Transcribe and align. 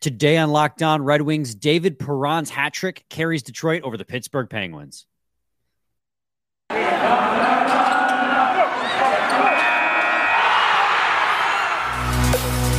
Today 0.00 0.36
on 0.36 0.50
Locked 0.50 0.80
On 0.80 1.02
Red 1.02 1.22
Wings, 1.22 1.56
David 1.56 1.98
Perron's 1.98 2.50
hat 2.50 2.72
trick 2.72 3.04
carries 3.10 3.42
Detroit 3.42 3.82
over 3.82 3.96
the 3.96 4.04
Pittsburgh 4.04 4.48
Penguins. 4.48 5.06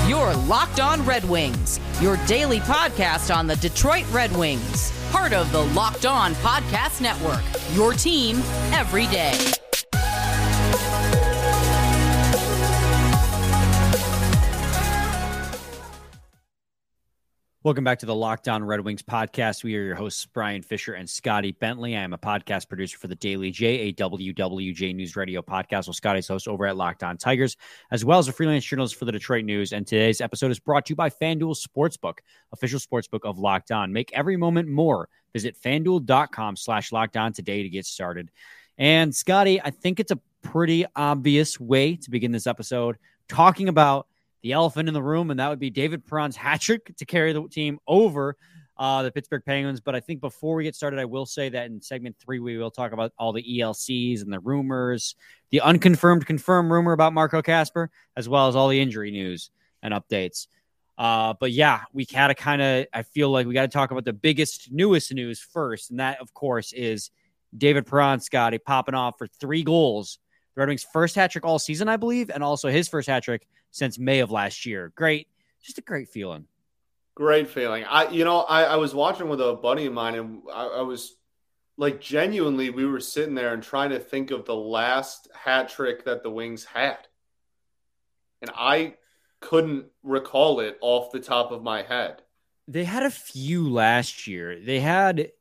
Your 0.08 0.34
Locked 0.48 0.80
On 0.80 1.06
Red 1.06 1.26
Wings, 1.26 1.82
your 2.00 2.16
daily 2.26 2.60
podcast 2.60 3.36
on 3.36 3.48
the 3.48 3.58
Detroit 3.58 4.06
Red 4.14 4.32
Wings, 4.38 4.94
part 5.12 5.34
of 5.34 5.52
the 5.52 5.66
Locked 5.66 6.06
On 6.06 6.34
Podcast 6.36 7.02
Network. 7.02 7.44
Your 7.76 7.92
team 7.92 8.38
every 8.72 9.08
day. 9.08 9.38
Welcome 17.62 17.84
back 17.84 18.00
to 18.00 18.06
the 18.06 18.16
Locked 18.16 18.48
On 18.48 18.64
Red 18.64 18.80
Wings 18.80 19.02
podcast. 19.02 19.66
We 19.66 19.76
are 19.76 19.84
your 19.84 19.96
hosts, 19.96 20.26
Brian 20.26 20.62
Fisher 20.62 20.94
and 20.94 21.10
Scotty 21.10 21.52
Bentley. 21.52 21.94
I 21.94 22.00
am 22.00 22.14
a 22.14 22.18
podcast 22.18 22.70
producer 22.70 22.98
for 22.98 23.10
the 23.10 23.16
Daily 23.16 23.52
J, 23.52 23.80
a 23.80 23.94
WWJ 23.96 24.96
News 24.96 25.18
Radio 25.18 25.42
podcast. 25.42 25.86
Well, 25.86 25.94
Scotty's 25.94 26.30
host 26.30 26.48
over 26.48 26.66
at 26.68 26.78
Locked 26.78 27.04
On 27.04 27.18
Tigers, 27.18 27.58
as 27.92 28.06
well 28.06 28.18
as 28.18 28.30
a 28.30 28.32
freelance 28.32 28.64
journalist 28.64 28.96
for 28.96 29.04
the 29.04 29.12
Detroit 29.12 29.44
News. 29.44 29.74
And 29.74 29.86
today's 29.86 30.22
episode 30.22 30.52
is 30.52 30.60
brought 30.60 30.86
to 30.86 30.92
you 30.92 30.96
by 30.96 31.10
FanDuel 31.10 31.62
Sportsbook, 31.62 32.20
official 32.54 32.80
sportsbook 32.80 33.26
of 33.26 33.40
Locked 33.40 33.72
On. 33.72 33.92
Make 33.92 34.14
every 34.14 34.38
moment 34.38 34.70
more. 34.70 35.10
Visit 35.34 35.58
fanduel.com 35.62 36.56
slash 36.56 36.94
locked 36.94 37.18
on 37.18 37.34
today 37.34 37.62
to 37.64 37.68
get 37.68 37.86
started. 37.86 38.32
And 38.78 39.14
Scotty, 39.14 39.62
I 39.62 39.72
think 39.72 40.00
it's 40.00 40.12
a 40.12 40.20
pretty 40.44 40.86
obvious 40.96 41.60
way 41.60 41.98
to 41.98 42.10
begin 42.10 42.32
this 42.32 42.48
episode 42.48 42.96
talking 43.28 43.68
about 43.68 44.08
the 44.42 44.54
elephant 44.54 44.88
in 44.88 44.94
the 44.94 45.04
room, 45.04 45.32
and 45.32 45.40
that 45.40 45.50
would 45.50 45.60
be 45.60 45.70
David 45.70 46.06
Perron's 46.06 46.36
hat 46.36 46.62
trick 46.62 46.96
to 46.98 47.06
carry 47.06 47.34
the 47.34 47.48
team 47.48 47.80
over 47.88 48.36
uh, 48.78 49.04
the 49.04 49.12
Pittsburgh 49.12 49.44
Penguins. 49.46 49.82
But 49.82 49.96
I 49.96 50.00
think 50.00 50.22
before 50.22 50.56
we 50.56 50.64
get 50.64 50.76
started, 50.76 51.00
I 51.00 51.06
will 51.06 51.26
say 51.26 51.50
that 51.50 51.66
in 51.66 51.82
segment 51.82 52.16
three, 52.18 52.40
we 52.40 52.58
will 52.58 52.72
talk 52.72 52.94
about 52.94 53.12
all 53.20 53.34
the 53.34 53.44
ELCs 53.44 54.22
and 54.22 54.32
the 54.32 54.40
rumors, 54.40 55.16
the 55.52 55.62
unconfirmed, 55.62 56.26
confirmed 56.26 56.72
rumor 56.72 56.94
about 56.94 57.14
Marco 57.14 57.42
Kasper, 57.42 57.92
as 58.16 58.30
well 58.30 58.48
as 58.48 58.56
all 58.56 58.70
the 58.70 58.82
injury 58.82 59.12
news 59.12 59.52
and 59.84 59.94
updates. 59.94 60.48
Uh, 60.98 61.34
but 61.40 61.52
yeah, 61.52 61.82
we 61.94 62.06
to 62.06 62.36
kind 62.36 62.62
of, 62.62 62.86
I 62.94 63.04
feel 63.04 63.30
like 63.30 63.48
we 63.48 63.54
got 63.54 63.62
to 63.62 63.68
talk 63.70 63.92
about 63.92 64.04
the 64.06 64.14
biggest, 64.14 64.72
newest 64.72 65.14
news 65.14 65.40
first. 65.40 65.92
And 65.92 66.00
that, 66.00 66.20
of 66.20 66.34
course, 66.34 66.74
is 66.74 67.12
David 67.58 67.86
Perron, 67.86 68.20
Scotty, 68.20 68.58
popping 68.58 68.96
off 68.96 69.18
for 69.18 69.28
three 69.28 69.64
goals. 69.64 70.20
Red 70.60 70.68
Wings' 70.68 70.86
first 70.92 71.16
hat 71.16 71.32
trick 71.32 71.46
all 71.46 71.58
season, 71.58 71.88
I 71.88 71.96
believe, 71.96 72.30
and 72.30 72.44
also 72.44 72.70
his 72.70 72.90
first 72.90 73.08
hat 73.08 73.24
trick 73.24 73.48
since 73.72 73.98
May 73.98 74.20
of 74.20 74.30
last 74.30 74.66
year. 74.66 74.92
Great, 74.94 75.28
just 75.64 75.78
a 75.78 75.82
great 75.82 76.10
feeling. 76.10 76.46
Great 77.16 77.50
feeling. 77.50 77.86
I, 77.86 78.10
you 78.10 78.26
know, 78.26 78.42
I, 78.42 78.64
I 78.64 78.76
was 78.76 78.94
watching 78.94 79.30
with 79.30 79.40
a 79.40 79.54
buddy 79.54 79.86
of 79.86 79.94
mine, 79.94 80.16
and 80.16 80.42
I, 80.54 80.66
I 80.66 80.82
was 80.82 81.16
like, 81.78 82.02
genuinely, 82.02 82.70
we 82.70 82.86
were 82.86 83.00
sitting 83.00 83.36
there 83.36 83.54
and 83.54 83.64
trying 83.64 83.92
to 83.92 84.00
think 84.00 84.32
of 84.32 84.46
the 84.46 84.56
last 84.56 85.30
hat 85.34 85.70
trick 85.70 86.04
that 86.06 86.24
the 86.24 86.30
Wings 86.30 86.66
had, 86.66 87.00
and 88.42 88.52
I 88.54 88.96
couldn't 89.40 89.86
recall 90.04 90.60
it 90.60 90.78
off 90.82 91.12
the 91.12 91.22
top 91.22 91.52
of 91.52 91.64
my 91.64 91.84
head. 91.84 92.22
They 92.68 92.84
had 92.84 93.04
a 93.04 93.10
few 93.10 93.70
last 93.70 94.28
year. 94.28 94.60
They 94.60 94.82
had 94.82 95.32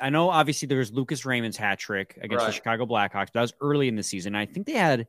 I 0.00 0.10
know 0.10 0.30
obviously 0.30 0.66
there 0.66 0.78
was 0.78 0.92
Lucas 0.92 1.24
Raymond's 1.24 1.56
hat 1.56 1.78
trick 1.78 2.18
against 2.20 2.42
right. 2.42 2.46
the 2.46 2.52
Chicago 2.52 2.86
Blackhawks, 2.86 3.26
but 3.26 3.34
that 3.34 3.40
was 3.42 3.54
early 3.60 3.88
in 3.88 3.96
the 3.96 4.02
season. 4.02 4.34
I 4.34 4.46
think 4.46 4.66
they 4.66 4.72
had 4.72 5.06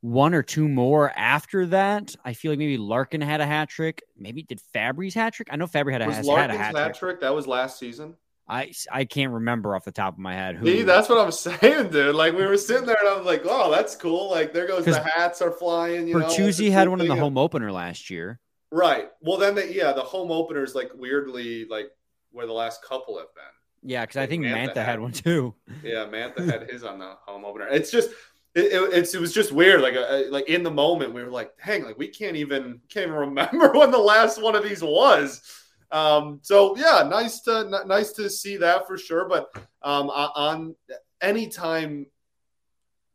one 0.00 0.34
or 0.34 0.42
two 0.42 0.68
more 0.68 1.12
after 1.16 1.66
that. 1.66 2.14
I 2.24 2.32
feel 2.32 2.52
like 2.52 2.58
maybe 2.58 2.76
Larkin 2.76 3.20
had 3.20 3.40
a 3.40 3.46
hat 3.46 3.68
trick. 3.68 4.02
Maybe 4.18 4.42
did 4.42 4.60
Fabbri's 4.74 5.14
hat 5.14 5.34
trick? 5.34 5.48
I 5.50 5.56
know 5.56 5.66
Fabbri 5.66 5.92
had 5.92 6.02
a, 6.02 6.06
was 6.06 6.16
had 6.16 6.50
a 6.50 6.56
hat, 6.56 6.94
trick. 6.94 7.20
That 7.20 7.34
was 7.34 7.46
last 7.46 7.78
season. 7.78 8.16
I, 8.48 8.72
I 8.90 9.04
can't 9.04 9.32
remember 9.32 9.74
off 9.74 9.84
the 9.84 9.92
top 9.92 10.14
of 10.14 10.18
my 10.18 10.34
head. 10.34 10.56
Who. 10.56 10.66
See, 10.66 10.82
that's 10.82 11.08
what 11.08 11.18
I'm 11.18 11.30
saying, 11.60 11.90
dude. 11.90 12.14
Like 12.14 12.34
we 12.34 12.44
were 12.44 12.56
sitting 12.56 12.84
there, 12.84 12.96
and 13.00 13.08
I 13.08 13.16
was 13.16 13.24
like, 13.24 13.42
"Oh, 13.44 13.70
that's 13.70 13.94
cool." 13.94 14.30
Like 14.30 14.52
there 14.52 14.66
goes 14.66 14.84
the 14.84 15.02
hats 15.02 15.40
are 15.40 15.52
flying. 15.52 16.08
You 16.08 16.16
Bertuzzi 16.16 16.68
know, 16.68 16.72
had 16.72 16.88
one 16.88 17.00
in 17.00 17.08
the 17.08 17.16
home 17.16 17.38
opener 17.38 17.70
last 17.70 18.10
year. 18.10 18.40
Right. 18.70 19.08
Well, 19.20 19.38
then 19.38 19.54
the, 19.54 19.72
yeah, 19.72 19.92
the 19.92 20.02
home 20.02 20.30
openers 20.30 20.74
like 20.74 20.90
weirdly 20.94 21.66
like 21.66 21.90
where 22.32 22.46
the 22.46 22.52
last 22.52 22.82
couple 22.82 23.18
have 23.18 23.32
been. 23.34 23.44
Yeah, 23.82 24.02
because 24.02 24.16
I 24.16 24.26
think 24.26 24.44
Mantha, 24.44 24.68
Mantha 24.68 24.76
had, 24.76 24.86
had, 24.86 25.00
one 25.00 25.12
too. 25.12 25.54
Yeah, 25.82 26.06
Mantha 26.06 26.48
had 26.48 26.70
his 26.70 26.84
on 26.84 26.98
the 26.98 27.16
home 27.26 27.44
opener. 27.44 27.66
It's 27.68 27.90
just 27.90 28.10
it, 28.54 28.72
it, 28.72 29.14
it 29.14 29.20
was 29.20 29.32
just 29.32 29.50
weird. 29.50 29.80
Like 29.80 29.94
uh, 29.94 30.24
like 30.30 30.48
in 30.48 30.62
the 30.62 30.70
moment, 30.70 31.14
we 31.14 31.22
were 31.22 31.30
like, 31.30 31.52
"Hang, 31.58 31.84
like 31.84 31.98
we 31.98 32.08
can't 32.08 32.36
even 32.36 32.80
can't 32.88 33.06
even 33.06 33.18
remember 33.18 33.72
when 33.74 33.90
the 33.90 33.98
last 33.98 34.40
one 34.40 34.54
of 34.54 34.62
these 34.62 34.82
was." 34.82 35.42
Um, 35.90 36.38
so 36.42 36.76
yeah, 36.76 37.06
nice 37.08 37.40
to 37.42 37.70
n- 37.72 37.88
nice 37.88 38.12
to 38.12 38.30
see 38.30 38.56
that 38.58 38.86
for 38.86 38.96
sure. 38.96 39.28
But 39.28 39.48
um, 39.82 40.10
on 40.10 40.76
anytime 41.20 42.06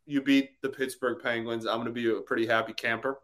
you 0.05 0.21
beat 0.21 0.61
the 0.61 0.69
Pittsburgh 0.69 1.21
Penguins, 1.21 1.65
I'm 1.65 1.77
going 1.77 1.87
to 1.87 1.91
be 1.91 2.09
a 2.09 2.21
pretty 2.21 2.47
happy 2.47 2.73
camper. 2.73 3.19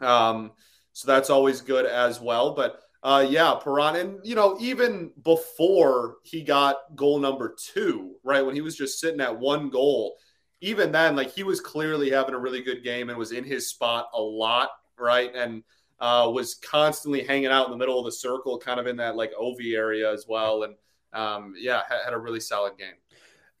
Um, 0.00 0.52
so 0.92 1.06
that's 1.06 1.30
always 1.30 1.60
good 1.60 1.86
as 1.86 2.20
well. 2.20 2.54
But 2.54 2.80
uh, 3.04 3.26
yeah, 3.28 3.54
Perron, 3.62 3.96
and 3.96 4.18
you 4.24 4.34
know, 4.34 4.56
even 4.58 5.10
before 5.22 6.16
he 6.22 6.42
got 6.42 6.76
goal 6.96 7.18
number 7.18 7.54
two, 7.56 8.14
right 8.24 8.44
when 8.44 8.54
he 8.54 8.62
was 8.62 8.74
just 8.74 8.98
sitting 8.98 9.20
at 9.20 9.38
one 9.38 9.68
goal, 9.68 10.16
even 10.62 10.90
then, 10.90 11.14
like 11.14 11.30
he 11.30 11.42
was 11.42 11.60
clearly 11.60 12.08
having 12.08 12.34
a 12.34 12.38
really 12.38 12.62
good 12.62 12.82
game 12.82 13.10
and 13.10 13.18
was 13.18 13.32
in 13.32 13.44
his 13.44 13.68
spot 13.68 14.08
a 14.14 14.20
lot, 14.20 14.70
right, 14.98 15.30
and 15.34 15.62
uh, 16.00 16.30
was 16.32 16.54
constantly 16.54 17.22
hanging 17.22 17.48
out 17.48 17.66
in 17.66 17.72
the 17.72 17.76
middle 17.76 17.98
of 17.98 18.06
the 18.06 18.12
circle, 18.12 18.58
kind 18.58 18.80
of 18.80 18.86
in 18.86 18.96
that 18.96 19.16
like 19.16 19.32
OV 19.38 19.58
area 19.74 20.10
as 20.10 20.24
well, 20.26 20.62
and 20.62 20.74
um, 21.12 21.52
yeah, 21.58 21.82
had 22.04 22.14
a 22.14 22.18
really 22.18 22.40
solid 22.40 22.78
game. 22.78 22.94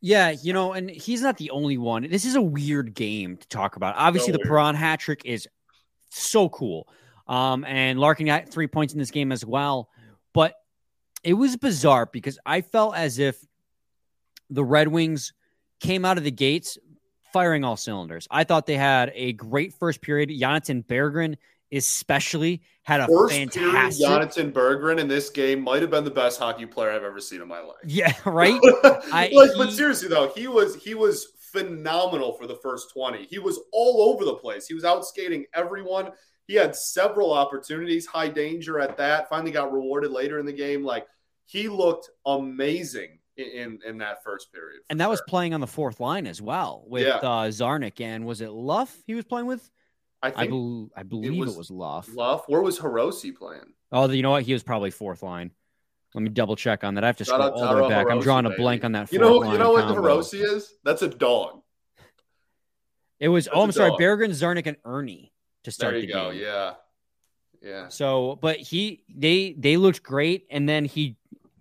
Yeah, 0.00 0.30
you 0.30 0.54
know, 0.54 0.72
and 0.72 0.88
he's 0.88 1.20
not 1.20 1.36
the 1.36 1.50
only 1.50 1.76
one. 1.76 2.08
This 2.10 2.24
is 2.24 2.34
a 2.34 2.42
weird 2.42 2.94
game 2.94 3.36
to 3.36 3.48
talk 3.48 3.76
about. 3.76 3.94
Obviously, 3.98 4.32
so 4.32 4.38
the 4.38 4.44
Perron 4.44 4.74
hat 4.74 5.00
trick 5.00 5.20
is 5.26 5.46
so 6.08 6.48
cool. 6.48 6.88
Um, 7.26 7.64
and 7.64 7.98
Larkin 7.98 8.26
got 8.26 8.48
three 8.48 8.66
points 8.66 8.92
in 8.92 8.98
this 8.98 9.10
game 9.10 9.32
as 9.32 9.44
well. 9.44 9.88
But 10.32 10.54
it 11.22 11.34
was 11.34 11.56
bizarre 11.56 12.06
because 12.06 12.38
I 12.44 12.60
felt 12.60 12.96
as 12.96 13.18
if 13.18 13.38
the 14.50 14.64
Red 14.64 14.88
Wings 14.88 15.32
came 15.80 16.04
out 16.04 16.18
of 16.18 16.24
the 16.24 16.30
gates 16.30 16.78
firing 17.32 17.64
all 17.64 17.76
cylinders. 17.76 18.28
I 18.30 18.44
thought 18.44 18.66
they 18.66 18.76
had 18.76 19.12
a 19.14 19.32
great 19.32 19.74
first 19.74 20.00
period. 20.00 20.30
Jonatan 20.30 20.84
Berggren 20.84 21.36
especially 21.72 22.62
had 22.82 23.00
a 23.00 23.06
first 23.06 23.34
fantastic 23.34 24.06
period, 24.06 24.30
Jonatan 24.30 24.52
Berggren 24.52 25.00
in 25.00 25.08
this 25.08 25.30
game 25.30 25.60
might 25.62 25.82
have 25.82 25.90
been 25.90 26.04
the 26.04 26.10
best 26.10 26.38
hockey 26.38 26.66
player 26.66 26.90
I've 26.90 27.02
ever 27.02 27.20
seen 27.20 27.40
in 27.40 27.48
my 27.48 27.60
life. 27.60 27.76
Yeah, 27.84 28.12
right. 28.24 28.60
I, 28.84 29.30
like, 29.32 29.50
he, 29.50 29.58
but 29.58 29.72
seriously 29.72 30.08
though, 30.08 30.30
he 30.34 30.46
was 30.46 30.76
he 30.76 30.94
was 30.94 31.28
phenomenal 31.38 32.34
for 32.34 32.46
the 32.46 32.56
first 32.56 32.92
20. 32.92 33.26
He 33.26 33.38
was 33.38 33.60
all 33.72 34.12
over 34.12 34.24
the 34.24 34.34
place. 34.34 34.66
He 34.66 34.74
was 34.74 34.84
out 34.84 35.04
skating 35.06 35.46
everyone. 35.54 36.10
He 36.46 36.54
had 36.54 36.76
several 36.76 37.32
opportunities, 37.32 38.06
high 38.06 38.28
danger 38.28 38.78
at 38.78 38.96
that. 38.98 39.28
Finally 39.28 39.52
got 39.52 39.72
rewarded 39.72 40.10
later 40.10 40.38
in 40.38 40.46
the 40.46 40.52
game. 40.52 40.84
Like 40.84 41.06
he 41.46 41.68
looked 41.68 42.10
amazing 42.26 43.18
in 43.36 43.80
in, 43.86 43.98
that 43.98 44.22
first 44.22 44.52
period. 44.52 44.82
And 44.90 45.00
that 45.00 45.04
sure. 45.04 45.10
was 45.10 45.22
playing 45.26 45.54
on 45.54 45.60
the 45.60 45.66
fourth 45.66 46.00
line 46.00 46.26
as 46.26 46.40
well 46.40 46.84
with 46.86 47.06
yeah. 47.06 47.16
uh, 47.16 47.48
Czarnik 47.48 48.00
and 48.00 48.26
was 48.26 48.40
it 48.40 48.50
Luff 48.50 48.94
he 49.06 49.14
was 49.14 49.24
playing 49.24 49.46
with? 49.46 49.68
I 50.22 50.30
think 50.30 50.38
I, 50.38 50.46
be- 50.46 50.88
I 50.96 51.02
believe 51.02 51.32
it 51.32 51.38
was, 51.38 51.54
it 51.54 51.58
was 51.58 51.70
Luff. 51.70 52.08
Luff. 52.14 52.44
Where 52.48 52.62
was 52.62 52.78
Hirose 52.78 53.34
playing? 53.36 53.74
Oh, 53.92 54.08
you 54.08 54.22
know 54.22 54.30
what? 54.30 54.42
He 54.42 54.52
was 54.52 54.62
probably 54.62 54.90
fourth 54.90 55.22
line. 55.22 55.50
Let 56.14 56.22
me 56.22 56.28
double 56.28 56.56
check 56.56 56.84
on 56.84 56.94
that. 56.94 57.04
I 57.04 57.08
have 57.08 57.16
to 57.16 57.24
scroll 57.24 57.42
all 57.42 57.74
the 57.74 57.82
way 57.82 57.88
back. 57.88 58.06
Hirose, 58.06 58.12
I'm 58.12 58.20
drawing 58.20 58.46
a 58.46 58.50
blank 58.50 58.84
on 58.84 58.92
that. 58.92 59.12
You 59.12 59.18
know, 59.18 59.50
you 59.50 59.58
know 59.58 59.72
what 59.72 59.88
the 59.88 59.94
Hirose 59.94 60.34
is? 60.34 60.72
That's 60.84 61.02
a 61.02 61.08
dog. 61.08 61.60
It 63.18 63.28
was. 63.28 63.46
That's 63.46 63.56
oh, 63.56 63.62
I'm 63.62 63.72
sorry. 63.72 63.90
Berggren, 63.92 64.30
Czarnik, 64.30 64.66
and 64.66 64.76
Erne 64.84 65.30
to 65.64 65.70
start 65.70 65.94
there 65.94 66.00
you 66.00 66.06
the 66.06 66.12
go. 66.12 66.30
game. 66.32 66.40
Yeah. 66.40 66.74
Yeah. 67.62 67.88
So, 67.88 68.38
but 68.40 68.58
he 68.58 69.02
they 69.08 69.54
they 69.58 69.76
looked 69.76 70.02
great, 70.02 70.46
and 70.50 70.68
then 70.68 70.84
he 70.84 71.16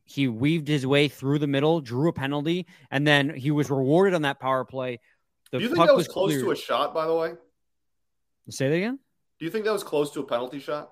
he 0.05 0.27
weaved 0.27 0.67
his 0.67 0.85
way 0.85 1.07
through 1.07 1.39
the 1.39 1.47
middle, 1.47 1.81
drew 1.81 2.09
a 2.09 2.13
penalty, 2.13 2.67
and 2.91 3.07
then 3.07 3.33
he 3.33 3.51
was 3.51 3.69
rewarded 3.69 4.13
on 4.13 4.23
that 4.23 4.39
power 4.39 4.65
play. 4.65 4.99
The 5.51 5.59
Do 5.59 5.63
you 5.63 5.69
think 5.69 5.85
that 5.85 5.95
was, 5.95 6.07
was 6.07 6.13
close 6.13 6.31
cleared. 6.31 6.43
to 6.43 6.51
a 6.51 6.55
shot? 6.55 6.93
By 6.93 7.07
the 7.07 7.15
way, 7.15 7.33
say 8.49 8.69
that 8.69 8.75
again. 8.75 8.99
Do 9.39 9.45
you 9.45 9.51
think 9.51 9.65
that 9.65 9.73
was 9.73 9.83
close 9.83 10.11
to 10.11 10.19
a 10.19 10.25
penalty 10.25 10.59
shot? 10.59 10.91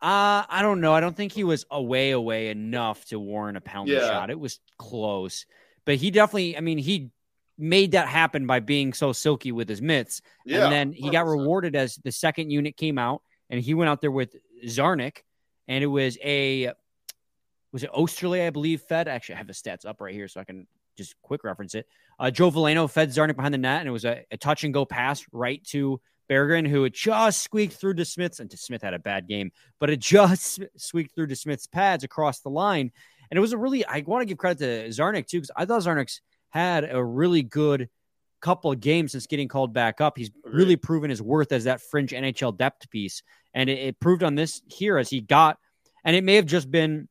Uh, 0.00 0.44
I 0.48 0.62
don't 0.62 0.80
know. 0.80 0.92
I 0.92 1.00
don't 1.00 1.16
think 1.16 1.32
he 1.32 1.44
was 1.44 1.64
away 1.70 2.10
away 2.10 2.48
enough 2.48 3.04
to 3.06 3.18
warrant 3.18 3.56
a 3.56 3.60
penalty 3.60 3.92
yeah. 3.92 4.08
shot. 4.08 4.30
It 4.30 4.38
was 4.38 4.58
close, 4.76 5.46
but 5.84 5.94
he 5.94 6.10
definitely. 6.10 6.56
I 6.56 6.60
mean, 6.60 6.76
he 6.76 7.12
made 7.62 7.92
that 7.92 8.08
happen 8.08 8.46
by 8.46 8.60
being 8.60 8.92
so 8.92 9.12
silky 9.12 9.52
with 9.52 9.68
his 9.68 9.80
mitts. 9.80 10.20
Yeah, 10.44 10.64
and 10.64 10.72
then 10.72 10.92
he 10.92 11.08
100%. 11.08 11.12
got 11.12 11.26
rewarded 11.26 11.76
as 11.76 11.96
the 11.96 12.12
second 12.12 12.50
unit 12.50 12.76
came 12.76 12.98
out 12.98 13.22
and 13.48 13.60
he 13.60 13.74
went 13.74 13.88
out 13.88 14.00
there 14.00 14.10
with 14.10 14.34
Czarnik 14.66 15.18
and 15.68 15.82
it 15.82 15.86
was 15.86 16.18
a 16.22 16.72
was 17.72 17.82
it 17.82 17.92
Oesterle, 17.92 18.46
I 18.46 18.50
believe, 18.50 18.82
fed. 18.82 19.08
Actually, 19.08 19.36
I 19.36 19.38
have 19.38 19.46
the 19.46 19.54
stats 19.54 19.86
up 19.86 20.00
right 20.00 20.12
here 20.12 20.28
so 20.28 20.40
I 20.40 20.44
can 20.44 20.66
just 20.96 21.14
quick 21.22 21.42
reference 21.42 21.74
it. 21.74 21.86
Uh, 22.18 22.30
Joe 22.30 22.50
Veleno 22.50 22.90
fed 22.90 23.08
Czarnik 23.08 23.36
behind 23.36 23.54
the 23.54 23.58
net, 23.58 23.80
and 23.80 23.88
it 23.88 23.92
was 23.92 24.04
a, 24.04 24.24
a 24.30 24.36
touch 24.36 24.64
and 24.64 24.74
go 24.74 24.84
pass 24.84 25.24
right 25.32 25.64
to 25.68 25.98
Berggren, 26.30 26.66
who 26.68 26.82
had 26.82 26.92
just 26.92 27.42
squeaked 27.42 27.74
through 27.74 27.94
DeSmith's, 27.94 28.40
and 28.40 28.50
DeSmith 28.50 28.82
had 28.82 28.94
a 28.94 28.98
bad 28.98 29.26
game, 29.28 29.52
but 29.80 29.90
it 29.90 30.00
just 30.00 30.60
squeaked 30.76 31.14
through 31.14 31.28
DeSmith's 31.28 31.66
pads 31.66 32.04
across 32.04 32.40
the 32.40 32.50
line. 32.50 32.92
And 33.30 33.38
it 33.38 33.40
was 33.40 33.52
a 33.52 33.58
really, 33.58 33.84
I 33.86 34.02
want 34.06 34.22
to 34.22 34.26
give 34.26 34.38
credit 34.38 34.58
to 34.58 34.88
Czarnik 34.88 35.26
too, 35.26 35.38
because 35.38 35.50
I 35.56 35.64
thought 35.64 35.82
Czarnik's 35.82 36.20
had 36.52 36.88
a 36.90 37.02
really 37.02 37.42
good 37.42 37.88
couple 38.40 38.70
of 38.70 38.80
games 38.80 39.12
since 39.12 39.26
getting 39.26 39.48
called 39.48 39.72
back 39.72 40.00
up. 40.00 40.18
He's 40.18 40.30
really 40.44 40.76
proven 40.76 41.10
his 41.10 41.22
worth 41.22 41.52
as 41.52 41.64
that 41.64 41.80
fringe 41.80 42.12
NHL 42.12 42.56
depth 42.56 42.90
piece. 42.90 43.22
And 43.54 43.70
it, 43.70 43.78
it 43.78 44.00
proved 44.00 44.22
on 44.22 44.34
this 44.34 44.62
here 44.66 44.98
as 44.98 45.08
he 45.08 45.20
got, 45.20 45.58
and 46.04 46.16
it 46.16 46.24
may 46.24 46.34
have 46.36 46.46
just 46.46 46.70
been 46.70 47.08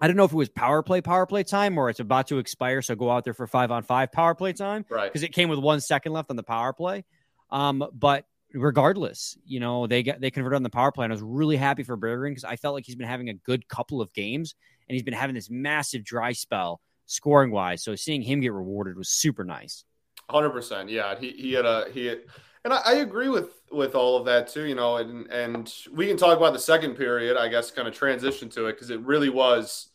I 0.00 0.08
don't 0.08 0.16
know 0.16 0.24
if 0.24 0.32
it 0.32 0.36
was 0.36 0.48
power 0.48 0.82
play, 0.82 1.00
power 1.00 1.26
play 1.26 1.44
time, 1.44 1.78
or 1.78 1.88
it's 1.88 2.00
about 2.00 2.26
to 2.28 2.38
expire. 2.38 2.82
So 2.82 2.96
go 2.96 3.08
out 3.08 3.22
there 3.22 3.34
for 3.34 3.46
five 3.46 3.70
on 3.70 3.84
five 3.84 4.10
power 4.10 4.34
play 4.34 4.52
time. 4.52 4.84
Right. 4.88 5.04
Because 5.04 5.22
it 5.22 5.32
came 5.32 5.48
with 5.48 5.60
one 5.60 5.80
second 5.80 6.12
left 6.12 6.28
on 6.28 6.34
the 6.34 6.42
power 6.42 6.72
play. 6.72 7.04
Um, 7.50 7.84
but 7.94 8.24
regardless, 8.52 9.38
you 9.44 9.60
know, 9.60 9.86
they 9.86 10.02
got 10.02 10.20
they 10.20 10.32
converted 10.32 10.56
on 10.56 10.64
the 10.64 10.70
power 10.70 10.90
play. 10.90 11.04
And 11.04 11.12
I 11.12 11.14
was 11.14 11.22
really 11.22 11.56
happy 11.56 11.84
for 11.84 11.96
Berggren 11.96 12.30
because 12.30 12.42
I 12.42 12.56
felt 12.56 12.74
like 12.74 12.84
he's 12.84 12.96
been 12.96 13.06
having 13.06 13.28
a 13.28 13.34
good 13.34 13.68
couple 13.68 14.00
of 14.00 14.12
games 14.12 14.56
and 14.88 14.94
he's 14.94 15.04
been 15.04 15.14
having 15.14 15.36
this 15.36 15.48
massive 15.48 16.02
dry 16.02 16.32
spell 16.32 16.80
scoring 17.06 17.50
wise. 17.50 17.82
So 17.82 17.94
seeing 17.94 18.22
him 18.22 18.40
get 18.40 18.52
rewarded 18.52 18.96
was 18.96 19.08
super 19.08 19.44
nice. 19.44 19.84
Hundred 20.30 20.50
percent. 20.50 20.88
Yeah. 20.88 21.18
He 21.18 21.30
he 21.30 21.52
had 21.52 21.66
a 21.66 21.86
he 21.92 22.06
had 22.06 22.20
and 22.64 22.72
I, 22.72 22.80
I, 22.86 22.92
agree 22.96 23.28
with 23.28 23.50
with 23.70 23.94
all 23.94 24.16
of 24.16 24.24
that 24.26 24.48
too. 24.48 24.64
You 24.64 24.74
know, 24.74 24.96
and 24.96 25.26
and 25.30 25.72
we 25.92 26.06
can 26.06 26.16
talk 26.16 26.36
about 26.36 26.52
the 26.52 26.58
second 26.58 26.94
period. 26.94 27.36
I 27.36 27.48
guess 27.48 27.70
kind 27.70 27.88
of 27.88 27.94
transition 27.94 28.48
to 28.50 28.66
it 28.66 28.74
because 28.74 28.90
it 28.90 29.00
really 29.00 29.30
was 29.30 29.88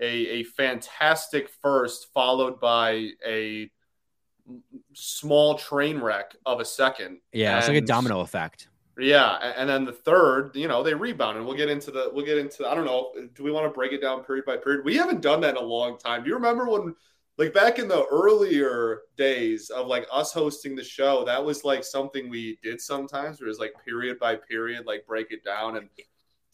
a, 0.00 0.06
a 0.06 0.42
fantastic 0.44 1.48
first, 1.62 2.12
followed 2.12 2.60
by 2.60 3.10
a 3.26 3.70
small 4.92 5.56
train 5.56 5.98
wreck 5.98 6.36
of 6.44 6.60
a 6.60 6.64
second. 6.64 7.18
Yeah, 7.32 7.50
and, 7.50 7.58
it's 7.58 7.68
like 7.68 7.78
a 7.78 7.86
domino 7.86 8.20
effect. 8.20 8.68
Yeah, 8.98 9.52
and 9.56 9.68
then 9.68 9.84
the 9.84 9.92
third, 9.92 10.52
you 10.54 10.68
know, 10.68 10.82
they 10.82 10.94
rebound, 10.94 11.36
and 11.36 11.46
we'll 11.46 11.56
get 11.56 11.68
into 11.68 11.90
the 11.90 12.10
we'll 12.12 12.24
get 12.24 12.38
into. 12.38 12.66
I 12.66 12.74
don't 12.74 12.86
know. 12.86 13.12
Do 13.34 13.42
we 13.42 13.50
want 13.50 13.66
to 13.66 13.70
break 13.70 13.92
it 13.92 14.00
down 14.00 14.24
period 14.24 14.46
by 14.46 14.56
period? 14.56 14.86
We 14.86 14.96
haven't 14.96 15.20
done 15.20 15.40
that 15.42 15.50
in 15.50 15.62
a 15.62 15.66
long 15.66 15.98
time. 15.98 16.22
Do 16.22 16.30
you 16.30 16.34
remember 16.34 16.66
when, 16.66 16.94
like 17.36 17.52
back 17.52 17.78
in 17.78 17.88
the 17.88 18.06
earlier 18.06 19.02
days 19.18 19.68
of 19.68 19.86
like 19.86 20.06
us 20.10 20.32
hosting 20.32 20.74
the 20.74 20.82
show, 20.82 21.26
that 21.26 21.44
was 21.44 21.62
like 21.62 21.84
something 21.84 22.30
we 22.30 22.58
did 22.62 22.80
sometimes. 22.80 23.38
Where 23.38 23.48
it 23.48 23.50
was 23.50 23.58
like 23.58 23.74
period 23.84 24.18
by 24.18 24.36
period, 24.36 24.86
like 24.86 25.06
break 25.06 25.30
it 25.30 25.44
down, 25.44 25.76
and 25.76 25.90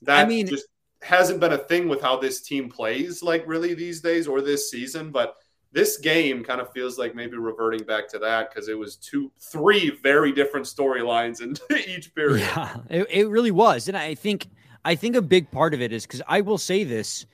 that 0.02 0.26
I 0.26 0.28
mean, 0.28 0.48
just 0.48 0.66
hasn't 1.00 1.38
been 1.38 1.52
a 1.52 1.58
thing 1.58 1.88
with 1.88 2.00
how 2.00 2.16
this 2.16 2.40
team 2.40 2.68
plays, 2.68 3.22
like 3.22 3.46
really 3.46 3.74
these 3.74 4.00
days 4.00 4.26
or 4.26 4.40
this 4.40 4.68
season. 4.68 5.12
But 5.12 5.36
this 5.72 5.98
game 5.98 6.44
kind 6.44 6.60
of 6.60 6.70
feels 6.72 6.98
like 6.98 7.14
maybe 7.14 7.36
reverting 7.36 7.84
back 7.84 8.08
to 8.10 8.18
that 8.18 8.50
because 8.50 8.68
it 8.68 8.78
was 8.78 8.96
two, 8.96 9.32
three 9.40 9.90
very 10.02 10.32
different 10.32 10.66
storylines 10.66 11.40
in 11.40 11.56
each 11.88 12.14
period. 12.14 12.40
Yeah, 12.40 12.76
it, 12.90 13.06
it 13.10 13.28
really 13.28 13.50
was, 13.50 13.88
and 13.88 13.96
I 13.96 14.14
think 14.14 14.48
I 14.84 14.94
think 14.94 15.16
a 15.16 15.22
big 15.22 15.50
part 15.50 15.74
of 15.74 15.80
it 15.80 15.92
is 15.92 16.06
because 16.06 16.22
I 16.26 16.42
will 16.42 16.58
say 16.58 16.84
this 16.84 17.26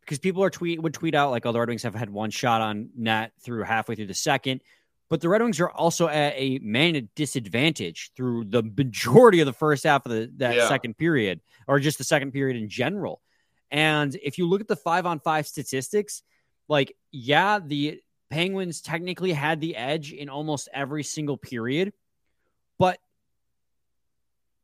because 0.00 0.18
people 0.18 0.42
are 0.42 0.50
tweet 0.50 0.82
would 0.82 0.94
tweet 0.94 1.14
out 1.14 1.30
like, 1.30 1.46
"Oh, 1.46 1.52
the 1.52 1.60
Red 1.60 1.68
Wings 1.68 1.84
have 1.84 1.94
had 1.94 2.10
one 2.10 2.30
shot 2.30 2.60
on 2.60 2.90
net 2.96 3.32
through 3.40 3.62
halfway 3.62 3.94
through 3.94 4.06
the 4.06 4.14
second. 4.14 4.60
But 5.10 5.20
the 5.20 5.28
Red 5.28 5.42
Wings 5.42 5.60
are 5.60 5.70
also 5.70 6.08
at 6.08 6.32
a 6.36 6.58
man 6.60 7.08
disadvantage 7.14 8.10
through 8.16 8.46
the 8.46 8.62
majority 8.62 9.40
of 9.40 9.46
the 9.46 9.52
first 9.52 9.84
half 9.84 10.06
of 10.06 10.12
the, 10.12 10.32
that 10.38 10.56
yeah. 10.56 10.68
second 10.68 10.96
period, 10.96 11.40
or 11.68 11.78
just 11.78 11.98
the 11.98 12.04
second 12.04 12.32
period 12.32 12.56
in 12.56 12.68
general. 12.68 13.20
And 13.70 14.16
if 14.22 14.38
you 14.38 14.48
look 14.48 14.60
at 14.60 14.68
the 14.68 14.76
five 14.76 15.04
on 15.04 15.20
five 15.20 15.46
statistics, 15.46 16.22
like, 16.68 16.96
yeah, 17.12 17.58
the 17.58 18.00
Penguins 18.30 18.80
technically 18.80 19.32
had 19.32 19.60
the 19.60 19.76
edge 19.76 20.12
in 20.12 20.28
almost 20.28 20.68
every 20.72 21.02
single 21.02 21.36
period, 21.36 21.92
but 22.78 22.98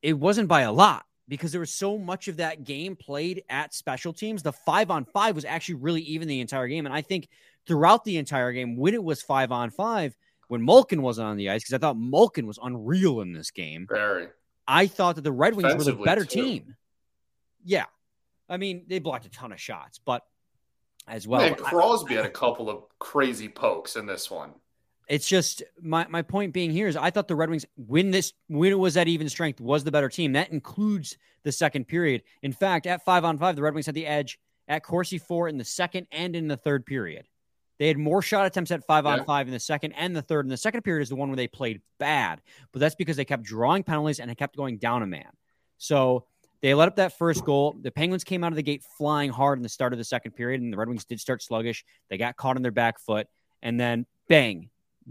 it 0.03 0.15
wasn't 0.15 0.49
by 0.49 0.63
a 0.63 0.73
lot 0.73 1.05
because 1.29 1.53
there 1.53 1.61
was 1.61 1.73
so 1.73 1.97
much 1.97 2.27
of 2.27 2.39
that 2.39 2.65
game 2.65 2.97
played 2.97 3.45
at 3.49 3.73
special 3.73 4.13
teams. 4.13 4.43
The 4.43 4.53
five 4.53 4.91
on 4.91 5.05
five 5.05 5.35
was 5.37 5.45
actually 5.45 5.77
really 5.77 6.03
even 6.03 6.27
the 6.27 6.41
entire 6.41 6.67
game. 6.67 6.87
And 6.87 6.95
I 6.95 7.03
think 7.03 7.29
throughout 7.67 8.05
the 8.05 8.17
entire 8.17 8.53
game, 8.53 8.77
when 8.77 8.95
it 8.95 9.05
was 9.05 9.23
five 9.23 9.53
on 9.53 9.71
five, 9.71 10.17
when 10.49 10.65
Malkin 10.65 11.01
wasn't 11.01 11.29
on 11.29 11.37
the 11.37 11.51
ice 11.51 11.63
because 11.63 11.75
I 11.75 11.79
thought 11.79 11.97
Malkin 11.97 12.47
was 12.47 12.59
unreal 12.61 13.21
in 13.21 13.33
this 13.33 13.53
game. 13.53 13.87
Very. 13.89 14.27
I 14.67 14.89
thought 14.89 15.15
that 15.15 15.23
the 15.23 15.33
Red 15.33 15.55
Wings 15.55 15.73
were 15.77 15.93
the 15.93 15.93
better 15.93 16.25
too. 16.25 16.43
team. 16.43 16.77
Yeah. 17.65 17.87
I 18.49 18.57
mean, 18.57 18.87
they 18.89 18.99
blocked 18.99 19.27
a 19.27 19.31
ton 19.31 19.53
of 19.53 19.61
shots, 19.61 20.01
but 20.05 20.25
as 21.09 21.27
well. 21.27 21.41
Man, 21.41 21.55
Crosby 21.55 22.15
I, 22.15 22.23
had 22.23 22.27
a 22.27 22.31
couple 22.31 22.71
of 22.71 22.85
crazy 22.99 23.49
pokes 23.49 23.97
in 23.97 24.07
this 24.07 24.31
one. 24.31 24.53
It's 25.09 25.29
just 25.29 25.63
my, 25.83 26.07
my 26.09 26.23
point 26.23 26.53
being 26.53 26.71
here 26.71 26.87
is 26.87 26.97
I 26.97 27.11
thought 27.11 27.27
the 27.27 27.35
Red 27.35 27.51
Wings 27.51 27.67
when 27.77 28.11
this 28.13 28.33
when 28.49 28.71
it 28.71 28.79
was 28.79 28.97
at 28.97 29.09
even 29.09 29.29
strength 29.29 29.61
was 29.61 29.83
the 29.83 29.91
better 29.91 30.09
team. 30.09 30.33
That 30.33 30.51
includes 30.53 31.17
the 31.43 31.51
second 31.51 31.89
period. 31.89 32.23
In 32.43 32.53
fact, 32.53 32.87
at 32.87 33.05
five 33.05 33.25
on 33.25 33.37
five, 33.37 33.57
the 33.57 33.63
Red 33.63 33.75
Wings 33.75 33.87
had 33.87 33.95
the 33.95 34.07
edge 34.07 34.39
at 34.69 34.85
Corsi 34.85 35.19
for 35.19 35.49
in 35.49 35.59
the 35.59 35.65
second 35.65 36.07
and 36.13 36.37
in 36.37 36.47
the 36.47 36.57
third 36.57 36.87
period. 36.87 37.27
They 37.81 37.89
had 37.89 37.97
more 37.97 38.21
shot 38.21 38.45
attempts 38.45 38.71
at 38.71 38.85
five 38.87 39.07
on 39.07 39.25
five 39.25 39.49
in 39.49 39.55
the 39.55 39.59
second 39.59 39.93
and 39.93 40.15
the 40.15 40.21
third. 40.21 40.45
And 40.45 40.53
the 40.53 40.59
second 40.59 40.83
period 40.83 41.03
is 41.03 41.09
the 41.09 41.17
one 41.17 41.31
where 41.31 41.37
they 41.37 41.49
played 41.49 41.81
bad, 41.99 42.43
but 42.73 42.79
that's 42.79 42.95
because 42.95 43.17
they 43.17 43.25
kept 43.25 43.43
drawing 43.43 43.83
penalties 43.85 44.21
and 44.21 44.29
they 44.29 44.35
kept 44.35 44.55
going 44.55 44.77
down 44.77 45.03
a 45.03 45.07
man. 45.07 45.31
So 45.79 46.27
they 46.63 46.75
let 46.75 46.89
up 46.89 46.97
that 46.97 47.17
first 47.17 47.45
goal. 47.45 47.77
The 47.81 47.91
Penguins 47.91 48.25
came 48.25 48.45
out 48.45 48.53
of 48.53 48.57
the 48.57 48.63
gate 48.63 48.85
flying 48.99 49.31
hard 49.31 49.59
in 49.59 49.63
the 49.63 49.69
start 49.69 49.93
of 49.93 49.99
the 49.99 50.05
second 50.05 50.33
period, 50.33 50.61
and 50.61 50.73
the 50.73 50.77
Red 50.77 50.89
Wings 50.89 51.05
did 51.05 51.21
start 51.21 51.43
sluggish. 51.43 51.85
They 52.09 52.19
got 52.19 52.37
caught 52.37 52.57
on 52.57 52.63
their 52.63 52.73
back 52.73 53.01
foot, 53.01 53.27
and 53.63 53.79
then 53.81 54.07
bang, 54.29 54.71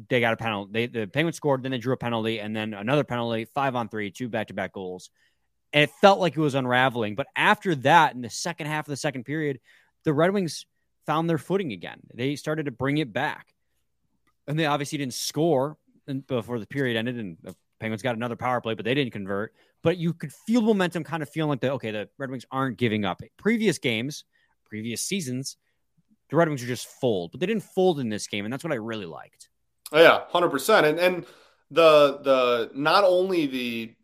they 0.10 0.20
got 0.22 0.34
a 0.34 0.38
penalty. 0.38 0.72
They, 0.72 0.86
the 0.88 1.08
Penguins 1.08 1.38
scored, 1.38 1.64
then 1.64 1.72
they 1.72 1.78
drew 1.78 1.94
a 1.94 1.98
penalty, 1.98 2.40
and 2.40 2.56
then 2.56 2.74
another 2.74 3.04
penalty, 3.04 3.46
five 3.46 3.76
on 3.76 3.90
three, 3.90 4.12
two 4.12 4.30
back 4.30 4.48
to 4.48 4.54
back 4.54 4.74
goals. 4.74 5.10
And 5.74 5.84
it 5.84 5.92
felt 6.02 6.20
like 6.20 6.36
it 6.36 6.42
was 6.42 6.56
unraveling. 6.56 7.16
But 7.16 7.28
after 7.36 7.76
that, 7.76 8.16
in 8.16 8.22
the 8.22 8.30
second 8.30 8.68
half 8.68 8.88
of 8.88 8.92
the 8.92 8.98
second 8.98 9.24
period, 9.24 9.60
the 10.04 10.14
Red 10.14 10.32
Wings 10.32 10.66
found 11.06 11.30
their 11.30 11.38
footing 11.38 11.72
again. 11.72 12.00
They 12.14 12.36
started 12.36 12.66
to 12.66 12.72
bring 12.72 12.98
it 12.98 13.12
back. 13.14 13.54
And 14.48 14.58
they 14.58 14.66
obviously 14.66 14.98
didn't 14.98 15.14
score 15.14 15.78
before 16.28 16.60
the 16.60 16.66
period 16.66 16.98
ended, 16.98 17.18
and 17.18 17.38
Penguins 17.80 18.02
got 18.02 18.16
another 18.16 18.36
power 18.36 18.62
play, 18.62 18.74
but 18.74 18.86
they 18.86 18.94
didn't 18.94 19.14
convert. 19.14 19.54
But 19.84 19.98
you 19.98 20.14
could 20.14 20.34
feel 20.34 20.62
momentum 20.62 21.04
kind 21.04 21.24
of 21.24 21.30
feeling 21.30 21.50
like 21.50 21.62
the 21.62 21.72
okay, 21.74 21.92
the 21.92 22.10
Red 22.18 22.30
Wings 22.30 22.46
aren't 22.52 22.78
giving 22.78 23.06
up. 23.06 23.22
Previous 23.38 23.78
games, 23.78 24.26
previous 24.66 25.02
seasons, 25.02 25.58
the 26.30 26.36
Red 26.36 26.48
Wings 26.48 26.64
are 26.64 26.68
just 26.68 26.88
fold, 26.88 27.32
but 27.32 27.40
they 27.40 27.46
didn't 27.46 27.64
fold 27.64 28.00
in 28.00 28.10
this 28.10 28.28
game, 28.28 28.46
and 28.46 28.54
that's 28.54 28.64
what 28.64 28.74
I 28.74 28.78
really 28.78 29.06
liked. 29.06 29.50
Oh, 29.92 30.02
yeah, 30.02 30.22
hundred 30.30 30.50
percent. 30.50 30.86
And 30.86 31.00
and 31.00 31.26
the 31.72 32.20
the 32.24 32.72
not 32.76 33.04
only 33.04 33.48
the 33.48 33.96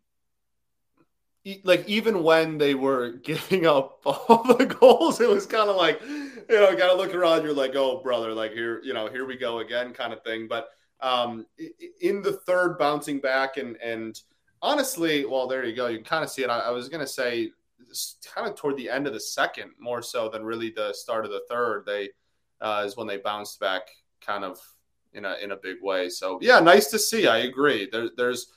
like 1.62 1.86
even 1.88 2.22
when 2.22 2.58
they 2.58 2.74
were 2.74 3.10
giving 3.22 3.66
up 3.66 4.00
all 4.04 4.42
the 4.42 4.66
goals, 4.80 5.20
it 5.20 5.28
was 5.28 5.46
kind 5.46 5.70
of 5.70 5.76
like, 5.76 6.00
you 6.02 6.44
know, 6.48 6.76
got 6.76 6.90
to 6.90 6.96
look 6.96 7.14
around. 7.14 7.42
You're 7.44 7.52
like, 7.52 7.76
oh, 7.76 8.02
brother, 8.02 8.32
like 8.32 8.52
here, 8.52 8.80
you 8.82 8.94
know, 8.94 9.08
here 9.08 9.26
we 9.26 9.36
go 9.36 9.60
again, 9.60 9.92
kind 9.92 10.12
of 10.12 10.22
thing. 10.22 10.48
But 10.48 10.68
um, 11.00 11.46
in 12.00 12.22
the 12.22 12.32
third, 12.32 12.78
bouncing 12.78 13.20
back 13.20 13.56
and 13.56 13.76
and 13.78 14.20
honestly, 14.62 15.24
well, 15.24 15.46
there 15.46 15.64
you 15.64 15.76
go. 15.76 15.88
You 15.88 15.98
can 15.98 16.04
kind 16.04 16.24
of 16.24 16.30
see 16.30 16.42
it. 16.42 16.50
I, 16.50 16.60
I 16.60 16.70
was 16.70 16.88
gonna 16.88 17.06
say, 17.06 17.50
kind 18.34 18.48
of 18.48 18.56
toward 18.56 18.76
the 18.76 18.88
end 18.88 19.06
of 19.06 19.12
the 19.12 19.20
second, 19.20 19.72
more 19.78 20.02
so 20.02 20.28
than 20.28 20.44
really 20.44 20.70
the 20.70 20.92
start 20.92 21.24
of 21.24 21.30
the 21.30 21.42
third. 21.48 21.84
They 21.86 22.10
uh, 22.60 22.84
is 22.86 22.96
when 22.96 23.06
they 23.06 23.18
bounced 23.18 23.60
back, 23.60 23.82
kind 24.20 24.44
of 24.44 24.58
in 25.12 25.24
a 25.24 25.36
in 25.42 25.52
a 25.52 25.56
big 25.56 25.76
way. 25.82 26.08
So 26.08 26.38
yeah, 26.40 26.60
nice 26.60 26.88
to 26.88 26.98
see. 26.98 27.26
I 27.26 27.38
agree. 27.38 27.88
There, 27.90 28.10
there's 28.16 28.52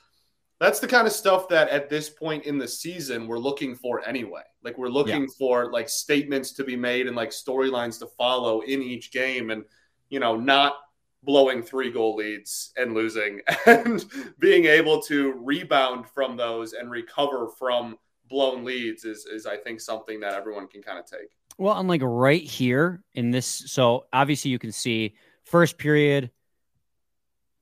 that's 0.60 0.80
the 0.80 0.88
kind 0.88 1.08
of 1.08 1.14
stuff 1.14 1.48
that 1.48 1.70
at 1.70 1.90
this 1.90 2.10
point 2.10 2.44
in 2.46 2.58
the 2.58 2.68
season 2.68 3.28
we're 3.28 3.40
looking 3.40 3.76
for 3.76 4.06
anyway. 4.08 4.44
Like 4.62 4.78
we're 4.78 4.90
looking 4.90 5.22
yeah. 5.22 5.36
for 5.38 5.72
like 5.72 5.88
statements 5.88 6.52
to 6.54 6.66
be 6.66 6.76
made 6.76 7.08
and 7.08 7.16
like 7.16 7.30
storylines 7.30 7.98
to 8.00 8.08
follow 8.08 8.60
in 8.62 8.82
each 8.82 9.12
game 9.12 9.52
and 9.52 9.64
you 10.10 10.20
know, 10.20 10.36
not 10.36 10.74
blowing 11.24 11.62
three 11.62 11.92
goal 11.92 12.16
leads 12.16 12.72
and 12.78 12.94
losing 12.94 13.42
and 13.66 14.06
being 14.40 14.66
able 14.66 15.02
to 15.02 15.34
rebound 15.34 16.08
from 16.08 16.38
those 16.38 16.74
and 16.74 16.90
recover 16.90 17.50
from 17.58 17.98
blown 18.30 18.64
leads 18.64 19.06
is 19.06 19.26
is 19.26 19.46
I 19.46 19.58
think 19.58 19.82
something 19.82 20.20
that 20.22 20.34
everyone 20.34 20.68
can 20.68 20.82
kind 20.82 21.00
of 21.00 21.06
take. 21.06 21.30
Well, 21.58 21.74
I'm 21.74 21.88
like 21.88 22.02
right 22.04 22.44
here 22.44 23.04
in 23.14 23.32
this 23.32 23.48
so 23.48 24.06
obviously 24.14 24.52
you 24.52 24.60
can 24.60 24.72
see 24.72 25.16
first 25.44 25.78
period 25.78 26.32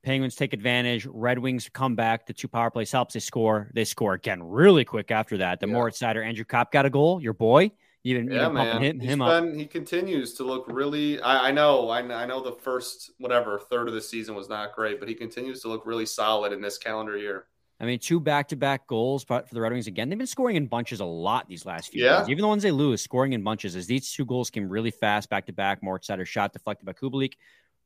Penguins 0.02 0.36
take 0.36 0.52
advantage. 0.52 1.06
Red 1.06 1.38
Wings 1.38 1.68
come 1.72 1.94
back. 1.94 2.26
The 2.26 2.32
two 2.32 2.48
power 2.48 2.70
plays 2.70 2.92
helps. 2.92 3.14
They 3.14 3.20
score. 3.20 3.68
They 3.74 3.84
score 3.84 4.14
again 4.14 4.42
really 4.42 4.84
quick 4.84 5.10
after 5.10 5.36
that. 5.38 5.60
The 5.60 5.66
yeah. 5.66 5.74
Moritz 5.74 5.98
Seider, 5.98 6.24
Andrew 6.24 6.44
Copp 6.44 6.72
got 6.72 6.86
a 6.86 6.90
goal. 6.90 7.20
Your 7.20 7.34
boy. 7.34 7.72
Even, 8.04 8.30
yeah, 8.30 8.48
man. 8.48 8.82
Him, 8.82 9.00
him 9.00 9.18
been, 9.18 9.58
he 9.58 9.66
continues 9.66 10.34
to 10.34 10.44
look 10.44 10.66
really. 10.68 11.20
I, 11.20 11.48
I 11.48 11.50
know. 11.50 11.88
I, 11.88 12.00
I, 12.00 12.26
know 12.26 12.40
the 12.40 12.52
first 12.52 13.10
whatever 13.18 13.58
third 13.58 13.88
of 13.88 13.94
the 13.94 14.00
season 14.00 14.34
was 14.34 14.48
not 14.48 14.74
great, 14.74 15.00
but 15.00 15.08
he 15.08 15.14
continues 15.14 15.60
to 15.62 15.68
look 15.68 15.84
really 15.84 16.06
solid 16.06 16.52
in 16.52 16.60
this 16.60 16.78
calendar 16.78 17.18
year. 17.18 17.46
I 17.80 17.84
mean, 17.84 17.98
two 17.98 18.18
back-to-back 18.18 18.86
goals 18.88 19.22
for 19.22 19.44
the 19.52 19.60
Red 19.60 19.72
Wings 19.72 19.86
again. 19.86 20.08
They've 20.08 20.18
been 20.18 20.26
scoring 20.26 20.56
in 20.56 20.66
bunches 20.66 21.00
a 21.00 21.04
lot 21.04 21.48
these 21.48 21.64
last 21.64 21.92
few 21.92 22.04
yeah. 22.04 22.24
Even 22.26 22.42
the 22.42 22.48
ones 22.48 22.62
they 22.62 22.72
lose, 22.72 23.02
scoring 23.02 23.34
in 23.34 23.42
bunches. 23.44 23.76
As 23.76 23.86
these 23.86 24.10
two 24.12 24.24
goals 24.24 24.50
came 24.50 24.68
really 24.68 24.90
fast 24.90 25.28
back-to-back. 25.28 25.82
Moritz 25.82 26.08
Seider 26.08 26.26
shot 26.26 26.52
deflected 26.52 26.86
by 26.86 26.92
Kubalik. 26.92 27.34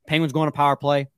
Penguins 0.07 0.33
going 0.33 0.47
to 0.49 0.53
power 0.53 0.77
play. 0.77 1.09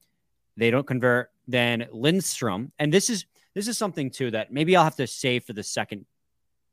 They 0.56 0.70
don't 0.70 0.86
convert. 0.86 1.30
Then 1.46 1.86
Lindstrom, 1.92 2.72
and 2.78 2.92
this 2.92 3.10
is 3.10 3.26
this 3.54 3.68
is 3.68 3.76
something 3.76 4.10
too 4.10 4.30
that 4.30 4.52
maybe 4.52 4.74
I'll 4.76 4.84
have 4.84 4.96
to 4.96 5.06
save 5.06 5.44
for 5.44 5.52
the 5.52 5.62
second 5.62 6.06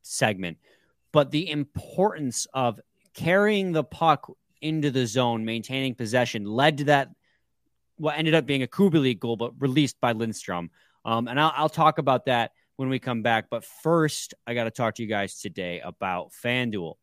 segment, 0.01 0.57
but 1.11 1.31
the 1.31 1.49
importance 1.49 2.47
of 2.53 2.79
carrying 3.13 3.71
the 3.71 3.83
puck 3.83 4.31
into 4.61 4.91
the 4.91 5.05
zone, 5.05 5.43
maintaining 5.43 5.95
possession, 5.95 6.45
led 6.45 6.77
to 6.79 6.83
that 6.85 7.09
what 7.97 8.17
ended 8.17 8.33
up 8.33 8.45
being 8.45 8.63
a 8.63 8.67
Kubalik 8.67 9.19
goal, 9.19 9.35
but 9.35 9.53
released 9.59 9.99
by 10.01 10.11
Lindstrom. 10.11 10.71
Um, 11.05 11.27
and 11.27 11.39
I'll, 11.39 11.53
I'll 11.55 11.69
talk 11.69 11.97
about 11.97 12.25
that 12.25 12.51
when 12.77 12.89
we 12.89 12.99
come 12.99 13.21
back. 13.21 13.45
But 13.49 13.63
first, 13.63 14.33
I 14.47 14.53
got 14.53 14.63
to 14.63 14.71
talk 14.71 14.95
to 14.95 15.03
you 15.03 15.07
guys 15.07 15.39
today 15.39 15.81
about 15.81 16.31
FanDuel. 16.31 16.95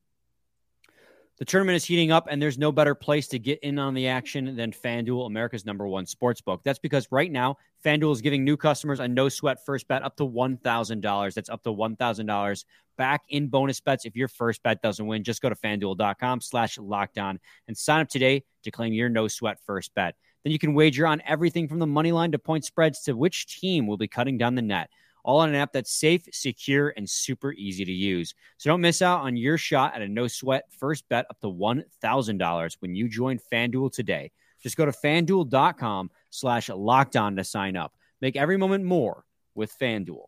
The 1.38 1.44
tournament 1.44 1.76
is 1.76 1.84
heating 1.84 2.10
up, 2.10 2.26
and 2.28 2.42
there's 2.42 2.58
no 2.58 2.72
better 2.72 2.96
place 2.96 3.28
to 3.28 3.38
get 3.38 3.60
in 3.60 3.78
on 3.78 3.94
the 3.94 4.08
action 4.08 4.56
than 4.56 4.72
FanDuel, 4.72 5.26
America's 5.26 5.64
number 5.64 5.86
one 5.86 6.04
sports 6.04 6.40
book. 6.40 6.62
That's 6.64 6.80
because 6.80 7.06
right 7.12 7.30
now, 7.30 7.58
FanDuel 7.84 8.12
is 8.12 8.20
giving 8.20 8.44
new 8.44 8.56
customers 8.56 8.98
a 8.98 9.06
no 9.06 9.28
sweat 9.28 9.64
first 9.64 9.86
bet 9.86 10.02
up 10.02 10.16
to 10.16 10.24
$1,000. 10.24 11.34
That's 11.34 11.48
up 11.48 11.62
to 11.62 11.70
$1,000 11.70 12.64
back 12.96 13.22
in 13.28 13.46
bonus 13.46 13.78
bets 13.78 14.04
if 14.04 14.16
your 14.16 14.26
first 14.26 14.64
bet 14.64 14.82
doesn't 14.82 15.06
win. 15.06 15.22
Just 15.22 15.40
go 15.40 15.48
to 15.48 15.54
fanduel.com 15.54 16.40
slash 16.40 16.76
locked 16.76 17.18
on 17.18 17.38
and 17.68 17.76
sign 17.78 18.00
up 18.00 18.08
today 18.08 18.42
to 18.64 18.72
claim 18.72 18.92
your 18.92 19.08
no 19.08 19.28
sweat 19.28 19.60
first 19.64 19.94
bet. 19.94 20.16
Then 20.42 20.52
you 20.52 20.58
can 20.58 20.74
wager 20.74 21.06
on 21.06 21.22
everything 21.24 21.68
from 21.68 21.78
the 21.78 21.86
money 21.86 22.10
line 22.10 22.32
to 22.32 22.38
point 22.40 22.64
spreads 22.64 23.02
to 23.02 23.12
which 23.12 23.60
team 23.60 23.86
will 23.86 23.96
be 23.96 24.08
cutting 24.08 24.38
down 24.38 24.56
the 24.56 24.62
net 24.62 24.90
all 25.28 25.40
on 25.40 25.50
an 25.50 25.54
app 25.56 25.74
that's 25.74 25.92
safe, 25.92 26.22
secure, 26.32 26.94
and 26.96 27.08
super 27.08 27.52
easy 27.52 27.84
to 27.84 27.92
use. 27.92 28.34
So 28.56 28.70
don't 28.70 28.80
miss 28.80 29.02
out 29.02 29.20
on 29.20 29.36
your 29.36 29.58
shot 29.58 29.94
at 29.94 30.00
a 30.00 30.08
no 30.08 30.26
sweat 30.26 30.64
first 30.70 31.06
bet 31.10 31.26
up 31.28 31.38
to 31.40 31.48
$1,000 31.48 32.76
when 32.78 32.94
you 32.94 33.10
join 33.10 33.38
FanDuel 33.52 33.92
today. 33.92 34.30
Just 34.62 34.78
go 34.78 34.86
to 34.86 34.90
fanduel.com 34.90 36.10
slash 36.30 36.70
locked 36.70 37.14
on 37.14 37.36
to 37.36 37.44
sign 37.44 37.76
up. 37.76 37.92
Make 38.22 38.36
every 38.36 38.56
moment 38.56 38.84
more 38.84 39.22
with 39.54 39.70
FanDuel. 39.78 40.24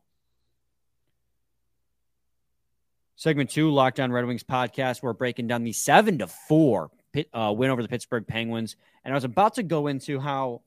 Segment 3.16 3.48
two, 3.48 3.70
Locked 3.70 4.00
On 4.00 4.12
Red 4.12 4.26
Wings 4.26 4.44
podcast. 4.44 5.02
We're 5.02 5.14
breaking 5.14 5.46
down 5.46 5.64
the 5.64 5.72
seven 5.72 6.18
to 6.18 6.26
four 6.26 6.90
uh, 7.32 7.54
win 7.56 7.70
over 7.70 7.80
the 7.80 7.88
Pittsburgh 7.88 8.26
Penguins. 8.26 8.76
And 9.02 9.14
I 9.14 9.16
was 9.16 9.24
about 9.24 9.54
to 9.54 9.62
go 9.62 9.86
into 9.86 10.20
how 10.20 10.60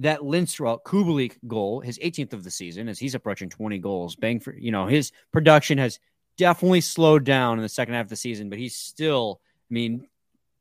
that 0.00 0.24
Lindstrom 0.24 0.78
Kubalik 0.84 1.36
goal, 1.46 1.80
his 1.80 1.98
18th 1.98 2.32
of 2.32 2.42
the 2.42 2.50
season, 2.50 2.88
as 2.88 2.98
he's 2.98 3.14
approaching 3.14 3.48
20 3.48 3.78
goals. 3.78 4.16
Bang 4.16 4.40
for 4.40 4.54
you 4.54 4.72
know 4.72 4.86
his 4.86 5.12
production 5.32 5.78
has 5.78 6.00
definitely 6.36 6.80
slowed 6.80 7.24
down 7.24 7.58
in 7.58 7.62
the 7.62 7.68
second 7.68 7.94
half 7.94 8.06
of 8.06 8.10
the 8.10 8.16
season, 8.16 8.48
but 8.48 8.58
he's 8.58 8.74
still, 8.74 9.40
I 9.70 9.74
mean, 9.74 10.08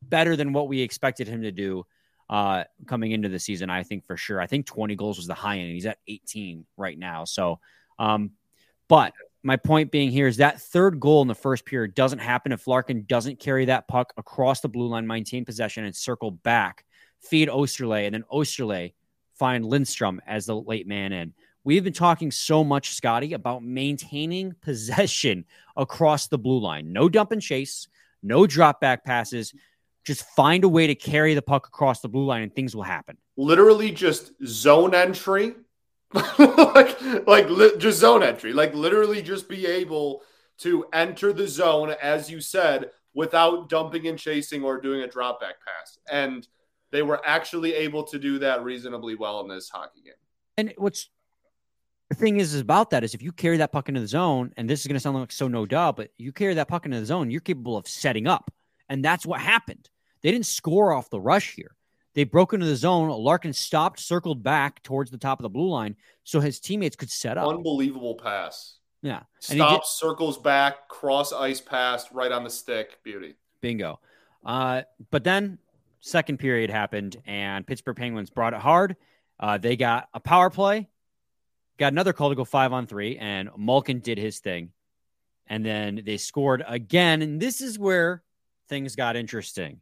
better 0.02 0.36
than 0.36 0.52
what 0.52 0.68
we 0.68 0.82
expected 0.82 1.28
him 1.28 1.42
to 1.44 1.52
do 1.52 1.86
uh, 2.30 2.66
coming 2.86 3.14
into 3.14 3.30
the 3.30 3.40
season. 3.40 3.70
I 3.70 3.84
think 3.84 4.06
for 4.06 4.18
sure. 4.18 4.42
I 4.42 4.48
think 4.48 4.66
20 4.66 4.96
goals 4.96 5.18
was 5.18 5.28
the 5.28 5.34
high 5.34 5.60
end. 5.60 5.72
He's 5.72 5.86
at 5.86 6.00
18 6.08 6.66
right 6.76 7.00
now. 7.00 7.24
So, 7.24 7.60
um, 7.98 8.32
but 8.90 9.14
my 9.42 9.56
point 9.56 9.90
being 9.90 10.12
here 10.12 10.28
is 10.28 10.38
that 10.38 10.60
third 10.60 11.00
goal 11.00 11.22
in 11.22 11.30
the 11.30 11.36
first 11.36 11.66
period 11.66 11.96
doesn't 11.96 12.20
happen 12.20 12.52
if 12.52 12.68
Larkin 12.68 13.06
doesn't 13.08 13.40
carry 13.40 13.66
that 13.66 13.88
puck 13.88 14.14
across 14.18 14.60
the 14.60 14.68
blue 14.68 14.88
line, 14.88 15.08
maintain 15.08 15.46
possession, 15.46 15.86
and 15.86 15.96
circle 15.96 16.32
back, 16.32 16.84
feed 17.22 17.48
Oesterle, 17.48 18.06
and 18.06 18.14
then 18.14 18.26
Oesterle 18.32 18.92
find 19.40 19.66
Lindstrom 19.66 20.22
as 20.28 20.46
the 20.46 20.56
late 20.56 20.86
man 20.86 21.14
in. 21.14 21.34
We've 21.64 21.84
been 21.84 21.94
talking 21.94 22.32
so 22.32 22.64
much, 22.64 22.94
Scotty, 22.94 23.34
about 23.34 23.64
maintaining 23.64 24.54
possession 24.62 25.46
across 25.76 26.28
the 26.28 26.38
blue 26.38 26.60
line. 26.60 26.94
No 26.94 27.10
dump 27.10 27.32
and 27.32 27.42
chase, 27.42 27.88
no 28.22 28.46
drop 28.46 28.82
back 28.82 29.04
passes. 29.04 29.54
Just 30.06 30.24
find 30.36 30.64
a 30.64 30.70
way 30.70 30.88
to 30.88 30.96
carry 30.96 31.34
the 31.34 31.42
puck 31.42 31.68
across 31.68 32.02
the 32.02 32.10
blue 32.10 32.26
line 32.26 32.44
and 32.44 32.54
things 32.54 32.76
will 32.76 32.84
happen. 32.84 33.18
Literally 33.38 33.92
just 33.92 34.32
zone 34.46 34.94
entry. 34.94 35.56
like 36.38 37.00
like 37.28 37.48
li- 37.50 37.78
just 37.78 38.00
zone 38.00 38.24
entry. 38.24 38.52
Like 38.52 38.74
literally 38.74 39.22
just 39.22 39.48
be 39.48 39.68
able 39.68 40.24
to 40.60 40.86
enter 40.92 41.32
the 41.32 41.48
zone 41.48 41.94
as 42.02 42.32
you 42.32 42.42
said 42.42 42.90
without 43.14 43.70
dumping 43.70 44.08
and 44.08 44.18
chasing 44.18 44.64
or 44.64 44.82
doing 44.82 45.02
a 45.02 45.08
drop 45.08 45.40
back 45.40 45.56
pass. 45.64 46.00
And 46.12 46.48
they 46.92 47.02
were 47.02 47.22
actually 47.26 47.74
able 47.74 48.04
to 48.04 48.20
do 48.20 48.40
that 48.40 48.64
reasonably 48.64 49.16
well 49.16 49.42
in 49.42 49.48
this 49.48 49.70
hockey 49.70 50.02
game. 50.04 50.14
And 50.58 50.74
what's 50.78 51.10
the 52.10 52.16
thing 52.16 52.40
is, 52.40 52.54
is 52.54 52.62
about 52.62 52.90
that 52.90 53.04
is 53.04 53.14
if 53.14 53.22
you 53.22 53.32
carry 53.32 53.58
that 53.58 53.72
puck 53.72 53.88
into 53.88 54.02
the 54.02 54.08
zone, 54.08 54.52
and 54.58 54.70
this 54.70 54.82
is 54.82 54.88
going 54.88 54.96
to 54.96 55.00
sound 55.00 55.18
like 55.18 55.32
so 55.32 55.48
no 55.48 55.66
doubt, 55.66 55.96
but 55.96 56.10
you 56.18 56.32
carry 56.32 56.56
that 56.56 56.68
puck 56.68 56.86
into 56.86 57.00
the 57.00 57.06
zone, 57.06 57.30
you're 57.30 57.42
capable 57.42 57.78
of 57.78 57.88
setting 57.88 58.28
up. 58.28 58.52
And 58.90 59.06
that's 59.06 59.26
what 59.26 59.40
happened. 59.40 59.90
They 60.22 60.32
didn't 60.32 60.48
score 60.48 60.92
off 60.92 61.10
the 61.10 61.22
rush 61.22 61.54
here. 61.54 61.76
They 62.16 62.24
broke 62.24 62.54
into 62.54 62.66
the 62.66 62.76
zone. 62.76 63.10
Larkin 63.10 63.54
stopped, 63.54 64.00
circled 64.00 64.42
back 64.42 64.82
towards 64.82 65.12
the 65.12 65.18
top 65.18 65.40
of 65.40 65.44
the 65.44 65.50
blue 65.50 65.70
line 65.70 65.96
so 66.24 66.40
his 66.40 66.60
teammates 66.60 66.96
could 66.96 67.12
set 67.12 67.38
up. 67.38 67.48
Unbelievable 67.48 68.16
pass. 68.16 68.80
Yeah. 69.04 69.22
Stops, 69.40 69.98
circles 69.98 70.38
back, 70.38 70.90
cross 70.90 71.32
ice 71.32 71.62
pass 71.62 72.12
right 72.12 72.32
on 72.32 72.44
the 72.44 72.50
stick. 72.50 72.98
Beauty. 73.04 73.36
Bingo. 73.62 74.00
Uh, 74.44 74.82
but 75.12 75.24
then 75.24 75.60
second 76.02 76.38
period 76.38 76.70
happened 76.70 77.22
and 77.26 77.66
Pittsburgh 77.66 77.96
Penguins 77.96 78.30
brought 78.30 78.54
it 78.54 78.60
hard. 78.60 78.96
Uh, 79.40 79.58
they 79.58 79.76
got 79.76 80.10
a 80.14 80.20
power 80.20 80.50
play, 80.50 80.90
got 81.78 81.94
another 81.94 82.14
call 82.14 82.30
to 82.30 82.36
go 82.36 82.46
five 82.46 82.74
on 82.74 82.88
three, 82.88 83.18
and 83.18 83.50
Malkin 83.58 84.00
did 84.00 84.18
his 84.18 84.40
thing. 84.40 84.72
And 85.48 85.66
then 85.66 86.02
they 86.06 86.18
scored 86.18 86.64
again. 86.68 87.22
And 87.22 87.40
this 87.40 87.62
is 87.62 87.80
where 87.80 88.22
things 88.68 88.96
got 88.96 89.16
interesting. 89.16 89.82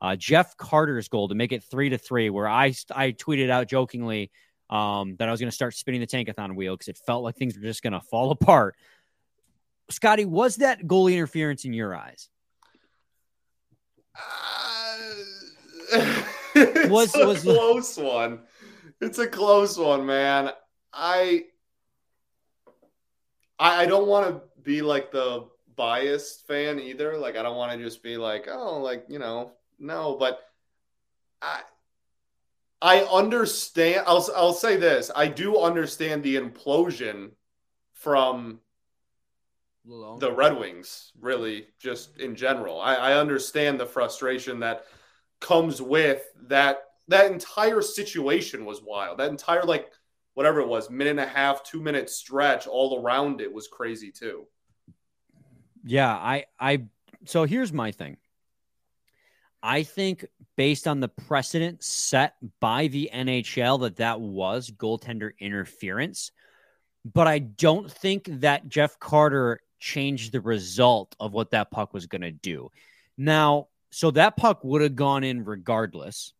Uh, 0.00 0.16
Jeff 0.16 0.56
Carter's 0.56 1.08
goal 1.08 1.28
to 1.28 1.34
make 1.34 1.52
it 1.52 1.62
three 1.62 1.90
to 1.90 1.98
three, 1.98 2.30
where 2.30 2.48
I, 2.48 2.74
I 2.94 3.12
tweeted 3.12 3.48
out 3.48 3.68
jokingly 3.68 4.30
um, 4.70 5.16
that 5.16 5.28
I 5.28 5.30
was 5.30 5.40
going 5.40 5.50
to 5.50 5.54
start 5.54 5.74
spinning 5.74 6.00
the 6.00 6.06
tankathon 6.06 6.56
wheel 6.56 6.74
because 6.74 6.88
it 6.88 6.98
felt 7.06 7.22
like 7.22 7.36
things 7.36 7.56
were 7.56 7.62
just 7.62 7.82
going 7.82 7.92
to 7.92 8.00
fall 8.00 8.30
apart. 8.32 8.74
Scotty, 9.90 10.24
was 10.24 10.56
that 10.56 10.80
goalie 10.82 11.12
interference 11.12 11.64
in 11.64 11.72
your 11.72 11.94
eyes? 11.94 12.28
Was 16.88 17.14
a 17.14 17.26
was 17.26 17.42
close 17.42 17.96
the... 17.96 18.04
one. 18.04 18.40
It's 19.00 19.18
a 19.18 19.26
close 19.26 19.76
one, 19.78 20.06
man. 20.06 20.50
I 20.92 21.44
I, 23.58 23.82
I 23.82 23.86
don't 23.86 24.08
want 24.08 24.28
to 24.28 24.42
be 24.62 24.82
like 24.82 25.10
the 25.10 25.48
biased 25.76 26.46
fan 26.46 26.78
either. 26.80 27.16
Like 27.16 27.36
I 27.36 27.42
don't 27.42 27.56
want 27.56 27.72
to 27.72 27.78
just 27.78 28.02
be 28.02 28.16
like, 28.16 28.48
oh, 28.50 28.80
like 28.80 29.04
you 29.08 29.18
know, 29.18 29.52
no. 29.78 30.16
But 30.18 30.40
I 31.42 31.60
I 32.80 33.00
understand. 33.00 34.04
I'll 34.06 34.28
I'll 34.36 34.52
say 34.52 34.76
this. 34.76 35.10
I 35.14 35.26
do 35.28 35.58
understand 35.58 36.22
the 36.22 36.36
implosion 36.36 37.30
from 37.92 38.60
the 39.86 40.32
Red 40.32 40.58
Wings. 40.58 41.12
Really, 41.20 41.68
just 41.78 42.18
in 42.18 42.34
general, 42.34 42.80
I, 42.80 42.94
I 42.94 43.18
understand 43.18 43.78
the 43.78 43.86
frustration 43.86 44.60
that 44.60 44.84
comes 45.44 45.80
with 45.80 46.22
that 46.48 46.78
that 47.08 47.30
entire 47.30 47.82
situation 47.82 48.64
was 48.64 48.82
wild. 48.82 49.18
That 49.18 49.30
entire 49.30 49.62
like 49.62 49.90
whatever 50.32 50.60
it 50.60 50.68
was, 50.68 50.90
minute 50.90 51.10
and 51.10 51.20
a 51.20 51.26
half, 51.26 51.62
two 51.62 51.80
minute 51.80 52.08
stretch 52.08 52.66
all 52.66 53.00
around 53.04 53.40
it 53.40 53.52
was 53.52 53.68
crazy 53.68 54.10
too. 54.10 54.46
Yeah, 55.84 56.10
I 56.10 56.46
I 56.58 56.84
so 57.26 57.44
here's 57.44 57.72
my 57.72 57.92
thing. 57.92 58.16
I 59.62 59.82
think 59.82 60.26
based 60.56 60.88
on 60.88 61.00
the 61.00 61.08
precedent 61.08 61.82
set 61.82 62.34
by 62.60 62.88
the 62.88 63.10
NHL 63.12 63.80
that 63.82 63.96
that 63.96 64.20
was 64.20 64.70
goaltender 64.70 65.30
interference, 65.38 66.32
but 67.04 67.26
I 67.26 67.38
don't 67.38 67.90
think 67.90 68.28
that 68.40 68.68
Jeff 68.68 68.98
Carter 68.98 69.60
changed 69.78 70.32
the 70.32 70.40
result 70.40 71.14
of 71.20 71.32
what 71.32 71.50
that 71.50 71.70
puck 71.70 71.92
was 71.92 72.06
going 72.06 72.22
to 72.22 72.30
do. 72.30 72.70
Now, 73.16 73.68
so 73.94 74.10
that 74.10 74.36
puck 74.36 74.64
would 74.64 74.82
have 74.82 74.96
gone 74.96 75.22
in 75.22 75.44
regardless, 75.44 76.32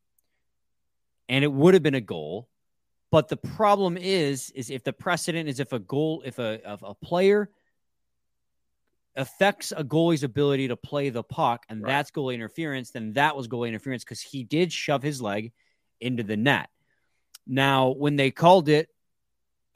and 1.29 1.45
it 1.45 1.53
would 1.53 1.75
have 1.75 1.85
been 1.85 1.95
a 1.95 2.01
goal. 2.01 2.49
But 3.13 3.29
the 3.29 3.37
problem 3.37 3.97
is, 3.97 4.51
is 4.51 4.71
if 4.71 4.83
the 4.83 4.93
precedent 4.93 5.49
is 5.49 5.61
if 5.61 5.73
a 5.73 5.79
goal, 5.79 6.25
if 6.27 6.41
a 6.41 6.61
if 6.73 6.83
a 6.83 6.95
player 6.95 7.49
affects 9.15 9.71
a 9.71 9.85
goalie's 9.85 10.25
ability 10.25 10.67
to 10.67 10.77
play 10.77 11.11
the 11.11 11.23
puck, 11.23 11.65
and 11.69 11.81
right. 11.81 11.91
that's 11.91 12.11
goalie 12.11 12.35
interference, 12.35 12.91
then 12.91 13.13
that 13.13 13.37
was 13.37 13.47
goalie 13.47 13.69
interference 13.69 14.03
because 14.03 14.21
he 14.21 14.43
did 14.43 14.73
shove 14.73 15.05
his 15.05 15.23
leg 15.23 15.53
into 16.01 16.25
the 16.25 16.37
net. 16.37 16.71
Now, 17.47 17.91
when 17.91 18.17
they 18.17 18.33
called 18.33 18.69
it 18.69 18.89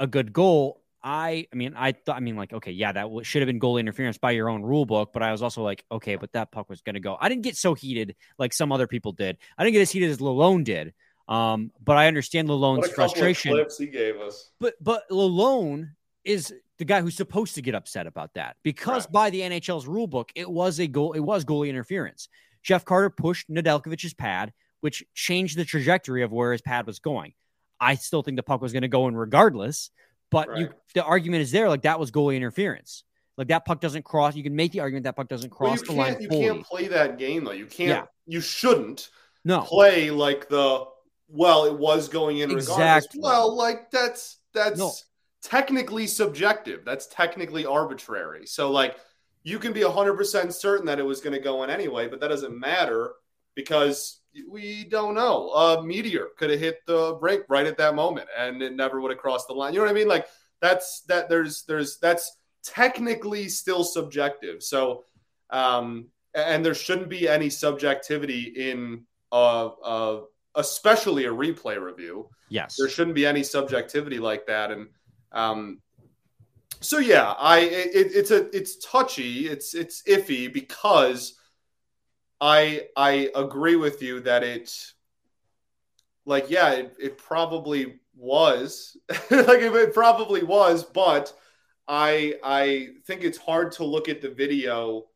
a 0.00 0.08
good 0.08 0.32
goal, 0.32 0.82
I, 1.02 1.46
I 1.52 1.56
mean, 1.56 1.74
I 1.76 1.92
thought, 1.92 2.16
I 2.16 2.20
mean, 2.20 2.36
like, 2.36 2.52
okay, 2.52 2.72
yeah, 2.72 2.92
that 2.92 3.02
w- 3.02 3.22
should 3.22 3.42
have 3.42 3.46
been 3.46 3.58
goal 3.58 3.76
interference 3.76 4.18
by 4.18 4.32
your 4.32 4.48
own 4.48 4.62
rule 4.62 4.84
book, 4.84 5.10
but 5.12 5.22
I 5.22 5.32
was 5.32 5.42
also 5.42 5.62
like, 5.62 5.84
okay, 5.90 6.16
but 6.16 6.32
that 6.32 6.50
puck 6.50 6.68
was 6.68 6.80
going 6.80 6.94
to 6.94 7.00
go. 7.00 7.16
I 7.20 7.28
didn't 7.28 7.42
get 7.42 7.56
so 7.56 7.74
heated 7.74 8.16
like 8.38 8.52
some 8.52 8.72
other 8.72 8.86
people 8.86 9.12
did. 9.12 9.38
I 9.56 9.64
didn't 9.64 9.74
get 9.74 9.82
as 9.82 9.90
heated 9.90 10.10
as 10.10 10.18
Lalonde 10.18 10.64
did. 10.64 10.94
Um, 11.28 11.72
but 11.82 11.96
I 11.96 12.08
understand 12.08 12.48
Lalonde's 12.48 12.90
frustration. 12.90 13.52
clips 13.52 13.78
he 13.78 13.86
gave 13.86 14.16
us. 14.16 14.50
But 14.60 14.74
but 14.80 15.08
Lalonde 15.10 15.90
is 16.24 16.52
the 16.78 16.84
guy 16.84 17.02
who's 17.02 17.16
supposed 17.16 17.56
to 17.56 17.62
get 17.62 17.74
upset 17.74 18.06
about 18.06 18.34
that 18.34 18.56
because 18.62 19.04
right. 19.04 19.12
by 19.12 19.30
the 19.30 19.40
NHL's 19.40 19.86
rule 19.86 20.06
book, 20.06 20.32
it 20.34 20.50
was 20.50 20.80
a 20.80 20.86
goal. 20.86 21.12
It 21.12 21.20
was 21.20 21.44
goalie 21.44 21.68
interference. 21.68 22.28
Jeff 22.62 22.84
Carter 22.84 23.10
pushed 23.10 23.50
Nedeljkovic's 23.50 24.14
pad, 24.14 24.52
which 24.80 25.04
changed 25.14 25.56
the 25.58 25.64
trajectory 25.64 26.22
of 26.22 26.32
where 26.32 26.52
his 26.52 26.62
pad 26.62 26.86
was 26.86 26.98
going. 26.98 27.34
I 27.80 27.94
still 27.94 28.22
think 28.22 28.36
the 28.36 28.42
puck 28.42 28.60
was 28.60 28.72
going 28.72 28.82
to 28.82 28.88
go 28.88 29.06
in 29.06 29.14
regardless, 29.14 29.90
But 30.30 30.48
Right. 30.48 30.58
you, 30.60 30.70
the 30.94 31.04
argument 31.04 31.42
is 31.42 31.50
there, 31.50 31.68
like 31.68 31.82
that 31.82 31.98
was 31.98 32.10
goalie 32.10 32.36
interference. 32.36 33.04
Like 33.36 33.48
that 33.48 33.64
puck 33.64 33.80
doesn't 33.80 34.04
cross. 34.04 34.34
You 34.34 34.42
can 34.42 34.56
make 34.56 34.72
the 34.72 34.80
argument 34.80 35.04
that 35.04 35.16
puck 35.16 35.28
doesn't 35.28 35.50
cross 35.50 35.80
you 35.80 35.86
the 35.86 35.92
line 35.92 36.12
can't, 36.12 36.22
you 36.22 36.28
fully. 36.28 36.44
can't 36.46 36.64
play 36.64 36.88
that 36.88 37.18
game 37.18 37.44
though. 37.44 37.52
You 37.52 37.66
can't. 37.66 37.88
Yeah. 37.90 38.04
You 38.26 38.40
shouldn't 38.40 39.10
no, 39.44 39.60
play 39.62 40.10
like 40.10 40.48
the 40.48 40.84
well. 41.28 41.64
It 41.64 41.78
was 41.78 42.08
going 42.08 42.38
in 42.38 42.48
regardless. 42.50 42.76
Exactly. 42.76 43.20
Well, 43.22 43.56
like 43.56 43.90
that's 43.90 44.38
that's 44.52 44.78
No. 44.78 44.92
technically 45.42 46.06
subjective. 46.08 46.84
That's 46.84 47.06
technically 47.06 47.64
arbitrary. 47.64 48.44
So 48.46 48.70
like 48.70 48.96
you 49.44 49.58
can 49.60 49.72
be 49.72 49.82
hundred 49.82 50.14
percent 50.16 50.52
certain 50.52 50.86
that 50.86 50.98
it 50.98 51.04
was 51.04 51.20
going 51.20 51.32
to 51.34 51.40
go 51.40 51.62
in 51.62 51.70
anyway, 51.70 52.08
but 52.08 52.20
that 52.20 52.28
doesn't 52.28 52.58
matter 52.58 53.12
because 53.58 54.20
we 54.48 54.84
don't 54.84 55.16
know. 55.16 55.50
A 55.50 55.82
meteor 55.82 56.28
could 56.38 56.48
have 56.50 56.60
hit 56.60 56.78
the 56.86 57.16
brake 57.18 57.42
right 57.48 57.66
at 57.66 57.76
that 57.78 57.96
moment, 57.96 58.28
and 58.38 58.62
it 58.62 58.72
never 58.72 59.00
would 59.00 59.10
have 59.10 59.18
crossed 59.18 59.48
the 59.48 59.52
line. 59.52 59.74
You 59.74 59.80
know 59.80 59.86
what 59.86 59.90
I 59.90 59.94
mean? 59.94 60.06
Like 60.06 60.28
that's 60.60 61.00
that. 61.08 61.28
There's 61.28 61.64
there's 61.64 61.98
that's 61.98 62.36
technically 62.62 63.48
still 63.48 63.82
subjective. 63.82 64.62
So, 64.62 65.02
um, 65.50 66.06
and 66.34 66.64
there 66.64 66.72
shouldn't 66.72 67.08
be 67.08 67.28
any 67.28 67.50
subjectivity 67.50 68.42
in 68.70 69.02
uh, 69.32 69.66
uh, 69.66 70.20
especially 70.54 71.24
a 71.24 71.32
replay 71.32 71.82
review. 71.82 72.28
yes, 72.50 72.76
There 72.78 72.88
shouldn't 72.88 73.16
be 73.16 73.26
any 73.26 73.42
subjectivity 73.42 74.20
like 74.20 74.46
that. 74.46 74.70
And 74.70 74.86
um, 75.32 75.80
so, 76.78 76.98
yeah, 76.98 77.32
I 77.32 77.58
it, 77.58 78.12
it's 78.14 78.30
a 78.30 78.56
it's 78.56 78.76
touchy. 78.86 79.48
It's 79.48 79.74
it's 79.74 80.04
iffy 80.04 80.52
because 80.52 81.34
I 82.40 82.88
I 82.96 83.30
agree 83.34 83.76
with 83.76 84.02
you 84.02 84.20
that 84.20 84.42
it 84.42 84.72
like 86.24 86.50
yeah 86.50 86.72
it, 86.72 86.96
it 87.00 87.18
probably 87.18 88.00
was 88.16 88.96
like 89.08 89.60
it, 89.60 89.74
it 89.74 89.94
probably 89.94 90.42
was 90.42 90.84
but 90.84 91.32
i 91.88 92.34
i 92.44 92.88
think 93.06 93.22
it's 93.24 93.38
hard 93.38 93.72
to 93.72 93.84
look 93.84 94.08
at 94.08 94.20
the 94.20 94.28
video 94.28 95.06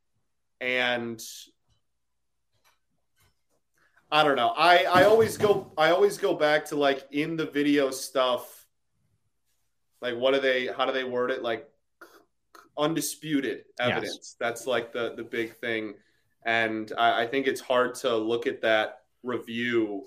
and 0.61 1.23
i 4.11 4.23
don't 4.23 4.37
know. 4.37 4.53
I 4.57 4.85
i 4.85 5.05
always 5.05 5.37
go 5.37 5.73
i 5.77 5.91
always 5.91 6.17
go 6.17 6.35
back 6.35 6.65
to 6.67 6.77
like 6.77 7.07
in 7.11 7.37
the 7.37 7.47
video 7.47 7.91
stuff 7.91 8.67
like 10.01 10.17
what 10.17 10.35
do 10.35 10.41
they 10.41 10.67
how 10.67 10.85
do 10.85 10.93
they 10.93 11.05
word 11.05 11.31
it? 11.31 11.43
Like 11.43 11.69
undisputed 12.77 13.65
Yes. 13.79 13.89
evidence 13.89 14.37
that's 14.41 14.67
like 14.67 14.93
the 14.93 15.15
the 15.17 15.23
big 15.23 15.57
thing 15.59 15.95
and 16.45 16.93
I, 16.97 17.23
I 17.23 17.27
think 17.27 17.47
it's 17.47 17.61
hard 17.61 17.95
to 17.97 18.17
look 18.17 18.47
at 18.47 18.63
that 18.63 19.01
review 19.23 20.07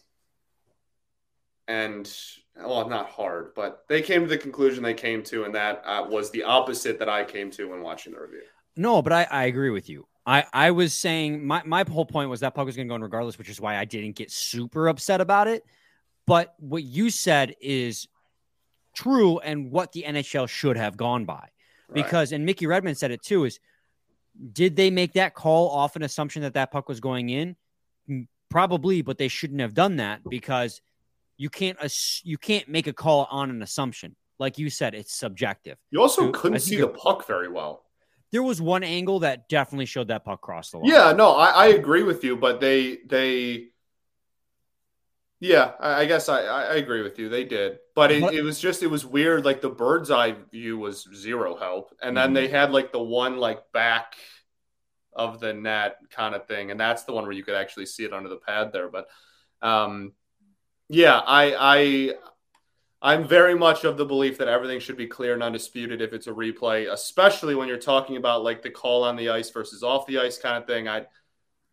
and 1.67 2.11
well 2.55 2.87
not 2.87 3.09
hard 3.09 3.53
but 3.55 3.85
they 3.89 4.01
came 4.01 4.21
to 4.21 4.27
the 4.27 4.37
conclusion 4.37 4.83
they 4.83 4.93
came 4.93 5.23
to 5.23 5.45
and 5.45 5.55
that 5.55 5.81
uh, 5.85 6.05
was 6.07 6.29
the 6.31 6.43
opposite 6.43 6.99
that 6.99 7.09
i 7.09 7.23
came 7.23 7.49
to 7.51 7.69
when 7.69 7.81
watching 7.81 8.13
the 8.13 8.19
review 8.19 8.43
no, 8.77 9.01
but 9.01 9.13
I, 9.13 9.27
I 9.29 9.43
agree 9.45 9.69
with 9.69 9.89
you. 9.89 10.07
I, 10.25 10.45
I 10.51 10.71
was 10.71 10.93
saying 10.93 11.45
my, 11.45 11.61
my 11.65 11.85
whole 11.89 12.05
point 12.05 12.29
was 12.29 12.39
that 12.39 12.55
puck 12.55 12.65
was 12.65 12.75
going 12.75 12.87
to 12.87 12.91
go 12.91 12.95
in 12.95 13.01
regardless, 13.01 13.37
which 13.37 13.49
is 13.49 13.61
why 13.61 13.77
I 13.77 13.85
didn't 13.85 14.15
get 14.15 14.31
super 14.31 14.87
upset 14.87 15.21
about 15.21 15.47
it. 15.47 15.63
But 16.25 16.55
what 16.57 16.83
you 16.83 17.09
said 17.09 17.55
is 17.61 18.07
true 18.95 19.37
and 19.39 19.71
what 19.71 19.91
the 19.91 20.03
NHL 20.07 20.49
should 20.49 20.77
have 20.77 20.97
gone 20.97 21.25
by. 21.25 21.35
Right. 21.35 21.49
Because, 21.93 22.31
and 22.31 22.45
Mickey 22.45 22.65
Redmond 22.65 22.97
said 22.97 23.11
it 23.11 23.21
too, 23.21 23.45
is 23.45 23.59
did 24.53 24.75
they 24.75 24.89
make 24.89 25.13
that 25.13 25.33
call 25.33 25.69
off 25.69 25.95
an 25.95 26.03
assumption 26.03 26.41
that 26.43 26.53
that 26.55 26.71
puck 26.71 26.87
was 26.89 26.99
going 26.99 27.29
in? 27.29 27.55
Mm, 28.09 28.27
Probably, 28.49 29.01
but 29.01 29.17
they 29.17 29.27
shouldn't 29.27 29.59
have 29.59 29.73
done 29.73 29.97
that 29.97 30.21
because 30.29 30.81
you 31.37 31.49
can't 31.49 31.77
ass- 31.83 32.21
you 32.23 32.37
can't 32.37 32.67
make 32.69 32.87
a 32.87 32.93
call 32.93 33.27
on 33.29 33.49
an 33.49 33.61
assumption. 33.61 34.15
Like 34.39 34.57
you 34.57 34.69
said, 34.69 34.93
it's 34.95 35.13
subjective. 35.17 35.77
you 35.91 36.01
also 36.01 36.27
Dude, 36.27 36.35
I 36.35 36.39
couldn't 36.39 36.59
see 36.59 36.77
the 36.77 36.87
puck 36.87 37.25
very 37.27 37.49
well 37.49 37.83
There 38.31 38.43
was 38.43 38.61
one 38.61 38.83
angle 38.83 39.19
that 39.21 39.47
definitely 39.49 39.85
showed 39.87 40.09
that 40.09 40.23
puck 40.25 40.41
cross 40.41 40.71
the 40.71 40.77
line. 40.79 40.89
yeah 40.91 41.11
no 41.13 41.31
i, 41.35 41.49
I 41.49 41.65
agree 41.67 42.03
with 42.03 42.23
you 42.23 42.35
but 42.37 42.59
they 42.59 42.97
they 43.07 43.67
yeah 45.39 45.73
i, 45.79 46.01
I 46.01 46.05
guess 46.05 46.29
I, 46.29 46.41
I 46.41 46.75
agree 46.75 47.01
with 47.03 47.19
you. 47.19 47.29
They 47.29 47.43
did. 47.43 47.79
But 47.93 48.11
it, 48.11 48.23
it 48.33 48.41
was 48.41 48.59
just 48.59 48.83
it 48.83 48.87
was 48.87 49.05
weird 49.05 49.45
like 49.45 49.61
the 49.61 49.69
bird's 49.69 50.11
eye 50.11 50.35
view 50.51 50.77
was 50.77 51.07
zero 51.15 51.55
help. 51.55 51.93
And 52.01 52.15
then 52.15 52.31
Mhm. 52.31 52.33
they 52.35 52.47
had 52.47 52.71
like 52.71 52.91
the 52.91 53.01
one 53.03 53.37
like 53.37 53.71
back 53.73 54.15
of 55.13 55.39
the 55.39 55.53
net 55.53 55.97
kind 56.11 56.35
of 56.35 56.47
thing. 56.47 56.71
And 56.71 56.79
that's 56.79 57.03
the 57.03 57.13
one 57.13 57.23
where 57.23 57.33
you 57.33 57.43
could 57.43 57.55
actually 57.55 57.85
see 57.85 58.03
it 58.03 58.13
under 58.13 58.29
the 58.29 58.37
pad 58.37 58.71
there. 58.73 58.89
But 58.89 59.07
um 59.61 60.13
yeah 60.89 61.19
i 61.25 61.55
i 61.57 62.13
i'm 63.01 63.27
very 63.27 63.55
much 63.55 63.83
of 63.83 63.97
the 63.97 64.05
belief 64.05 64.37
that 64.37 64.47
everything 64.47 64.79
should 64.79 64.97
be 64.97 65.07
clear 65.07 65.33
and 65.33 65.43
undisputed 65.43 66.01
if 66.01 66.13
it's 66.13 66.27
a 66.27 66.31
replay 66.31 66.91
especially 66.91 67.55
when 67.55 67.67
you're 67.67 67.77
talking 67.77 68.17
about 68.17 68.43
like 68.43 68.61
the 68.61 68.69
call 68.69 69.03
on 69.03 69.15
the 69.15 69.29
ice 69.29 69.49
versus 69.51 69.83
off 69.83 70.05
the 70.07 70.19
ice 70.19 70.37
kind 70.37 70.57
of 70.57 70.67
thing. 70.67 70.87
I 70.87 71.05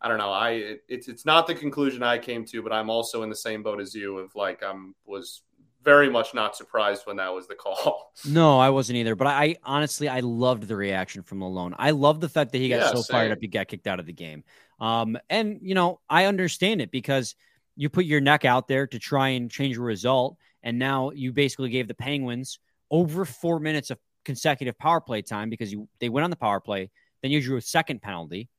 i 0.03 0.07
don't 0.07 0.17
know 0.17 0.31
i 0.31 0.51
it, 0.51 0.83
it's 0.87 1.07
it's 1.07 1.25
not 1.25 1.47
the 1.47 1.55
conclusion 1.55 2.03
i 2.03 2.17
came 2.17 2.45
to 2.45 2.61
but 2.61 2.71
i'm 2.71 2.89
also 2.89 3.23
in 3.23 3.29
the 3.29 3.35
same 3.35 3.63
boat 3.63 3.79
as 3.79 3.95
you 3.95 4.17
of 4.19 4.33
like 4.35 4.61
i'm 4.63 4.93
was 5.05 5.41
very 5.83 6.09
much 6.09 6.33
not 6.33 6.55
surprised 6.55 7.05
when 7.05 7.17
that 7.17 7.33
was 7.33 7.47
the 7.47 7.55
call 7.63 8.11
No, 8.25 8.59
I 8.59 8.69
wasn't 8.69 8.97
either. 8.97 9.15
But 9.15 9.27
I 9.27 9.57
honestly, 9.63 10.07
I 10.07 10.21
loved 10.21 10.67
the 10.67 10.75
reaction 10.75 11.23
from 11.23 11.39
Malone. 11.39 11.75
I 11.77 11.91
love 11.91 12.21
the 12.21 12.29
fact 12.29 12.51
that 12.51 12.59
he 12.59 12.69
got 12.69 12.79
Yeah, 12.79 12.93
so 12.93 13.01
fired 13.03 13.31
up, 13.31 13.39
he 13.41 13.47
got 13.47 13.67
kicked 13.67 13.87
out 13.87 13.99
of 13.99 14.05
the 14.05 14.13
game. 14.13 14.43
Um, 14.79 15.17
and 15.29 15.59
you 15.61 15.75
know, 15.75 15.99
I 16.09 16.25
understand 16.25 16.81
it 16.81 16.91
because 16.91 17.35
you 17.75 17.89
put 17.89 18.05
your 18.05 18.21
neck 18.21 18.45
out 18.45 18.67
there 18.67 18.87
to 18.87 18.99
try 18.99 19.29
and 19.29 19.49
change 19.49 19.77
a 19.77 19.81
result, 19.81 20.37
and 20.61 20.79
now 20.79 21.11
you 21.11 21.33
basically 21.33 21.69
gave 21.69 21.87
the 21.87 21.95
Penguins 21.95 22.59
over 22.91 23.25
four 23.25 23.59
minutes 23.59 23.89
of 23.89 23.97
consecutive 24.25 24.77
power 24.77 25.01
play 25.01 25.21
time 25.21 25.49
because 25.49 25.71
you 25.71 25.87
they 25.99 26.09
went 26.09 26.23
on 26.23 26.29
the 26.29 26.35
power 26.35 26.59
play, 26.59 26.89
then 27.21 27.31
you 27.31 27.41
drew 27.41 27.57
a 27.57 27.61
second 27.61 28.01
penalty. 28.01 28.49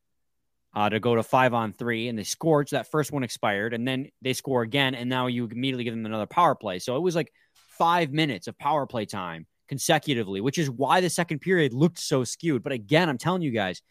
Uh, 0.74 0.88
to 0.88 0.98
go 0.98 1.14
to 1.14 1.22
five 1.22 1.54
on 1.54 1.72
three, 1.72 2.08
and 2.08 2.18
they 2.18 2.24
scored. 2.24 2.68
So 2.68 2.76
that 2.76 2.90
first 2.90 3.12
one 3.12 3.22
expired, 3.22 3.74
and 3.74 3.86
then 3.86 4.08
they 4.22 4.32
score 4.32 4.62
again, 4.62 4.96
and 4.96 5.08
now 5.08 5.28
you 5.28 5.46
immediately 5.46 5.84
give 5.84 5.94
them 5.94 6.04
another 6.04 6.26
power 6.26 6.56
play. 6.56 6.80
So 6.80 6.96
it 6.96 7.00
was 7.00 7.14
like 7.14 7.32
five 7.78 8.12
minutes 8.12 8.48
of 8.48 8.58
power 8.58 8.84
play 8.84 9.06
time 9.06 9.46
consecutively, 9.68 10.40
which 10.40 10.58
is 10.58 10.68
why 10.68 11.00
the 11.00 11.08
second 11.08 11.38
period 11.40 11.72
looked 11.72 12.00
so 12.00 12.24
skewed. 12.24 12.64
But 12.64 12.72
again, 12.72 13.08
I'm 13.08 13.18
telling 13.18 13.42
you 13.42 13.52
guys, 13.52 13.82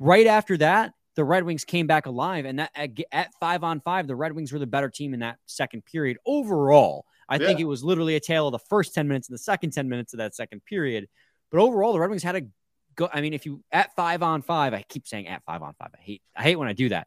right 0.00 0.26
after 0.26 0.56
that, 0.56 0.92
the 1.14 1.24
Red 1.24 1.44
Wings 1.44 1.64
came 1.64 1.86
back 1.86 2.06
alive, 2.06 2.44
and 2.46 2.58
that 2.58 2.70
at, 2.74 2.90
at 3.12 3.30
five 3.38 3.62
on 3.62 3.80
five, 3.80 4.06
the 4.06 4.16
Red 4.16 4.32
Wings 4.32 4.52
were 4.52 4.58
the 4.58 4.66
better 4.66 4.88
team 4.88 5.14
in 5.14 5.20
that 5.20 5.36
second 5.46 5.84
period 5.84 6.18
overall. 6.26 7.04
I 7.28 7.38
think 7.38 7.60
it 7.60 7.64
was 7.64 7.84
literally 7.84 8.16
a 8.16 8.20
tale 8.20 8.48
of 8.48 8.52
the 8.52 8.58
first 8.58 8.94
ten 8.94 9.06
minutes 9.06 9.28
and 9.28 9.34
the 9.34 9.42
second 9.42 9.72
ten 9.72 9.88
minutes 9.88 10.14
of 10.14 10.18
that 10.18 10.34
second 10.34 10.64
period. 10.64 11.08
But 11.50 11.60
overall, 11.60 11.92
the 11.92 12.00
Red 12.00 12.10
Wings 12.10 12.22
had 12.22 12.36
a 12.36 12.42
go. 12.98 13.08
I 13.10 13.22
mean, 13.22 13.32
if 13.32 13.46
you 13.46 13.62
at 13.72 13.94
five 13.96 14.22
on 14.22 14.42
five, 14.42 14.74
I 14.74 14.84
keep 14.86 15.06
saying 15.06 15.28
at 15.28 15.42
five 15.44 15.62
on 15.62 15.72
five. 15.78 15.90
I 15.94 16.02
hate 16.02 16.22
I 16.36 16.42
hate 16.42 16.56
when 16.56 16.68
I 16.68 16.74
do 16.74 16.90
that. 16.90 17.06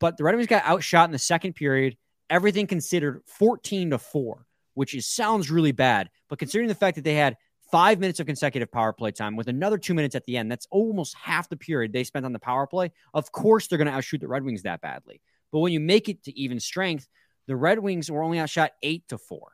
But 0.00 0.16
the 0.16 0.24
Red 0.24 0.34
Wings 0.34 0.48
got 0.48 0.64
outshot 0.64 1.08
in 1.08 1.12
the 1.12 1.18
second 1.18 1.54
period. 1.54 1.96
Everything 2.28 2.66
considered, 2.66 3.22
fourteen 3.26 3.90
to 3.90 3.98
four, 3.98 4.46
which 4.74 4.94
is 4.94 5.06
sounds 5.06 5.50
really 5.50 5.72
bad. 5.72 6.10
But 6.28 6.40
considering 6.40 6.68
the 6.68 6.74
fact 6.74 6.96
that 6.96 7.04
they 7.04 7.14
had 7.14 7.36
five 7.70 8.00
minutes 8.00 8.18
of 8.18 8.26
consecutive 8.26 8.70
power 8.70 8.92
play 8.92 9.12
time 9.12 9.36
with 9.36 9.48
another 9.48 9.78
two 9.78 9.94
minutes 9.94 10.14
at 10.14 10.24
the 10.24 10.36
end, 10.36 10.50
that's 10.50 10.66
almost 10.70 11.14
half 11.14 11.48
the 11.48 11.56
period 11.56 11.92
they 11.92 12.04
spent 12.04 12.24
on 12.26 12.32
the 12.32 12.38
power 12.38 12.66
play. 12.66 12.90
Of 13.14 13.30
course, 13.30 13.68
they're 13.68 13.78
going 13.78 13.88
to 13.88 13.94
outshoot 13.94 14.20
the 14.20 14.28
Red 14.28 14.44
Wings 14.44 14.62
that 14.62 14.80
badly. 14.80 15.20
But 15.52 15.60
when 15.60 15.72
you 15.72 15.80
make 15.80 16.08
it 16.08 16.24
to 16.24 16.38
even 16.38 16.58
strength, 16.58 17.08
the 17.46 17.56
Red 17.56 17.78
Wings 17.78 18.10
were 18.10 18.22
only 18.22 18.40
outshot 18.40 18.72
eight 18.82 19.06
to 19.08 19.18
four. 19.18 19.52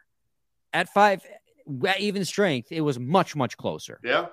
At 0.73 0.89
five, 0.89 1.23
at 1.87 2.01
even 2.01 2.25
strength, 2.25 2.73
it 2.73 2.81
was 2.81 2.99
much 2.99 3.37
much 3.37 3.57
closer. 3.59 4.01
yeah 4.03 4.27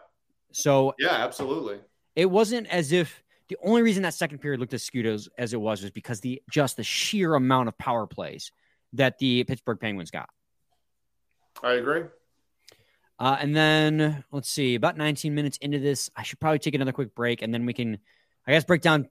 So 0.52 0.94
yeah 1.00 1.12
absolutely 1.24 1.80
it 2.16 2.26
wasn't 2.30 2.68
as 2.68 2.92
if 2.92 3.24
the 3.50 3.58
only 3.64 3.82
reason 3.82 4.04
that 4.04 4.14
second 4.14 4.40
period 4.40 4.60
looked 4.60 4.74
as 4.74 4.84
skewed 4.84 5.06
as, 5.06 5.28
as 5.38 5.54
it 5.54 5.62
was 5.62 5.82
was 5.82 5.92
because 5.92 6.20
the 6.22 6.42
just 6.52 6.78
the 6.78 6.84
sheer 6.84 7.34
amount 7.36 7.68
of 7.68 7.78
power 7.78 8.06
plays 8.08 8.52
that 8.94 9.18
the 9.20 9.44
Pittsburgh 9.44 9.80
Penguins 9.80 10.12
got. 10.12 10.30
i 11.64 11.74
agree 11.74 12.04
Uh, 13.20 13.38
and 13.40 13.56
then 13.56 14.24
let's 14.32 14.50
see, 14.50 14.76
about 14.76 14.98
19 14.98 15.36
minutes 15.36 15.58
into 15.58 15.78
this, 15.80 16.10
I 16.16 16.24
should 16.24 16.40
probably 16.40 16.60
take 16.60 16.74
another 16.74 16.94
quick 16.94 17.14
break, 17.14 17.42
and 17.42 17.54
then 17.54 17.66
we 17.66 17.74
can, 17.74 17.98
I 18.48 18.52
guess, 18.54 18.64
break 18.64 18.82
down 18.82 19.10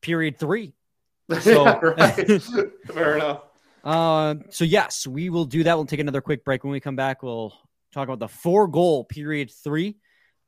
period 0.00 0.38
three. 0.38 0.72
So- 1.40 1.64
Yeah, 1.64 1.78
right. 1.82 2.42
fair 2.94 3.16
enough 3.16 3.40
Uh, 3.82 4.36
so 4.50 4.64
yes, 4.64 5.06
we 5.06 5.30
will 5.30 5.44
do 5.44 5.64
that. 5.64 5.74
We'll 5.76 5.86
take 5.86 6.00
another 6.00 6.20
quick 6.20 6.44
break. 6.44 6.62
When 6.64 6.72
we 6.72 6.80
come 6.80 6.96
back, 6.96 7.22
we'll 7.22 7.52
talk 7.92 8.08
about 8.08 8.18
the 8.20 8.28
four 8.28 8.68
goal 8.68 9.04
period 9.04 9.50
three. 9.50 9.96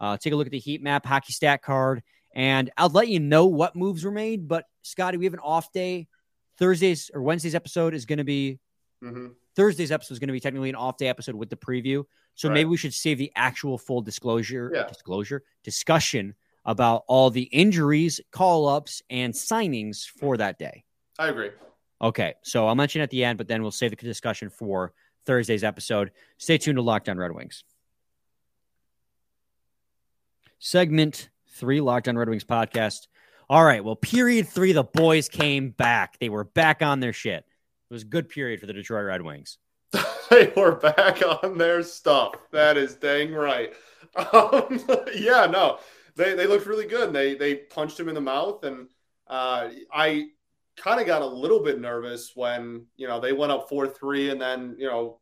Uh, 0.00 0.16
take 0.16 0.32
a 0.32 0.36
look 0.36 0.46
at 0.46 0.52
the 0.52 0.58
heat 0.58 0.82
map, 0.82 1.04
hockey 1.06 1.32
stat 1.32 1.62
card, 1.62 2.02
and 2.34 2.70
I'll 2.76 2.88
let 2.88 3.08
you 3.08 3.20
know 3.20 3.46
what 3.46 3.74
moves 3.76 4.04
were 4.04 4.10
made. 4.12 4.46
But 4.48 4.64
Scotty, 4.82 5.16
we 5.18 5.24
have 5.24 5.34
an 5.34 5.40
off 5.40 5.72
day. 5.72 6.06
Thursday's 6.58 7.10
or 7.14 7.22
Wednesday's 7.22 7.54
episode 7.54 7.94
is 7.94 8.04
going 8.06 8.18
to 8.18 8.24
be 8.24 8.58
Mhm. 9.02 9.34
Thursday's 9.54 9.92
episode 9.92 10.14
is 10.14 10.18
going 10.18 10.28
to 10.28 10.32
be 10.32 10.40
technically 10.40 10.68
an 10.68 10.74
off 10.74 10.96
day 10.96 11.08
episode 11.08 11.34
with 11.36 11.50
the 11.50 11.56
preview. 11.56 12.04
So 12.34 12.48
Right. 12.48 12.54
maybe 12.54 12.68
we 12.70 12.76
should 12.76 12.94
save 12.94 13.18
the 13.18 13.32
actual 13.36 13.78
full 13.78 14.00
disclosure, 14.02 14.70
Yeah. 14.74 14.84
disclosure 14.86 15.42
discussion 15.64 16.34
about 16.64 17.04
all 17.08 17.30
the 17.30 17.44
injuries, 17.44 18.20
call 18.30 18.68
ups, 18.68 19.02
and 19.10 19.32
signings 19.34 20.04
for 20.06 20.36
that 20.36 20.58
day. 20.58 20.84
i 21.18 21.28
agree 21.28 21.50
Okay, 22.00 22.34
so 22.42 22.66
I'll 22.68 22.76
mention 22.76 23.00
at 23.02 23.10
the 23.10 23.24
end, 23.24 23.38
but 23.38 23.48
then 23.48 23.60
we'll 23.62 23.72
save 23.72 23.90
the 23.90 23.96
discussion 23.96 24.50
for 24.50 24.92
Thursday's 25.26 25.64
episode. 25.64 26.12
Stay 26.38 26.56
tuned 26.58 26.76
to 26.76 26.82
Locked 26.82 27.08
On 27.08 27.18
Red 27.18 27.32
Wings. 27.32 27.64
Segment 30.58 31.30
three, 31.50 31.80
Locked 31.80 32.08
on 32.08 32.16
Red 32.16 32.28
Wings 32.28 32.44
podcast. 32.44 33.06
All 33.50 33.64
right. 33.64 33.84
Well, 33.84 33.96
period 33.96 34.48
three, 34.48 34.72
the 34.72 34.84
boys 34.84 35.28
came 35.28 35.70
back. 35.70 36.18
They 36.18 36.28
were 36.28 36.44
back 36.44 36.82
on 36.82 37.00
their 37.00 37.12
shit. 37.12 37.44
It 37.90 37.94
was 37.94 38.02
a 38.02 38.06
good 38.06 38.28
period 38.28 38.60
for 38.60 38.66
the 38.66 38.72
Detroit 38.72 39.06
Red 39.06 39.22
Wings. 39.22 39.58
they 40.30 40.52
were 40.54 40.76
back 40.76 41.22
on 41.42 41.56
their 41.56 41.82
stuff. 41.82 42.34
That 42.52 42.76
is 42.76 42.94
dang 42.94 43.32
right. 43.32 43.72
Um, 44.32 44.80
yeah, 45.14 45.46
no, 45.46 45.78
they, 46.16 46.34
they 46.34 46.46
looked 46.46 46.66
really 46.66 46.86
good. 46.86 47.12
They 47.12 47.34
they 47.34 47.56
punched 47.56 48.00
him 48.00 48.08
in 48.08 48.14
the 48.14 48.20
mouth, 48.22 48.64
and 48.64 48.88
uh, 49.28 49.68
I 49.92 50.28
kind 50.76 50.98
of 50.98 51.06
got 51.06 51.20
a 51.20 51.26
little 51.26 51.62
bit 51.62 51.78
nervous 51.78 52.32
when 52.34 52.86
you 52.96 53.06
know 53.06 53.20
they 53.20 53.32
went 53.32 53.52
up 53.52 53.68
four 53.68 53.86
three, 53.86 54.30
and 54.30 54.40
then 54.40 54.76
you 54.78 54.86
know 54.86 55.20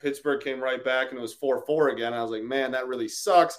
Pittsburgh 0.00 0.42
came 0.42 0.60
right 0.60 0.82
back 0.84 1.10
and 1.10 1.18
it 1.18 1.22
was 1.22 1.34
four 1.34 1.64
four 1.66 1.90
again. 1.90 2.14
I 2.14 2.22
was 2.22 2.30
like, 2.30 2.42
man, 2.42 2.72
that 2.72 2.88
really 2.88 3.08
sucks. 3.08 3.58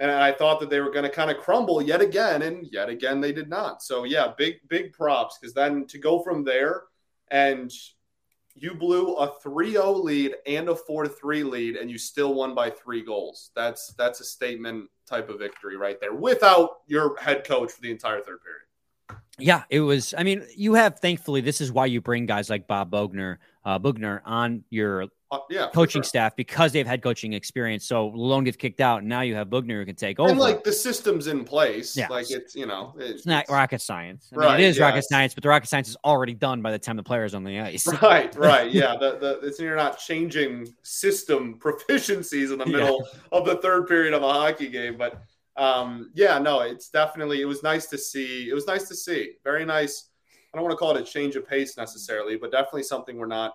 And 0.00 0.10
I 0.10 0.32
thought 0.32 0.58
that 0.60 0.70
they 0.70 0.80
were 0.80 0.90
going 0.90 1.04
to 1.04 1.10
kind 1.10 1.30
of 1.30 1.38
crumble 1.38 1.80
yet 1.80 2.00
again, 2.00 2.42
and 2.42 2.66
yet 2.72 2.88
again 2.88 3.20
they 3.20 3.32
did 3.32 3.48
not. 3.48 3.82
So 3.82 4.04
yeah, 4.04 4.32
big 4.36 4.56
big 4.68 4.92
props 4.92 5.38
because 5.38 5.54
then 5.54 5.86
to 5.86 5.98
go 5.98 6.20
from 6.22 6.44
there 6.44 6.84
and 7.30 7.72
you 8.56 8.74
blew 8.74 9.14
a 9.16 9.28
3-0 9.40 10.02
lead 10.04 10.34
and 10.46 10.68
a 10.68 10.74
4-3 10.74 11.50
lead 11.50 11.76
and 11.76 11.90
you 11.90 11.98
still 11.98 12.34
won 12.34 12.54
by 12.54 12.70
3 12.70 13.02
goals. 13.02 13.50
That's 13.54 13.94
that's 13.94 14.20
a 14.20 14.24
statement 14.24 14.88
type 15.06 15.28
of 15.28 15.38
victory 15.38 15.76
right 15.76 16.00
there 16.00 16.14
without 16.14 16.78
your 16.86 17.16
head 17.18 17.44
coach 17.44 17.72
for 17.72 17.80
the 17.80 17.90
entire 17.90 18.20
third 18.20 18.40
period. 18.42 18.63
Yeah, 19.38 19.64
it 19.68 19.80
was 19.80 20.14
I 20.16 20.22
mean, 20.22 20.44
you 20.56 20.74
have 20.74 21.00
thankfully 21.00 21.40
this 21.40 21.60
is 21.60 21.72
why 21.72 21.86
you 21.86 22.00
bring 22.00 22.26
guys 22.26 22.48
like 22.48 22.66
Bob 22.66 22.90
Boughner, 22.90 23.38
uh 23.64 23.78
Boughner 23.78 24.20
on 24.24 24.62
your 24.70 25.06
uh, 25.32 25.38
yeah, 25.50 25.68
coaching 25.74 26.02
sure. 26.02 26.08
staff 26.08 26.36
because 26.36 26.70
they've 26.70 26.86
had 26.86 27.02
coaching 27.02 27.32
experience. 27.32 27.84
So 27.88 28.12
Lalonde 28.12 28.44
gets 28.44 28.56
kicked 28.56 28.80
out, 28.80 29.00
and 29.00 29.08
now 29.08 29.22
you 29.22 29.34
have 29.34 29.48
Boughner 29.48 29.80
who 29.80 29.84
can 29.86 29.96
take 29.96 30.20
over. 30.20 30.30
And 30.30 30.38
like 30.38 30.62
the 30.62 30.72
system's 30.72 31.26
in 31.26 31.44
place. 31.44 31.96
Yeah. 31.96 32.06
Like 32.08 32.30
it's 32.30 32.54
you 32.54 32.66
know 32.66 32.94
it's, 32.96 33.10
it's 33.10 33.26
not 33.26 33.48
rocket 33.48 33.80
science. 33.80 34.28
I 34.32 34.36
mean, 34.36 34.46
Right, 34.46 34.60
it 34.60 34.64
is 34.64 34.78
yeah, 34.78 34.84
rocket 34.84 35.02
science, 35.08 35.34
but 35.34 35.42
the 35.42 35.48
rocket 35.48 35.68
science 35.68 35.88
is 35.88 35.96
already 36.04 36.34
done 36.34 36.62
by 36.62 36.70
the 36.70 36.78
time 36.78 36.94
the 36.96 37.02
player's 37.02 37.34
on 37.34 37.42
the 37.42 37.58
ice. 37.58 37.88
Right, 38.02 38.32
right, 38.36 38.70
yeah. 38.70 38.94
The, 38.96 39.18
the 39.18 39.40
it's 39.48 39.58
you're 39.58 39.74
not 39.74 39.98
changing 39.98 40.72
system 40.82 41.58
proficiencies 41.58 42.52
in 42.52 42.58
the 42.58 42.66
Yeah. 42.66 42.76
middle 42.76 43.08
of 43.32 43.44
the 43.46 43.56
third 43.56 43.88
period 43.88 44.14
of 44.14 44.22
a 44.22 44.32
hockey 44.32 44.68
game, 44.68 44.96
but 44.96 45.20
um, 45.56 46.10
yeah, 46.14 46.38
no, 46.38 46.60
it's 46.60 46.88
definitely 46.88 47.40
it 47.40 47.46
was 47.46 47.62
nice 47.62 47.86
to 47.86 47.98
see. 47.98 48.48
It 48.48 48.54
was 48.54 48.66
nice 48.66 48.88
to 48.88 48.94
see. 48.94 49.34
Very 49.44 49.64
nice. 49.64 50.10
I 50.52 50.56
don't 50.56 50.64
want 50.64 50.72
to 50.72 50.76
call 50.78 50.96
it 50.96 51.00
a 51.00 51.04
change 51.04 51.36
of 51.36 51.48
pace 51.48 51.76
necessarily, 51.76 52.36
but 52.36 52.52
definitely 52.52 52.84
something 52.84 53.16
we're 53.16 53.26
not 53.26 53.54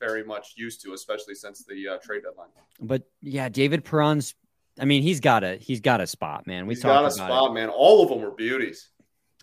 very 0.00 0.24
much 0.24 0.54
used 0.56 0.82
to, 0.82 0.92
especially 0.92 1.34
since 1.34 1.64
the 1.64 1.88
uh, 1.88 1.98
trade 1.98 2.22
deadline. 2.22 2.48
But 2.80 3.02
yeah, 3.22 3.48
David 3.48 3.84
Perron's. 3.84 4.34
I 4.78 4.84
mean, 4.84 5.02
he's 5.02 5.20
got 5.20 5.42
a 5.42 5.56
he's 5.56 5.80
got 5.80 6.00
a 6.00 6.06
spot, 6.06 6.46
man. 6.46 6.66
We 6.66 6.74
He's 6.74 6.82
talked 6.82 6.92
got 6.92 6.98
a 6.98 7.06
about 7.06 7.12
spot, 7.12 7.50
it. 7.50 7.54
man. 7.54 7.68
All 7.70 8.02
of 8.02 8.10
them 8.10 8.20
were 8.20 8.30
beauties. 8.30 8.90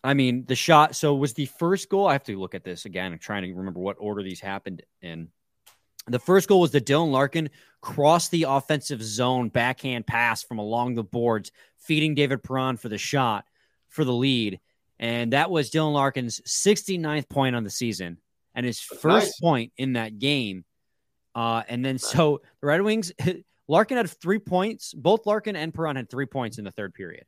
I 0.04 0.14
mean, 0.14 0.46
the 0.46 0.56
shot. 0.56 0.96
So 0.96 1.16
was 1.16 1.34
the 1.34 1.46
first 1.46 1.90
goal. 1.90 2.08
I 2.08 2.14
have 2.14 2.24
to 2.26 2.40
look 2.40 2.54
at 2.54 2.64
this 2.64 2.86
again. 2.86 3.14
I'm 3.14 3.20
trying 3.20 3.44
to 3.44 3.54
remember 3.54 3.80
what 3.80 3.96
order 4.00 4.22
these 4.22 4.40
happened 4.40 4.84
in. 5.02 5.30
The 6.08 6.20
first 6.20 6.50
goal 6.50 6.60
was 6.60 6.72
the 6.72 6.82
Dylan 6.82 7.12
Larkin 7.12 7.50
cross 7.82 8.30
the 8.30 8.44
offensive 8.44 9.02
zone 9.02 9.50
backhand 9.50 10.06
pass 10.06 10.44
from 10.44 10.58
along 10.60 10.96
the 10.96 11.04
boards, 11.04 11.52
feeding 11.84 12.16
David 12.16 12.44
Perron 12.44 12.78
for 12.78 12.90
the 12.90 12.98
shot 12.98 13.46
for 13.90 14.04
the 14.04 14.14
lead. 14.14 14.60
And 15.00 15.34
that 15.34 15.52
was 15.52 15.70
Dylan 15.70 15.94
Larkin's 15.94 16.40
69th 16.42 17.30
point 17.30 17.56
on 17.56 17.64
the 17.64 17.70
season 17.70 18.18
and 18.56 18.66
his 18.66 18.80
That's 18.90 19.02
first 19.02 19.26
nice. 19.28 19.40
point 19.40 19.74
in 19.78 19.94
that 19.94 20.20
game. 20.20 20.66
Uh, 21.36 21.64
and 21.68 21.84
then 21.84 21.98
so 21.98 22.42
the 22.62 22.68
Red 22.68 22.82
Wings, 22.82 23.12
Larkin 23.68 23.98
had 23.98 24.10
three 24.10 24.40
points. 24.40 24.94
Both 24.94 25.26
Larkin 25.26 25.56
and 25.56 25.74
Perron 25.74 25.96
had 25.96 26.10
three 26.10 26.26
points 26.26 26.58
in 26.58 26.64
the 26.64 26.72
third 26.72 26.94
period. 26.94 27.26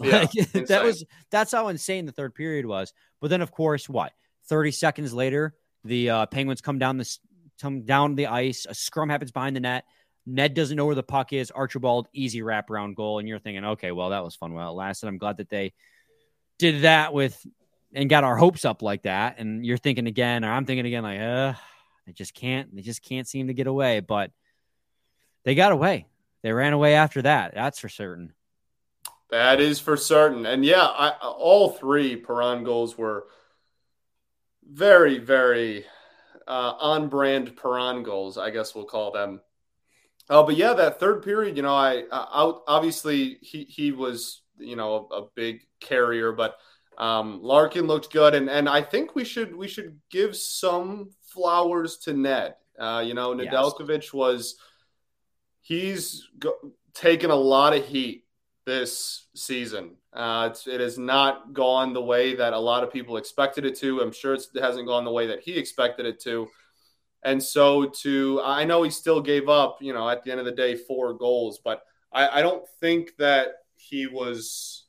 Yeah, 0.00 0.20
Like, 0.20 0.30
that 0.68 0.84
was 0.84 1.04
that's 1.30 1.52
how 1.52 1.68
insane 1.68 2.06
the 2.06 2.12
third 2.12 2.34
period 2.34 2.66
was. 2.66 2.92
But 3.20 3.28
then, 3.30 3.40
of 3.42 3.50
course, 3.50 3.88
what? 3.88 4.12
Thirty 4.46 4.70
seconds 4.70 5.12
later, 5.12 5.54
the 5.84 6.10
uh, 6.10 6.26
Penguins 6.26 6.60
come 6.60 6.78
down 6.78 6.96
this 6.98 7.20
come 7.60 7.82
down 7.82 8.14
the 8.14 8.26
ice. 8.26 8.66
A 8.68 8.74
scrum 8.74 9.08
happens 9.08 9.30
behind 9.30 9.56
the 9.56 9.60
net. 9.60 9.84
Ned 10.26 10.54
doesn't 10.54 10.76
know 10.76 10.86
where 10.86 10.94
the 10.94 11.02
puck 11.02 11.32
is. 11.32 11.50
Archibald 11.50 12.08
easy 12.12 12.40
wraparound 12.40 12.94
goal, 12.94 13.18
and 13.18 13.28
you're 13.28 13.38
thinking, 13.38 13.64
okay, 13.64 13.90
well, 13.90 14.10
that 14.10 14.24
was 14.24 14.36
fun 14.36 14.52
while 14.52 14.70
it 14.70 14.74
lasted. 14.74 15.08
I'm 15.08 15.18
glad 15.18 15.38
that 15.38 15.48
they 15.48 15.72
did 16.58 16.82
that 16.82 17.12
with 17.12 17.44
and 17.92 18.08
got 18.08 18.24
our 18.24 18.36
hopes 18.36 18.64
up 18.64 18.82
like 18.82 19.02
that. 19.02 19.38
And 19.38 19.64
you're 19.64 19.78
thinking 19.78 20.06
again, 20.06 20.44
or 20.44 20.52
I'm 20.52 20.66
thinking 20.66 20.86
again, 20.86 21.02
like, 21.02 21.20
uh, 21.20 21.54
they 22.06 22.12
just 22.12 22.34
can't, 22.34 22.74
they 22.74 22.82
just 22.82 23.02
can't 23.02 23.26
seem 23.26 23.48
to 23.48 23.54
get 23.54 23.66
away. 23.66 24.00
But 24.00 24.30
they 25.44 25.54
got 25.54 25.72
away. 25.72 26.06
They 26.42 26.52
ran 26.52 26.72
away 26.72 26.94
after 26.94 27.22
that. 27.22 27.54
That's 27.54 27.78
for 27.78 27.88
certain. 27.88 28.32
That 29.30 29.60
is 29.60 29.78
for 29.80 29.96
certain. 29.96 30.46
And 30.46 30.64
yeah, 30.64 30.84
I, 30.84 31.10
all 31.20 31.70
three 31.70 32.16
Perron 32.16 32.64
goals 32.64 32.98
were 32.98 33.26
very, 34.68 35.18
very 35.18 35.84
uh, 36.46 36.74
on 36.80 37.08
brand 37.08 37.56
Perron 37.56 38.02
goals, 38.02 38.38
I 38.38 38.50
guess 38.50 38.74
we'll 38.74 38.84
call 38.84 39.12
them. 39.12 39.40
Oh, 40.32 40.44
but 40.44 40.56
yeah, 40.56 40.74
that 40.74 41.00
third 41.00 41.24
period, 41.24 41.56
you 41.56 41.62
know, 41.64 41.74
I, 41.74 42.04
I 42.12 42.52
obviously 42.68 43.38
he, 43.42 43.64
he 43.64 43.90
was, 43.90 44.42
you 44.58 44.76
know, 44.76 45.08
a, 45.10 45.22
a 45.22 45.26
big 45.34 45.62
carrier, 45.80 46.30
but 46.30 46.56
um, 46.96 47.42
Larkin 47.42 47.88
looked 47.88 48.12
good. 48.12 48.34
And, 48.36 48.48
and 48.48 48.68
I 48.68 48.80
think 48.80 49.16
we 49.16 49.24
should, 49.24 49.54
we 49.54 49.66
should 49.66 49.98
give 50.08 50.36
some 50.36 51.10
flowers 51.22 51.98
to 52.04 52.12
Ned. 52.12 52.54
Uh, 52.78 53.02
you 53.04 53.14
know, 53.14 53.38
Yes. 53.38 53.52
Nedeljkovic 53.52 54.14
was, 54.14 54.54
he's 55.62 56.28
go- 56.38 56.72
taken 56.94 57.30
a 57.30 57.34
lot 57.34 57.74
of 57.74 57.84
heat 57.84 58.24
this 58.66 59.26
season. 59.34 59.96
Uh, 60.12 60.48
it's, 60.50 60.66
it 60.68 60.80
has 60.80 60.96
not 60.96 61.52
gone 61.52 61.92
the 61.92 62.02
way 62.02 62.36
that 62.36 62.52
a 62.52 62.58
lot 62.58 62.84
of 62.84 62.92
people 62.92 63.16
expected 63.16 63.64
it 63.64 63.76
to. 63.78 64.00
I'm 64.00 64.12
sure 64.12 64.34
it's, 64.34 64.48
it 64.54 64.62
hasn't 64.62 64.86
gone 64.86 65.04
the 65.04 65.10
way 65.10 65.26
that 65.26 65.40
he 65.40 65.58
expected 65.58 66.06
it 66.06 66.20
to. 66.20 66.46
And 67.22 67.42
so, 67.42 67.86
to 68.02 68.40
I 68.42 68.64
know 68.64 68.82
he 68.82 68.90
still 68.90 69.20
gave 69.20 69.48
up, 69.48 69.78
you 69.80 69.92
know, 69.92 70.08
at 70.08 70.24
the 70.24 70.30
end 70.30 70.40
of 70.40 70.46
the 70.46 70.52
day, 70.52 70.74
four 70.74 71.12
goals, 71.12 71.60
but 71.62 71.82
I, 72.12 72.40
I 72.40 72.42
don't 72.42 72.66
think 72.80 73.16
that 73.18 73.48
he 73.76 74.06
was 74.06 74.84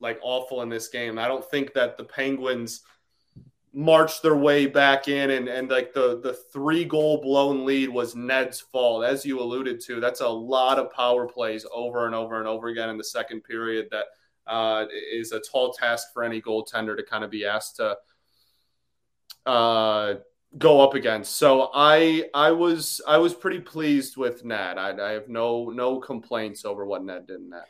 like 0.00 0.18
awful 0.22 0.62
in 0.62 0.68
this 0.68 0.88
game. 0.88 1.18
I 1.18 1.28
don't 1.28 1.44
think 1.44 1.74
that 1.74 1.96
the 1.96 2.04
Penguins 2.04 2.82
marched 3.72 4.22
their 4.22 4.34
way 4.34 4.66
back 4.66 5.06
in 5.06 5.30
and, 5.30 5.48
and 5.48 5.70
like 5.70 5.94
the 5.94 6.20
the 6.20 6.32
three 6.52 6.84
goal 6.84 7.20
blown 7.22 7.64
lead 7.64 7.88
was 7.88 8.16
Ned's 8.16 8.60
fault. 8.60 9.04
As 9.04 9.24
you 9.24 9.40
alluded 9.40 9.80
to, 9.82 10.00
that's 10.00 10.20
a 10.20 10.28
lot 10.28 10.78
of 10.78 10.90
power 10.92 11.28
plays 11.28 11.64
over 11.72 12.06
and 12.06 12.14
over 12.14 12.38
and 12.38 12.48
over 12.48 12.68
again 12.68 12.88
in 12.88 12.98
the 12.98 13.04
second 13.04 13.42
period 13.42 13.86
that 13.92 14.06
uh, 14.46 14.86
is 15.12 15.32
a 15.32 15.40
tall 15.40 15.72
task 15.72 16.08
for 16.12 16.24
any 16.24 16.42
goaltender 16.42 16.96
to 16.96 17.04
kind 17.04 17.22
of 17.22 17.30
be 17.30 17.44
asked 17.44 17.76
to 17.76 17.96
uh, 19.46 20.14
go 20.58 20.80
up 20.80 20.94
against. 20.94 21.36
So 21.36 21.70
I 21.74 22.28
I 22.34 22.52
was 22.52 23.00
I 23.06 23.18
was 23.18 23.34
pretty 23.34 23.60
pleased 23.60 24.16
with 24.16 24.44
Ned. 24.44 24.78
I, 24.78 24.96
I 24.96 25.12
have 25.12 25.28
no 25.28 25.70
no 25.70 25.98
complaints 26.00 26.64
over 26.64 26.84
what 26.84 27.04
Ned 27.04 27.26
did 27.26 27.40
in 27.40 27.50
that. 27.50 27.66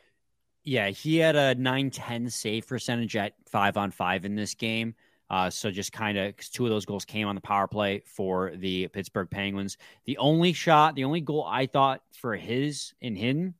Yeah, 0.63 0.91
he 0.91 1.17
had 1.17 1.37
a 1.37 1.55
9-10 1.55 2.31
save 2.31 2.67
percentage 2.67 3.17
at 3.17 3.33
five 3.49 3.79
on 3.79 3.91
five 3.91 4.27
in 4.27 4.35
this 4.35 4.55
game. 4.55 4.95
Uh, 5.31 5.49
so 5.49 5.71
just 5.71 5.91
kind 5.91 6.19
of 6.19 6.37
two 6.51 6.65
of 6.65 6.71
those 6.71 6.85
goals 6.85 7.05
came 7.05 7.27
on 7.29 7.35
the 7.35 7.41
power 7.41 7.67
play 7.67 8.03
for 8.05 8.53
the 8.57 8.89
Pittsburgh 8.89 9.31
Penguins. 9.31 9.79
The 10.05 10.19
only 10.19 10.53
shot, 10.53 10.97
the 10.97 11.05
only 11.05 11.23
goal 11.23 11.47
I 11.49 11.67
thought 11.67 12.03
for 12.13 12.37
his 12.37 12.93
in 13.01 13.17
him 13.17 13.55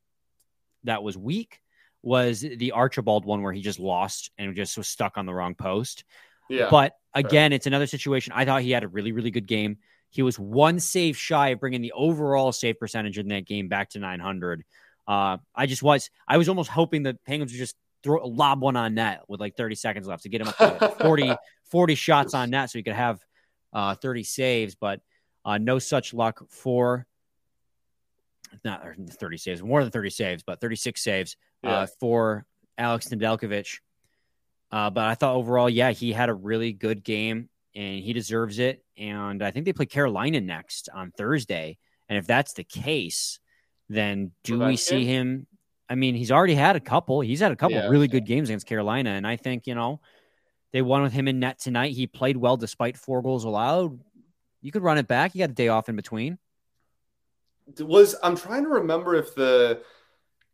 that 0.85 1.03
was 1.03 1.17
weak 1.17 1.61
was 2.03 2.41
the 2.41 2.73
Archibald 2.73 3.25
one 3.25 3.43
where 3.43 3.53
he 3.53 3.61
just 3.61 3.79
lost 3.79 4.31
and 4.37 4.55
just 4.57 4.77
was 4.77 4.89
stuck 4.89 5.17
on 5.17 5.27
the 5.27 5.35
wrong 5.35 5.55
post. 5.55 6.05
Yeah, 6.51 6.69
But 6.71 6.97
again, 7.15 7.53
it's 7.53 7.67
another 7.67 7.87
situation. 7.87 8.33
I 8.37 8.45
thought 8.45 8.63
he 8.63 8.71
had 8.73 8.85
a 8.85 8.89
really, 8.89 9.13
really 9.13 9.31
good 9.31 9.47
game. 9.47 9.79
He 10.11 10.23
was 10.23 10.39
one 10.39 10.81
save 10.81 11.17
shy 11.17 11.49
of 11.51 11.61
bringing 11.61 11.81
the 11.83 11.93
overall 11.93 12.51
save 12.53 12.79
percentage 12.79 13.19
in 13.19 13.29
that 13.29 13.47
game 13.47 13.69
back 13.69 13.91
to 13.91 13.99
900. 14.01 14.65
Uh, 15.07 15.39
I 15.55 15.67
just 15.67 15.83
was, 15.83 16.11
I 16.27 16.37
was 16.37 16.49
almost 16.49 16.69
hoping 16.71 17.03
the 17.05 17.15
Penguins 17.27 17.53
would 17.53 17.59
just 17.59 17.77
throw 18.03 18.23
a 18.23 18.27
lob 18.27 18.61
one 18.61 18.77
on 18.77 18.95
net 18.95 19.23
with 19.29 19.41
like 19.41 19.57
30 19.57 19.75
seconds 19.77 20.07
left 20.09 20.25
to 20.25 20.29
get 20.29 20.41
him 20.41 20.49
up 20.49 20.57
to 20.59 20.89
40, 21.01 21.35
40 21.65 21.95
shots 21.95 22.35
on 22.35 22.51
net 22.51 22.71
so 22.71 22.79
he 22.79 22.83
could 22.83 22.95
have 22.95 23.21
uh, 23.73 23.95
30 23.95 24.25
saves, 24.25 24.75
but 24.75 25.01
uh, 25.45 25.59
no 25.59 25.79
such 25.79 26.13
luck 26.13 26.43
for 26.49 27.07
not 28.65 28.85
30 29.11 29.37
saves, 29.37 29.63
more 29.63 29.83
than 29.83 29.91
30 29.93 30.11
saves, 30.11 30.43
but 30.43 30.61
36 30.61 31.03
saves 31.03 31.37
Yeah. 31.63 31.71
uh, 31.81 31.87
for 32.01 32.47
Alex 32.77 33.09
Nedeljkovic. 33.09 33.79
Uh, 34.73 34.91
but 34.91 35.05
I 35.05 35.15
thought 35.15 35.35
overall, 35.35 35.69
yeah, 35.69 35.91
he 35.91 36.13
had 36.13 36.29
a 36.29 36.35
really 36.35 36.73
good 36.73 37.03
game 37.03 37.49
and 37.75 38.01
he 38.03 38.13
deserves 38.13 38.59
it. 38.59 38.85
And 38.97 39.43
I 39.43 39.51
think 39.51 39.65
they 39.65 39.73
play 39.73 39.87
Carolina 39.87 40.41
next 40.41 40.89
on 40.95 41.11
Thursday. 41.11 41.79
And 42.09 42.19
if 42.19 42.27
that's 42.27 42.53
the 42.53 42.65
case, 42.65 43.41
then 43.89 44.33
do 44.45 44.59
we 44.61 44.77
see 44.77 45.05
him? 45.05 45.47
I 45.89 45.97
mean, 45.97 46.15
he's 46.15 46.31
already 46.31 46.55
had 46.55 46.77
a 46.77 46.81
couple. 46.81 47.21
He's 47.21 47.41
had 47.41 47.51
a 47.51 47.57
couple 47.57 47.79
Yeah. 47.79 47.89
really 47.89 48.07
good 48.07 48.25
games 48.27 48.49
against 48.49 48.67
Carolina. 48.67 49.11
And 49.11 49.27
I 49.27 49.37
think, 49.37 49.67
you 49.67 49.75
know, 49.75 50.01
they 50.73 50.83
won 50.83 51.03
with 51.03 51.13
him 51.13 51.27
in 51.27 51.41
net 51.41 51.59
tonight. 51.59 51.93
He 51.93 52.07
played 52.07 52.37
well 52.37 52.57
despite 52.57 52.97
four 52.97 53.23
goals 53.23 53.45
allowed. 53.45 53.99
You 54.63 54.71
could 54.71 54.83
run 54.83 54.99
it 54.99 55.09
back. 55.09 55.35
You 55.35 55.41
got 55.41 55.51
a 55.51 55.55
day 55.55 55.69
off 55.69 55.89
in 55.89 55.97
between. 55.97 56.39
was 57.79 58.15
I'm 58.23 58.37
trying 58.37 58.63
to 58.65 58.69
remember 58.69 59.17
if 59.17 59.35
the 59.35 59.83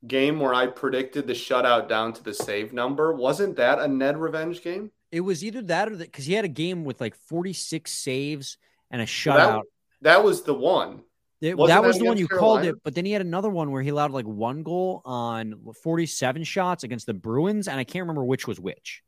game 0.06 0.40
where 0.40 0.54
I 0.54 0.66
predicted 0.66 1.26
the 1.26 1.32
shutout 1.32 1.88
down 1.88 2.12
to 2.14 2.22
the 2.22 2.34
save 2.34 2.72
number. 2.72 3.12
Wasn't 3.14 3.56
that 3.56 3.78
a 3.78 3.88
Ned 3.88 4.16
revenge 4.18 4.62
game? 4.62 4.90
It 5.12 5.20
was 5.20 5.44
either 5.44 5.62
that 5.62 5.88
or 5.88 5.96
that 5.96 6.04
because 6.10 6.26
he 6.26 6.34
had 6.34 6.44
a 6.44 6.48
game 6.48 6.84
with 6.84 7.00
like 7.00 7.14
46 7.14 7.90
saves 7.90 8.58
and 8.90 9.00
a 9.00 9.06
shutout. 9.06 9.62
that 10.02 10.22
was 10.22 10.42
the 10.42 10.54
one. 10.54 11.02
It- 11.40 11.56
that 11.58 11.66
that 11.66 11.84
was 11.84 11.98
the 11.98 12.04
one 12.06 12.16
you 12.16 12.28
called 12.28 12.64
it, 12.64 12.76
but 12.82 12.94
then 12.94 13.04
he 13.04 13.12
had 13.12 13.20
another 13.20 13.50
one 13.50 13.70
where 13.70 13.82
he 13.82 13.90
allowed 13.90 14.10
like 14.10 14.26
one 14.26 14.62
goal 14.62 15.02
on 15.04 15.54
47 15.82 16.44
shots 16.44 16.82
against 16.82 17.06
the 17.06 17.14
Bruins, 17.14 17.68
and 17.68 17.78
I 17.78 17.84
can't 17.84 18.02
remember 18.04 18.24
which 18.24 18.46
was 18.46 18.58
which. 18.58 19.02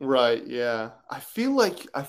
Right. 0.00 0.44
Yeah. 0.46 0.90
I 1.10 1.20
feel 1.20 1.52
like 1.52 1.86
I. 1.94 2.06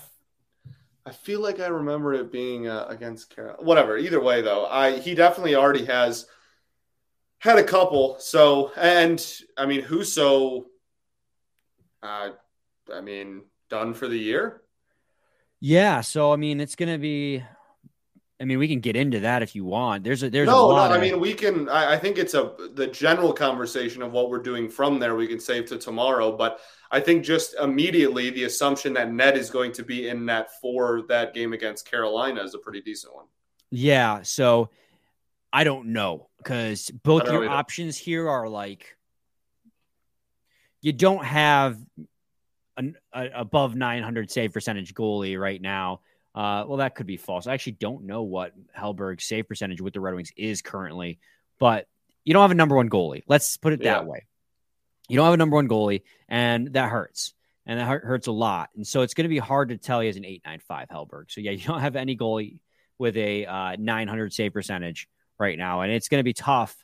I 1.05 1.11
feel 1.11 1.39
like 1.39 1.59
I 1.59 1.67
remember 1.67 2.13
it 2.13 2.31
being 2.31 2.67
uh, 2.67 2.85
against 2.87 3.33
Carol. 3.35 3.63
Whatever. 3.63 3.97
Either 3.97 4.19
way, 4.21 4.41
though, 4.43 4.67
I 4.67 4.99
he 4.99 5.15
definitely 5.15 5.55
already 5.55 5.85
has 5.85 6.27
had 7.39 7.58
a 7.58 7.63
couple. 7.63 8.17
So, 8.19 8.71
and 8.75 9.25
I 9.58 9.65
mean, 9.65 9.82
Husso. 9.82 10.65
Uh, 12.02 12.30
I 12.93 13.02
mean, 13.02 13.43
done 13.69 13.93
for 13.93 14.08
the 14.08 14.17
year. 14.17 14.62
Yeah, 15.60 16.02
so 16.02 16.32
I 16.32 16.38
mean, 16.38 16.62
it's 16.62 16.75
gonna 16.75 16.97
be. 16.97 17.43
I 18.41 18.45
mean, 18.45 18.58
we 18.58 18.69
can 18.69 18.80
get 18.80 18.95
into 18.95 19.19
that 19.19 19.43
if 19.43 19.54
you 19.54 19.65
want. 19.65 20.06
There's 20.06 20.23
a 20.23 20.30
there's 20.30 20.47
a 20.47 20.52
no, 20.52 20.60
no. 20.60 20.67
lot. 20.67 20.91
I 20.91 20.95
of- 20.95 21.02
mean, 21.02 21.19
we 21.19 21.34
can. 21.34 21.67
I, 21.67 21.93
I 21.93 21.97
think 21.97 22.17
it's 22.17 22.34
a 22.34 22.54
the 22.75 22.88
general 22.88 23.34
conversation 23.34 24.02
of 24.02 24.13
what 24.13 24.30
we're 24.30 24.41
doing 24.41 24.69
from 24.69 24.97
there. 24.97 25.15
We 25.15 25.28
can 25.28 25.39
save 25.41 25.65
to 25.67 25.78
tomorrow, 25.78 26.32
but 26.32 26.62
I 26.91 27.02
think 27.02 27.25
just 27.25 27.56
immediately 27.56 28.30
the 28.30 28.45
assumption 28.45 28.93
that 28.93 29.12
Ned 29.12 29.38
is 29.38 29.49
going 29.49 29.73
to 29.73 29.84
be 29.84 30.08
in 30.08 30.25
that 30.28 30.60
for 30.62 31.04
that 31.10 31.34
game 31.34 31.52
against 31.52 31.89
Carolina 31.89 32.41
is 32.41 32.56
a 32.56 32.60
pretty 32.60 32.82
decent 32.82 33.13
one. 33.13 33.25
Yeah, 33.71 34.21
so 34.23 34.69
I 35.51 35.63
don't 35.63 35.88
know 35.88 36.29
because 36.38 36.91
both 36.91 37.29
your 37.29 37.43
either. 37.45 37.49
options 37.53 37.97
here 37.97 38.29
are 38.29 38.47
like 38.47 38.95
you 40.81 40.93
don't 40.93 41.25
have 41.25 41.77
an 42.77 42.95
a, 43.13 43.29
above 43.35 43.75
900 43.75 44.31
save 44.31 44.53
percentage 44.53 44.93
goalie 44.93 45.39
right 45.39 45.62
now. 45.62 46.01
Uh, 46.35 46.63
well, 46.67 46.77
that 46.77 46.95
could 46.95 47.07
be 47.07 47.17
false. 47.17 47.47
I 47.47 47.53
actually 47.53 47.73
don't 47.73 48.05
know 48.05 48.21
what 48.23 48.53
Hellberg's 48.77 49.25
save 49.25 49.47
percentage 49.47 49.81
with 49.81 49.93
the 49.93 49.99
Red 49.99 50.13
Wings 50.13 50.31
is 50.38 50.62
currently, 50.62 51.19
but 51.59 51.88
you 52.23 52.33
don't 52.33 52.43
have 52.43 52.51
a 52.51 52.55
number 52.55 52.75
one 52.75 52.89
goalie. 52.89 53.23
Let's 53.27 53.57
put 53.57 53.73
it 53.73 53.79
that 53.79 54.03
Yeah. 54.03 54.07
way. 54.07 54.25
You 55.09 55.17
don't 55.17 55.25
have 55.25 55.33
a 55.33 55.38
number 55.38 55.55
one 55.55 55.67
goalie, 55.67 56.03
and 56.27 56.73
that 56.73 56.89
hurts. 56.89 57.33
And 57.65 57.79
that 57.79 57.85
hurts 57.88 58.27
a 58.27 58.31
lot. 58.31 58.69
And 58.75 58.85
so 58.85 59.01
it's 59.01 59.13
going 59.13 59.25
to 59.25 59.29
be 59.29 59.38
hard 59.39 59.69
to 59.69 59.77
tell 59.77 60.01
you 60.03 60.09
as 60.09 60.17
an 60.17 60.25
895 60.25 60.88
Hellberg. 60.89 61.31
So, 61.31 61.41
yeah, 61.41 61.51
you 61.51 61.65
don't 61.65 61.81
have 61.81 61.95
any 61.95 62.15
goalie 62.15 62.59
with 62.99 63.17
a 63.17 63.45
uh, 63.45 63.75
900 63.77 64.33
save 64.33 64.53
percentage 64.53 65.07
right 65.39 65.58
now. 65.58 65.82
And 65.82 65.91
it's 65.91 66.10
going 66.10 66.19
to 66.19 66.23
be 66.23 66.34
tough 66.34 66.75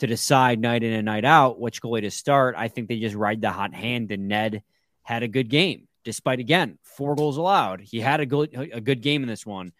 to 0.00 0.06
decide 0.06 0.60
night 0.60 0.82
in 0.82 0.92
and 0.92 1.04
night 1.06 1.24
out 1.24 1.60
which 1.60 1.80
goalie 1.80 2.02
to 2.02 2.10
start. 2.10 2.54
I 2.58 2.68
think 2.68 2.88
they 2.88 2.98
just 2.98 3.14
ride 3.14 3.40
the 3.40 3.50
hot 3.50 3.74
hand, 3.74 4.10
and 4.12 4.28
Ned 4.28 4.62
had 5.02 5.22
a 5.22 5.28
good 5.28 5.48
game, 5.48 5.88
despite, 6.04 6.40
again, 6.40 6.78
four 6.82 7.14
goals 7.14 7.36
allowed. 7.36 7.80
He 7.80 8.00
had 8.00 8.20
a 8.20 8.26
good, 8.26 8.54
a 8.72 8.80
good 8.80 9.00
game 9.00 9.22
in 9.22 9.28
this 9.28 9.46
one. 9.46 9.72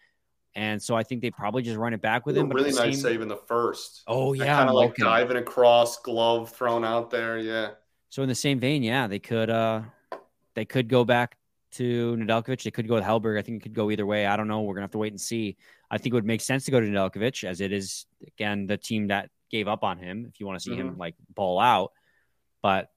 And 0.57 0.81
so 0.81 0.95
I 0.95 1.03
think 1.03 1.21
they 1.21 1.31
probably 1.31 1.63
just 1.63 1.77
run 1.77 1.93
it 1.93 2.01
back 2.01 2.25
with 2.25 2.37
him. 2.37 2.47
but 2.47 2.55
really 2.55 2.69
nice 2.69 2.77
same- 2.77 2.93
save 2.93 3.21
in 3.21 3.27
the 3.27 3.35
first. 3.35 4.03
Oh, 4.07 4.31
yeah. 4.31 4.55
kind 4.55 4.69
of 4.69 4.75
like 4.75 4.95
diving 4.95 5.35
across, 5.37 5.99
glove 5.99 6.49
thrown 6.51 6.85
out 6.85 7.09
there. 7.11 7.37
Yeah. 7.37 7.71
So 8.09 8.23
in 8.23 8.29
the 8.29 8.35
same 8.35 8.59
vein, 8.61 8.81
yeah, 8.81 9.07
they 9.07 9.19
could 9.19 9.49
uh 9.49 9.81
they 10.53 10.63
could 10.63 10.87
go 10.87 11.03
back 11.03 11.35
to 11.77 12.15
Nedeljkovic. 12.17 12.63
They 12.63 12.71
could 12.71 12.87
go 12.87 12.95
with 12.95 13.03
Hellberg. 13.03 13.37
I 13.37 13.41
think 13.41 13.61
it 13.61 13.63
could 13.63 13.73
go 13.73 13.91
either 13.91 14.05
way. 14.05 14.25
I 14.25 14.35
don't 14.35 14.47
know. 14.47 14.61
We're 14.61 14.75
gonna 14.75 14.83
have 14.83 14.91
to 14.91 14.97
wait 14.97 15.13
and 15.13 15.21
see. 15.21 15.57
I 15.89 15.97
think 15.97 16.13
it 16.13 16.15
would 16.15 16.25
make 16.25 16.41
sense 16.41 16.65
to 16.65 16.71
go 16.71 16.79
to 16.79 16.87
Nedeljkovic 16.87 17.43
as 17.43 17.61
it 17.61 17.71
is 17.71 18.05
again 18.27 18.67
the 18.67 18.77
team 18.77 19.07
that 19.07 19.29
gave 19.51 19.67
up 19.67 19.83
on 19.83 19.97
him. 19.97 20.25
If 20.27 20.39
you 20.39 20.45
want 20.45 20.59
to 20.59 20.63
see 20.63 20.75
him 20.75 20.91
mm-hmm. 20.91 20.99
like 20.99 21.15
ball 21.33 21.59
out, 21.59 21.91
but 22.61 22.89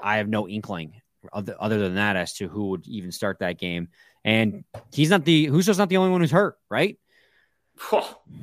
I 0.00 0.18
have 0.18 0.28
no 0.28 0.48
inkling 0.48 0.94
other, 1.32 1.56
other 1.58 1.78
than 1.78 1.96
that 1.96 2.16
as 2.16 2.34
to 2.34 2.48
who 2.48 2.70
would 2.70 2.86
even 2.86 3.12
start 3.12 3.38
that 3.40 3.58
game. 3.58 3.88
And 4.24 4.64
he's 4.92 5.10
not 5.10 5.24
the 5.24 5.46
Husso's 5.46 5.78
not 5.78 5.88
the 5.88 5.96
only 5.96 6.10
one 6.10 6.20
who's 6.20 6.30
hurt, 6.30 6.56
right? 6.70 6.98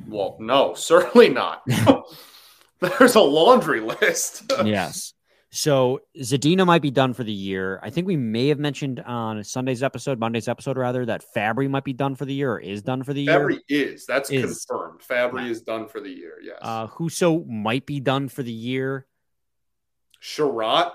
Well, 0.06 0.36
no, 0.40 0.74
certainly 0.74 1.28
not. 1.28 1.62
There's 2.80 3.14
a 3.14 3.20
laundry 3.20 3.80
list. 3.80 4.52
yes. 4.64 5.14
So 5.52 6.00
Zadina 6.16 6.64
might 6.64 6.80
be 6.82 6.92
done 6.92 7.12
for 7.12 7.24
the 7.24 7.32
year. 7.32 7.80
I 7.82 7.90
think 7.90 8.06
we 8.06 8.16
may 8.16 8.48
have 8.48 8.60
mentioned 8.60 9.00
on 9.00 9.42
Sunday's 9.42 9.82
episode, 9.82 10.20
Monday's 10.20 10.46
episode 10.46 10.78
rather, 10.78 11.04
that 11.06 11.24
Fabbri 11.34 11.68
might 11.68 11.82
be 11.82 11.92
done 11.92 12.14
for 12.14 12.24
the 12.24 12.32
year 12.34 12.52
or 12.52 12.60
is 12.60 12.82
done 12.82 13.02
for 13.02 13.12
the 13.12 13.22
year. 13.22 13.40
Fabbri 13.40 13.58
is. 13.68 14.06
That's 14.06 14.30
Is. 14.30 14.64
confirmed. 14.64 15.00
Fabbri 15.00 15.44
Yeah. 15.46 15.50
is 15.50 15.62
done 15.62 15.88
for 15.88 16.00
the 16.00 16.08
year. 16.10 16.34
Yes. 16.40 16.58
Uh, 16.62 16.86
Husso 16.86 17.44
might 17.48 17.84
be 17.84 17.98
done 17.98 18.28
for 18.28 18.44
the 18.44 18.52
year. 18.52 19.06
Sherratt. 20.22 20.92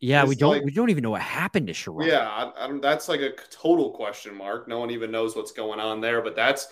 Yeah, 0.00 0.24
we 0.26 0.36
don't 0.36 0.52
like- 0.52 0.64
we 0.64 0.70
don't 0.70 0.90
even 0.90 1.02
know 1.02 1.10
what 1.10 1.22
happened 1.22 1.66
to 1.66 1.72
Sherrod. 1.72 2.06
Yeah, 2.06 2.28
I, 2.28 2.64
I 2.64 2.68
don't, 2.68 2.80
that's 2.80 3.08
like 3.08 3.20
a 3.20 3.32
total 3.50 3.90
question 3.90 4.32
mark. 4.32 4.68
No 4.68 4.78
one 4.78 4.92
even 4.92 5.10
knows 5.10 5.34
what's 5.34 5.50
going 5.50 5.80
on 5.80 6.00
there. 6.00 6.22
But 6.22 6.36
that's, 6.36 6.68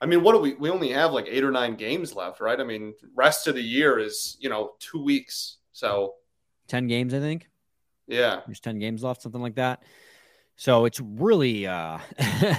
I 0.00 0.06
mean, 0.06 0.24
what 0.24 0.32
do 0.32 0.40
we? 0.40 0.54
We 0.54 0.68
only 0.70 0.90
have 0.90 1.12
like 1.12 1.26
eight 1.28 1.44
or 1.44 1.52
nine 1.52 1.76
games 1.76 2.12
left, 2.16 2.40
right? 2.40 2.58
I 2.58 2.64
mean, 2.64 2.94
rest 3.14 3.46
of 3.46 3.54
the 3.54 3.62
year 3.62 4.00
is 4.00 4.36
you 4.40 4.48
know 4.48 4.72
two 4.80 5.00
weeks. 5.00 5.58
So 5.70 6.14
ten 6.66 6.86
games, 6.86 7.14
I 7.14 7.20
think. 7.20 7.48
yeah, 8.06 8.40
There's 8.46 8.60
ten 8.60 8.78
games 8.78 9.02
left, 9.02 9.22
something 9.22 9.40
like 9.40 9.56
that. 9.56 9.82
So 10.56 10.84
it's 10.86 11.00
really 11.00 11.66
uh 11.66 11.98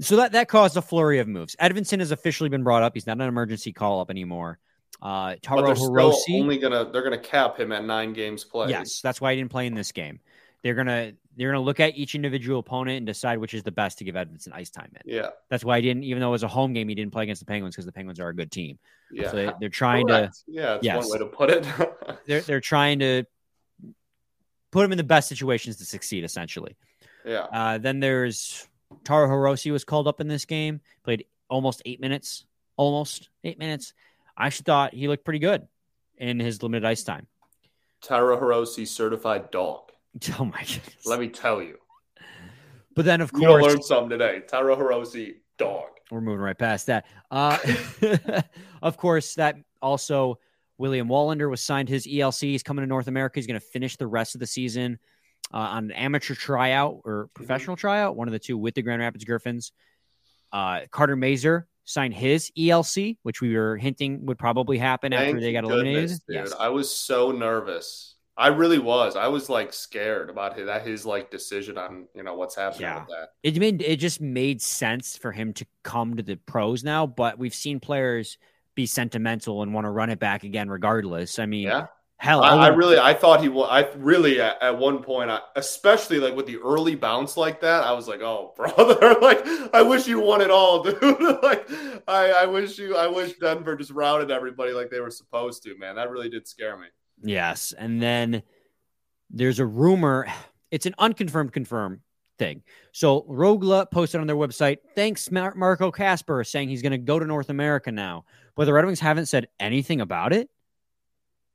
so 0.00 0.16
that 0.16 0.32
that 0.32 0.48
caused 0.48 0.76
a 0.76 0.82
flurry 0.82 1.18
of 1.20 1.28
moves. 1.28 1.56
Edvinsson 1.56 2.00
has 2.00 2.10
officially 2.10 2.48
been 2.48 2.64
brought 2.64 2.82
up. 2.82 2.92
He's 2.94 3.06
not 3.06 3.20
an 3.20 3.28
emergency 3.28 3.72
call 3.72 4.00
up 4.00 4.10
anymore. 4.10 4.58
Uh 5.00 5.30
but 5.30 5.42
Taro 5.42 5.66
they're 5.66 5.76
still 5.76 6.16
only 6.32 6.58
gonna 6.58 6.90
they're 6.90 7.02
gonna 7.02 7.18
cap 7.18 7.58
him 7.58 7.70
at 7.72 7.84
nine 7.84 8.12
games 8.12 8.44
played. 8.44 8.70
Yes, 8.70 9.00
that's 9.00 9.20
why 9.20 9.32
he 9.32 9.40
didn't 9.40 9.50
play 9.50 9.66
in 9.66 9.74
this 9.74 9.92
game. 9.92 10.20
They're 10.62 10.74
gonna 10.74 11.12
they're 11.38 11.50
gonna 11.52 11.62
look 11.64 11.80
at 11.80 11.96
each 11.96 12.14
individual 12.14 12.58
opponent 12.58 12.98
and 12.98 13.06
decide 13.06 13.38
which 13.38 13.54
is 13.54 13.62
the 13.62 13.70
best 13.72 13.98
to 13.98 14.04
give 14.04 14.14
Edvinsson 14.16 14.52
ice 14.52 14.70
time 14.70 14.90
in. 14.94 15.02
Yeah. 15.14 15.28
That's 15.48 15.64
why 15.64 15.76
he 15.80 15.82
didn't, 15.82 16.04
even 16.04 16.20
though 16.20 16.28
it 16.28 16.32
was 16.32 16.42
a 16.42 16.48
home 16.48 16.72
game, 16.72 16.88
he 16.88 16.94
didn't 16.94 17.12
play 17.12 17.22
against 17.22 17.40
the 17.40 17.46
Penguins 17.46 17.74
because 17.76 17.86
the 17.86 17.92
Penguins 17.92 18.18
are 18.20 18.28
a 18.28 18.34
good 18.34 18.50
team. 18.50 18.78
Yeah. 19.12 19.30
So 19.30 19.36
they, 19.36 19.52
they're 19.60 19.68
trying 19.68 20.08
to 20.08 20.12
Correct. 20.14 20.42
Yeah, 20.46 20.74
it's 20.74 20.84
Yes. 20.84 20.96
one 20.96 21.10
way 21.12 21.18
to 21.18 21.26
put 21.26 21.50
it. 21.50 21.66
they're 22.26 22.40
they're 22.42 22.60
trying 22.60 22.98
to 22.98 23.24
put 24.70 24.84
him 24.84 24.92
in 24.92 24.98
the 24.98 25.04
best 25.04 25.28
situations 25.28 25.76
to 25.76 25.84
succeed, 25.84 26.24
essentially. 26.24 26.76
yeah. 27.24 27.44
Uh, 27.52 27.78
then 27.78 28.00
there's 28.00 28.66
Taro 29.04 29.28
Hirose 29.28 29.70
was 29.70 29.84
called 29.84 30.08
up 30.08 30.20
in 30.20 30.28
this 30.28 30.44
game, 30.44 30.80
played 31.04 31.24
almost 31.48 31.82
eight 31.86 32.00
minutes, 32.00 32.44
almost 32.76 33.28
eight 33.44 33.58
minutes. 33.58 33.92
I 34.36 34.46
actually 34.46 34.64
thought 34.64 34.94
he 34.94 35.08
looked 35.08 35.24
pretty 35.24 35.38
good 35.40 35.66
in 36.16 36.38
his 36.40 36.62
limited 36.62 36.84
ice 36.86 37.02
time. 37.04 37.26
Taro 38.02 38.38
Hirose 38.40 38.86
certified 38.86 39.50
dog. 39.50 39.87
Oh 40.38 40.44
my 40.44 40.60
goodness! 40.60 41.06
Let 41.06 41.20
me 41.20 41.28
tell 41.28 41.62
you. 41.62 41.76
But 42.94 43.04
then, 43.04 43.20
of 43.20 43.30
You 43.34 43.46
course, 43.46 43.64
learn 43.64 43.82
something 43.82 44.10
today. 44.10 44.42
Taro 44.48 44.74
Hirose 44.76 45.34
dog. 45.58 45.86
we're 46.10 46.20
moving 46.20 46.40
right 46.40 46.58
past 46.58 46.86
that. 46.86 47.06
Uh, 47.30 47.56
of 48.82 48.96
course, 48.96 49.34
that 49.34 49.56
also 49.80 50.38
William 50.78 51.08
Wallinder 51.08 51.48
was 51.48 51.60
signed 51.60 51.88
his 51.88 52.06
ELC. 52.06 52.40
He's 52.42 52.62
coming 52.64 52.82
to 52.82 52.86
North 52.88 53.06
America. 53.06 53.38
He's 53.38 53.46
going 53.46 53.60
to 53.60 53.66
finish 53.66 53.96
the 53.96 54.06
rest 54.06 54.34
of 54.34 54.40
the 54.40 54.46
season 54.46 54.98
uh, 55.54 55.58
on 55.58 55.84
an 55.84 55.92
amateur 55.92 56.34
tryout 56.34 57.00
or 57.04 57.28
professional 57.34 57.76
tryout, 57.76 58.16
one 58.16 58.26
of 58.28 58.32
the 58.32 58.38
two 58.38 58.58
with 58.58 58.74
the 58.74 58.82
Grand 58.82 59.00
Rapids 59.00 59.24
Griffins. 59.24 59.72
Uh, 60.52 60.80
Carter 60.90 61.14
Mazur 61.16 61.68
signed 61.84 62.14
his 62.14 62.50
ELC, 62.58 63.16
which 63.22 63.40
we 63.40 63.56
were 63.56 63.76
hinting 63.76 64.26
would 64.26 64.38
probably 64.38 64.78
happen 64.78 65.12
after 65.12 65.40
they 65.40 65.52
got 65.52 65.62
goodness, 65.64 65.74
eliminated. 65.74 66.18
dude. 66.26 66.36
Yes. 66.36 66.54
I 66.58 66.68
was 66.68 66.94
so 66.94 67.30
nervous. 67.30 68.14
I 68.38 68.48
really 68.48 68.78
was. 68.78 69.16
I 69.16 69.26
was 69.28 69.48
like 69.48 69.72
scared 69.72 70.30
about 70.30 70.56
his, 70.56 70.66
that 70.66 70.86
his 70.86 71.04
like 71.04 71.30
decision 71.30 71.76
on 71.76 72.06
you 72.14 72.22
know 72.22 72.34
what's 72.36 72.54
happening 72.54 72.82
Yeah. 72.82 73.00
with 73.00 73.08
that. 73.08 73.28
it 73.42 73.58
made 73.58 73.82
it 73.82 73.96
just 73.96 74.20
made 74.20 74.62
sense 74.62 75.16
for 75.16 75.32
him 75.32 75.52
to 75.54 75.66
come 75.82 76.16
to 76.16 76.22
the 76.22 76.36
pros 76.36 76.84
now, 76.84 77.06
but 77.06 77.38
we've 77.38 77.54
seen 77.54 77.80
players 77.80 78.38
be 78.76 78.86
sentimental 78.86 79.62
and 79.62 79.74
want 79.74 79.86
to 79.86 79.90
run 79.90 80.08
it 80.08 80.20
back 80.20 80.44
again 80.44 80.70
regardless. 80.70 81.40
I 81.40 81.46
mean, 81.46 81.66
Yeah, 81.66 81.86
hell, 82.18 82.44
I, 82.44 82.66
I 82.66 82.68
really 82.68 82.96
I 82.96 83.12
thought 83.12 83.42
he 83.42 83.48
was. 83.48 83.68
I 83.70 83.88
really 83.98 84.40
at, 84.40 84.62
at 84.62 84.78
one 84.78 85.02
point, 85.02 85.30
I, 85.30 85.40
especially 85.56 86.20
like 86.20 86.36
with 86.36 86.46
the 86.46 86.58
early 86.58 86.94
bounce 86.94 87.36
like 87.36 87.60
that, 87.62 87.82
I 87.82 87.90
was 87.92 88.06
like, 88.06 88.20
oh 88.20 88.54
brother, 88.56 89.16
like 89.20 89.44
I 89.74 89.82
wish 89.82 90.06
you 90.06 90.20
won 90.20 90.40
it 90.42 90.50
all, 90.52 90.82
dude. 90.84 91.00
like 91.42 91.68
I, 92.06 92.30
I 92.42 92.46
wish 92.46 92.78
you, 92.78 92.96
I 92.96 93.08
wish 93.08 93.32
Denver 93.38 93.74
just 93.74 93.90
routed 93.90 94.30
everybody 94.30 94.70
like 94.72 94.90
they 94.90 95.00
were 95.00 95.10
supposed 95.10 95.64
to. 95.64 95.76
Man, 95.76 95.96
that 95.96 96.08
really 96.10 96.28
did 96.28 96.46
scare 96.46 96.76
me. 96.76 96.86
Yes. 97.22 97.72
And 97.76 98.00
then 98.00 98.42
there's 99.30 99.58
a 99.58 99.66
rumor, 99.66 100.26
it's 100.70 100.86
an 100.86 100.94
unconfirmed 100.98 101.52
confirmed 101.52 102.00
thing. 102.38 102.62
So 102.92 103.22
Rögle 103.22 103.90
posted 103.90 104.20
on 104.20 104.26
their 104.26 104.36
website, 104.36 104.78
thanks 104.94 105.30
Mar- 105.30 105.54
Marco 105.56 105.90
Kasper 105.90 106.44
saying 106.44 106.68
he's 106.68 106.82
going 106.82 106.92
to 106.92 106.98
go 106.98 107.18
to 107.18 107.26
North 107.26 107.50
America 107.50 107.90
now. 107.92 108.24
But 108.54 108.64
the 108.66 108.72
Red 108.72 108.84
Wings 108.84 109.00
haven't 109.00 109.26
said 109.26 109.48
anything 109.60 110.00
about 110.00 110.32
it. 110.32 110.48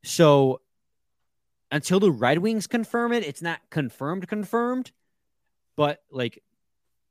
So 0.03 0.59
until 1.71 1.99
the 1.99 2.11
Red 2.11 2.39
Wings 2.39 2.67
confirm 2.67 3.13
it, 3.13 3.23
it's 3.25 3.41
not 3.41 3.59
confirmed 3.69 4.27
confirmed. 4.27 4.91
But 5.75 6.01
like 6.11 6.43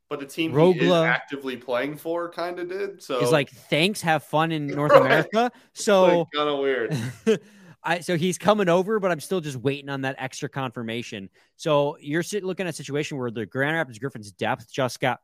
but 0.09 0.21
the 0.21 0.27
team 0.27 0.51
he 0.53 0.57
is 0.79 0.83
Rögle- 0.83 1.09
actively 1.09 1.57
playing 1.57 1.97
for 1.97 2.31
kind 2.31 2.59
of 2.59 2.69
did. 2.69 3.03
So 3.03 3.21
Is 3.21 3.33
like, 3.33 3.51
thanks, 3.51 4.03
have 4.03 4.23
fun 4.23 4.53
in 4.53 4.67
North 4.77 4.93
Right. 4.93 5.01
America. 5.01 5.51
So 5.73 6.29
kind 6.35 6.49
of 6.51 6.59
weird. 6.59 6.95
I 7.85 8.01
so 8.01 8.16
he's 8.16 8.38
coming 8.38 8.68
over, 8.68 9.01
but 9.01 9.11
I'm 9.11 9.21
still 9.21 9.40
just 9.40 9.57
waiting 9.57 9.88
on 9.88 10.03
that 10.03 10.16
extra 10.18 10.49
confirmation. 10.49 11.29
So 11.57 11.97
you're 12.01 12.23
sit, 12.23 12.45
looking 12.45 12.66
at 12.66 12.75
a 12.75 12.77
situation 12.77 13.18
where 13.18 13.31
the 13.31 13.47
Grand 13.47 13.77
Rapids 13.77 13.99
Griffins 13.99 14.31
depth 14.33 14.73
just 14.73 15.01
got 15.01 15.21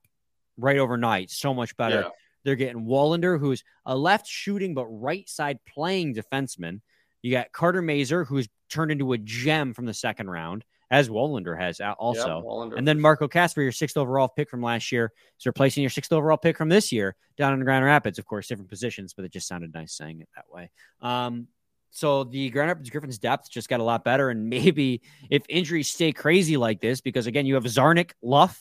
right 0.57 0.79
overnight 0.79 1.31
so 1.31 1.55
much 1.55 1.77
better. 1.77 2.01
Yeah. 2.01 2.09
They're 2.45 2.57
getting 2.57 2.85
Wallinder, 2.85 3.39
who's 3.39 3.63
a 3.85 3.97
left 3.97 4.27
shooting 4.27 4.75
but 4.75 4.87
right 4.87 5.29
side 5.29 5.59
playing 5.67 6.15
defenseman. 6.15 6.81
You 7.23 7.33
got 7.33 7.53
Carter 7.53 7.83
Mazur, 7.83 8.25
who's 8.25 8.49
turned 8.71 8.91
into 8.91 9.13
a 9.13 9.19
gem 9.19 9.75
from 9.75 9.87
the 9.87 9.95
second 9.95 10.31
round, 10.31 10.65
as 10.91 11.09
Wallinder 11.09 11.59
has 11.59 11.79
Yeah, 11.81 11.93
also. 11.93 12.43
Wallinder. 12.45 12.77
And 12.77 12.87
then 12.87 13.01
Marco 13.01 13.29
Kasper, 13.29 13.63
your 13.63 13.73
sixth 13.73 13.97
overall 13.97 14.29
pick 14.29 14.49
from 14.49 14.63
last 14.63 14.91
year, 14.93 15.13
is 15.39 15.47
replacing 15.47 15.83
your 15.83 15.91
sixth 15.91 16.13
overall 16.13 16.37
pick 16.37 16.57
from 16.57 16.69
this 16.69 16.93
year 16.93 17.17
down 17.37 17.55
in 17.55 17.61
Grand 17.65 17.85
Rapids. 17.85 18.19
Of 18.19 18.25
course, 18.25 18.47
different 18.47 18.71
positions, 18.71 19.15
but 19.15 19.25
it 19.25 19.33
just 19.33 19.49
sounded 19.49 19.75
nice 19.75 19.95
saying 19.95 20.21
it 20.21 20.29
that 20.35 20.47
way. 20.51 20.71
Um, 21.01 21.49
so 21.91 22.25
the 22.25 22.51
Grand 22.51 22.69
Rapids 22.69 22.91
Griffins 22.91 23.19
depth 23.19 23.51
just 23.51 23.69
got 23.69 23.81
a 23.81 23.85
lot 23.85 24.05
better. 24.05 24.31
And 24.31 24.49
maybe 24.49 25.03
if 25.31 25.43
injuries 25.49 25.91
stay 25.91 26.13
crazy 26.13 26.57
like 26.57 26.81
this, 26.81 27.01
because 27.01 27.27
again, 27.27 27.47
you 27.47 27.55
have 27.55 27.65
Czarnik, 27.65 28.13
Luff, 28.23 28.61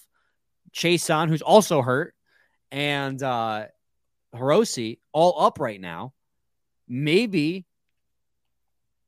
Chiasson, 0.73 1.29
who's 1.29 1.41
also 1.41 1.81
hurt, 1.81 2.13
and 2.71 3.21
uh 3.21 3.65
Hirose 4.35 4.99
all 5.13 5.41
up 5.41 5.59
right 5.59 5.79
now. 5.79 6.13
Maybe 6.87 7.65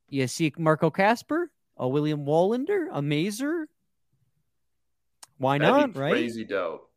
you 0.08 0.27
see 0.27 0.51
Marco 0.58 0.89
Kasper, 0.89 1.51
a 1.77 1.88
William 1.88 2.25
Wallinder, 2.25 2.88
a 2.91 3.01
Mazur. 3.01 3.67
Why 5.38 5.58
That'd 5.58 5.95
not? 5.95 6.01
Right? 6.01 6.12
Crazy 6.12 6.43
dope. 6.43 6.89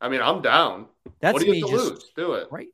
I 0.00 0.08
mean, 0.08 0.20
I'm 0.20 0.42
down. 0.42 0.86
That's 1.20 1.34
what 1.34 1.42
do 1.42 1.48
you 1.48 1.66
have 1.66 1.70
to 1.70 1.76
just 1.76 1.90
lose? 1.92 2.12
Do 2.16 2.32
it. 2.34 2.48
right. 2.50 2.68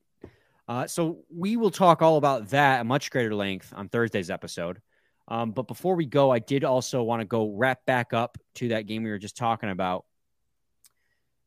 Uh, 0.70 0.86
so 0.86 1.24
we 1.36 1.56
will 1.56 1.72
talk 1.72 2.00
all 2.00 2.16
about 2.16 2.50
that 2.50 2.78
at 2.78 2.86
much 2.86 3.10
greater 3.10 3.34
length 3.34 3.72
on 3.74 3.88
Thursday's 3.88 4.30
episode. 4.30 4.80
Um, 5.26 5.50
but 5.50 5.66
before 5.66 5.96
we 5.96 6.06
go, 6.06 6.30
I 6.30 6.38
did 6.38 6.62
also 6.62 7.02
want 7.02 7.22
to 7.22 7.26
go 7.26 7.50
wrap 7.50 7.84
back 7.86 8.12
up 8.12 8.38
to 8.54 8.68
that 8.68 8.86
game 8.86 9.02
we 9.02 9.10
were 9.10 9.18
just 9.18 9.36
talking 9.36 9.68
about 9.68 10.04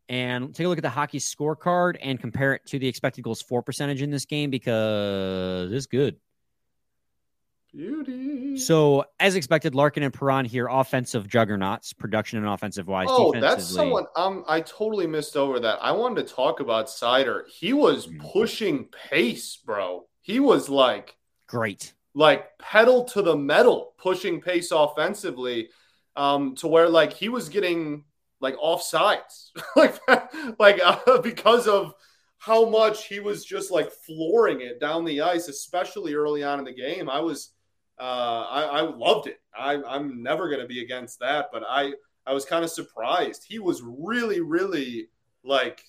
and 0.10 0.54
take 0.54 0.66
a 0.66 0.68
look 0.68 0.78
at 0.78 0.82
the 0.82 0.90
hockey 0.90 1.20
scorecard 1.20 1.96
and 2.02 2.20
compare 2.20 2.54
it 2.54 2.66
to 2.66 2.80
the 2.80 2.88
expected 2.90 3.22
goals 3.22 3.42
for 3.42 3.64
percentage 3.64 4.02
in 4.02 4.12
this 4.12 4.26
game 4.26 4.50
because 4.50 5.72
it's 5.72 5.86
good. 5.86 6.18
Beauty. 7.76 8.58
So, 8.58 9.06
as 9.20 9.36
expected, 9.36 9.74
Larkin 9.74 10.04
and 10.04 10.14
Perron 10.14 10.46
here, 10.46 10.68
offensive 10.70 11.28
juggernauts, 11.28 11.92
production 11.92 12.38
and 12.38 12.48
offensive 12.48 12.88
wise. 12.88 13.08
Oh, 13.10 13.34
that's 13.40 13.66
someone. 13.66 14.06
Um, 14.16 14.46
I 14.48 14.62
totally 14.62 15.08
missed 15.08 15.36
over 15.36 15.60
that. 15.60 15.80
I 15.82 15.92
wanted 15.92 16.28
to 16.28 16.34
talk 16.34 16.60
about 16.60 16.86
Seider. 16.88 17.48
He 17.50 17.74
was 17.74 18.06
Mhm. 18.08 18.20
pushing 18.32 18.86
pace, 19.10 19.58
bro. 19.58 20.08
He 20.22 20.40
was 20.40 20.70
like, 20.70 21.18
great. 21.48 21.94
like 22.14 22.56
pedal 22.60 23.06
to 23.06 23.24
the 23.24 23.36
metal, 23.36 23.96
pushing 23.98 24.40
pace 24.40 24.70
offensively, 24.72 25.70
um, 26.16 26.54
to 26.58 26.68
where 26.68 26.88
like 26.88 27.12
he 27.14 27.28
was 27.28 27.50
getting 27.50 28.04
like 28.40 28.56
offsides, 28.58 29.50
like 29.76 30.00
like 30.60 30.80
uh, 30.84 31.18
because 31.24 31.68
of 31.68 31.94
how 32.38 32.70
much 32.70 33.08
he 33.08 33.20
was 33.20 33.44
just 33.44 33.72
like 33.72 33.90
flooring 34.06 34.62
it 34.62 34.80
down 34.80 35.06
the 35.06 35.22
ice, 35.22 35.48
especially 35.48 36.14
early 36.14 36.44
on 36.44 36.60
in 36.60 36.66
the 36.66 36.72
game. 36.74 37.10
I 37.10 37.20
was, 37.22 37.50
uh, 38.04 38.46
I, 38.50 38.62
I 38.64 38.82
loved 38.82 39.28
it. 39.28 39.40
I, 39.58 39.82
I'm 39.88 40.22
never 40.22 40.50
going 40.50 40.60
to 40.62 40.68
be 40.68 40.82
against 40.84 41.20
that, 41.20 41.48
but 41.54 41.64
I, 41.68 41.94
I 42.26 42.34
was 42.34 42.44
kind 42.44 42.64
of 42.66 42.70
surprised. 42.70 43.46
He 43.48 43.60
was 43.60 43.82
really, 43.82 44.42
really 44.42 45.08
like 45.44 45.84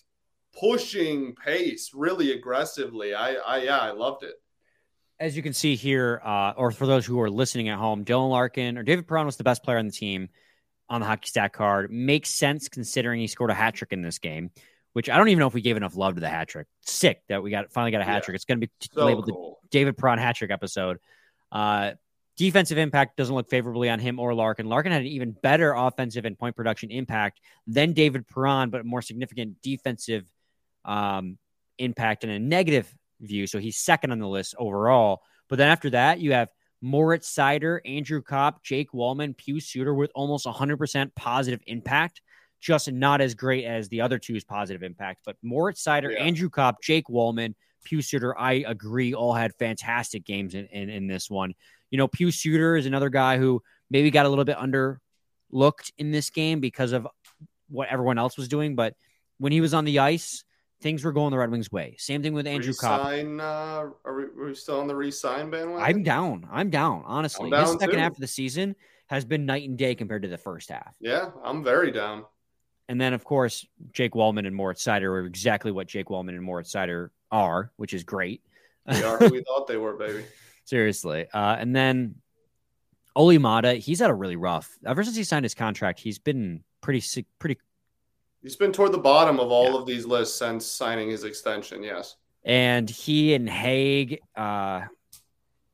pushing 0.59 1.35
pace 1.35 1.91
really 1.93 2.33
aggressively. 2.33 3.15
I, 3.15 3.35
I, 3.35 3.63
yeah, 3.63 3.79
I 3.79 3.91
loved 3.91 4.23
it. 4.23 4.35
As 5.19 5.37
you 5.37 5.43
can 5.43 5.53
see 5.53 5.75
here, 5.75 6.21
uh, 6.25 6.53
or 6.57 6.71
for 6.71 6.87
those 6.87 7.05
who 7.07 7.21
are 7.21 7.31
listening 7.31 7.69
at 7.69 7.79
home, 7.79 8.05
Dylan 8.05 8.31
Larkin 8.31 8.79
or 8.79 8.83
David 8.83 9.07
Perron 9.09 9.27
was 9.27 9.37
the 9.37 9.45
best 9.45 9.63
player 9.65 9.79
on 9.79 9.87
the 9.87 9.93
team 9.93 10.29
on 10.89 11.01
the 11.01 11.07
hockey 11.07 11.29
stat 11.29 11.53
card. 11.53 11.91
Makes 11.91 12.31
sense 12.31 12.69
considering 12.69 13.21
he 13.21 13.27
scored 13.27 13.51
a 13.51 13.55
hat 13.55 13.75
trick 13.75 13.93
in 13.93 14.03
this 14.03 14.19
game, 14.19 14.51
which 14.93 15.09
I 15.11 15.17
don't 15.17 15.29
even 15.29 15.41
know 15.41 15.47
if 15.47 15.55
we 15.55 15.63
gave 15.63 15.77
enough 15.77 15.97
love 15.97 16.15
to 16.15 16.21
the 16.21 16.29
hat 16.29 16.49
trick. 16.49 16.67
Sick 16.83 17.23
that 17.29 17.43
we 17.43 17.51
got 17.51 17.73
finally 17.73 17.91
got 17.91 18.01
a 18.03 18.05
hat 18.05 18.15
Yeah. 18.17 18.21
trick. 18.21 18.35
It's 18.37 18.45
going 18.45 18.61
to 18.61 18.67
be 18.67 18.73
So 18.93 19.05
labeled 19.05 19.27
the. 19.27 19.55
David 19.71 19.97
Perron 19.97 20.19
hat 20.19 20.37
trick 20.37 20.51
episode. 20.51 20.99
Uh, 21.51 21.93
defensive 22.37 22.79
impact 22.79 23.17
doesn't 23.17 23.35
look 23.35 23.49
favorably 23.49 23.89
on 23.89 23.99
him 23.99 24.19
or 24.19 24.35
Larkin. 24.35 24.67
Larkin 24.67 24.93
had 24.93 25.03
an 25.03 25.07
even 25.07 25.33
better 25.33 25.73
offensive 25.73 26.25
and 26.25 26.39
point 26.39 26.57
production 26.57 26.91
impact 26.91 27.41
than 27.67 27.93
David 27.93 28.27
Perron, 28.27 28.71
but 28.71 28.81
a 28.81 28.85
more 28.85 29.03
significant 29.03 29.63
defensive 29.63 30.25
um, 30.85 31.39
impact 31.79 32.25
and 32.25 32.33
a 32.33 32.39
negative 32.39 32.93
view. 33.21 33.47
So 33.47 33.59
he's 33.59 33.79
second 33.79 34.11
on 34.13 34.19
the 34.19 34.29
list 34.29 34.55
overall. 34.59 35.23
But 35.49 35.57
then 35.57 35.69
after 35.69 35.91
that, 35.91 36.21
you 36.21 36.33
have 36.33 36.49
Moritz 36.81 37.33
Seider, 37.35 37.81
Andrew 37.85 38.21
Copp, 38.21 38.63
Jake 38.63 38.93
Walman, 38.93 39.35
Pius 39.37 39.67
Suter 39.69 39.95
with 39.95 40.11
almost 40.15 40.47
100% 40.47 41.15
positive 41.15 41.61
impact. 41.67 42.21
Just 42.61 42.91
not 42.91 43.21
as 43.21 43.35
great 43.35 43.65
as 43.65 43.89
the 43.89 44.01
other 44.01 44.19
two's 44.19 44.45
positive 44.45 44.83
impact. 44.83 45.21
But 45.25 45.37
Moritz 45.43 45.85
Seider, 45.85 46.13
Yeah. 46.13 46.21
Andrew 46.25 46.49
Copp, 46.49 46.83
Jake 46.83 47.07
Walman, 47.09 47.55
Pius 47.89 48.09
Suter, 48.09 48.39
I 48.39 48.65
agree, 48.67 49.15
all 49.15 49.35
had 49.35 49.55
fantastic 49.59 50.25
games 50.25 50.55
in, 50.55 50.67
in, 50.67 50.89
in 50.89 51.07
this 51.07 51.31
one. 51.31 51.55
You 51.95 51.99
know, 51.99 52.09
Pius 52.09 52.41
Suter 52.41 52.77
is 52.77 52.87
another 52.87 53.09
guy 53.09 53.39
who 53.39 53.63
maybe 53.89 54.11
got 54.11 54.27
a 54.27 54.29
little 54.29 54.45
bit 54.45 54.57
underlooked 54.57 55.93
in 55.97 56.11
this 56.11 56.29
game 56.29 56.59
because 56.59 56.91
of 56.91 57.07
what 57.69 57.87
everyone 57.89 58.19
else 58.19 58.37
was 58.37 58.49
doing. 58.49 58.75
But 58.75 58.97
when 59.39 59.53
he 59.53 59.61
was 59.61 59.75
on 59.75 59.85
the 59.85 60.01
ice, 60.01 60.43
things 60.83 61.05
were 61.05 61.13
going 61.13 61.31
the 61.31 61.39
Red 61.39 61.53
Wings' 61.53 61.71
way. 61.71 61.95
Same 61.97 62.21
thing 62.21 62.33
with 62.33 62.49
Andrew 62.49 62.75
Copp. 62.75 63.07
Resign, 63.07 63.39
uh, 63.39 63.45
are, 64.05 64.17
we, 64.17 64.25
are 64.25 64.47
we 64.49 64.55
still 64.57 64.81
on 64.81 64.89
the 64.89 64.95
resign 64.97 65.51
bandwagon? 65.51 65.85
I'm 65.85 66.03
down. 66.03 66.49
I'm 66.51 66.69
down. 66.69 67.05
Honestly, 67.07 67.45
I'm 67.45 67.51
this 67.53 67.71
down, 67.71 67.79
second 67.79 67.95
too. 67.95 68.01
half 68.01 68.15
of 68.15 68.19
the 68.19 68.27
season 68.27 68.75
has 69.07 69.25
been 69.25 69.47
night 69.47 69.69
and 69.69 69.79
day 69.79 69.95
compared 69.95 70.23
to 70.23 70.29
the 70.29 70.37
first 70.37 70.71
half. 70.71 70.97
Yeah, 71.01 71.31
I'm 71.45 71.63
very 71.63 71.93
down. 71.93 72.25
And 72.89 73.01
then, 73.01 73.15
of 73.15 73.23
course, 73.23 73.65
Jake 73.93 74.15
Walman 74.15 74.49
and 74.49 74.57
Moritz 74.57 74.83
Seider 74.83 75.11
are 75.11 75.27
exactly 75.27 75.71
what 75.71 75.87
Jake 75.87 76.07
Walman 76.07 76.31
and 76.31 76.43
Moritz 76.43 76.75
Seider 76.75 77.11
are, 77.31 77.71
which 77.77 77.95
is 77.95 78.03
great. 78.03 78.43
They 78.85 79.05
are 79.05 79.17
who 79.17 79.29
we 79.29 79.45
thought 79.47 79.69
they 79.69 79.77
were, 79.77 79.93
baby. 79.93 80.25
Seriously. 80.65 81.27
Uh, 81.33 81.57
and 81.59 81.75
then 81.75 82.17
Olli 83.17 83.39
Määttä, 83.39 83.79
he's 83.79 84.01
had 84.01 84.11
a 84.11 84.15
really 84.15 84.37
rough. 84.37 84.77
Ever 84.87 85.05
since 85.05 85.17
he 85.17 85.25
signed 85.25 85.45
his 85.45 85.55
contract, 85.55 86.01
he's 86.01 86.19
been 86.19 86.63
pretty 86.81 87.01
sick, 87.01 87.27
pretty. 87.39 87.59
He's 88.43 88.57
been 88.57 88.73
toward 88.73 88.93
the 88.93 88.99
bottom 88.99 89.39
of 89.41 89.51
all 89.51 89.73
Yeah. 89.73 89.79
of 89.79 89.87
these 89.87 90.05
lists 90.07 90.39
since 90.39 90.67
signing 90.67 91.11
his 91.11 91.25
extension. 91.25 91.83
Yes. 91.83 92.17
And 92.45 92.89
he 92.91 93.35
and 93.35 93.49
Haig, 93.49 94.21
uh, 94.37 94.83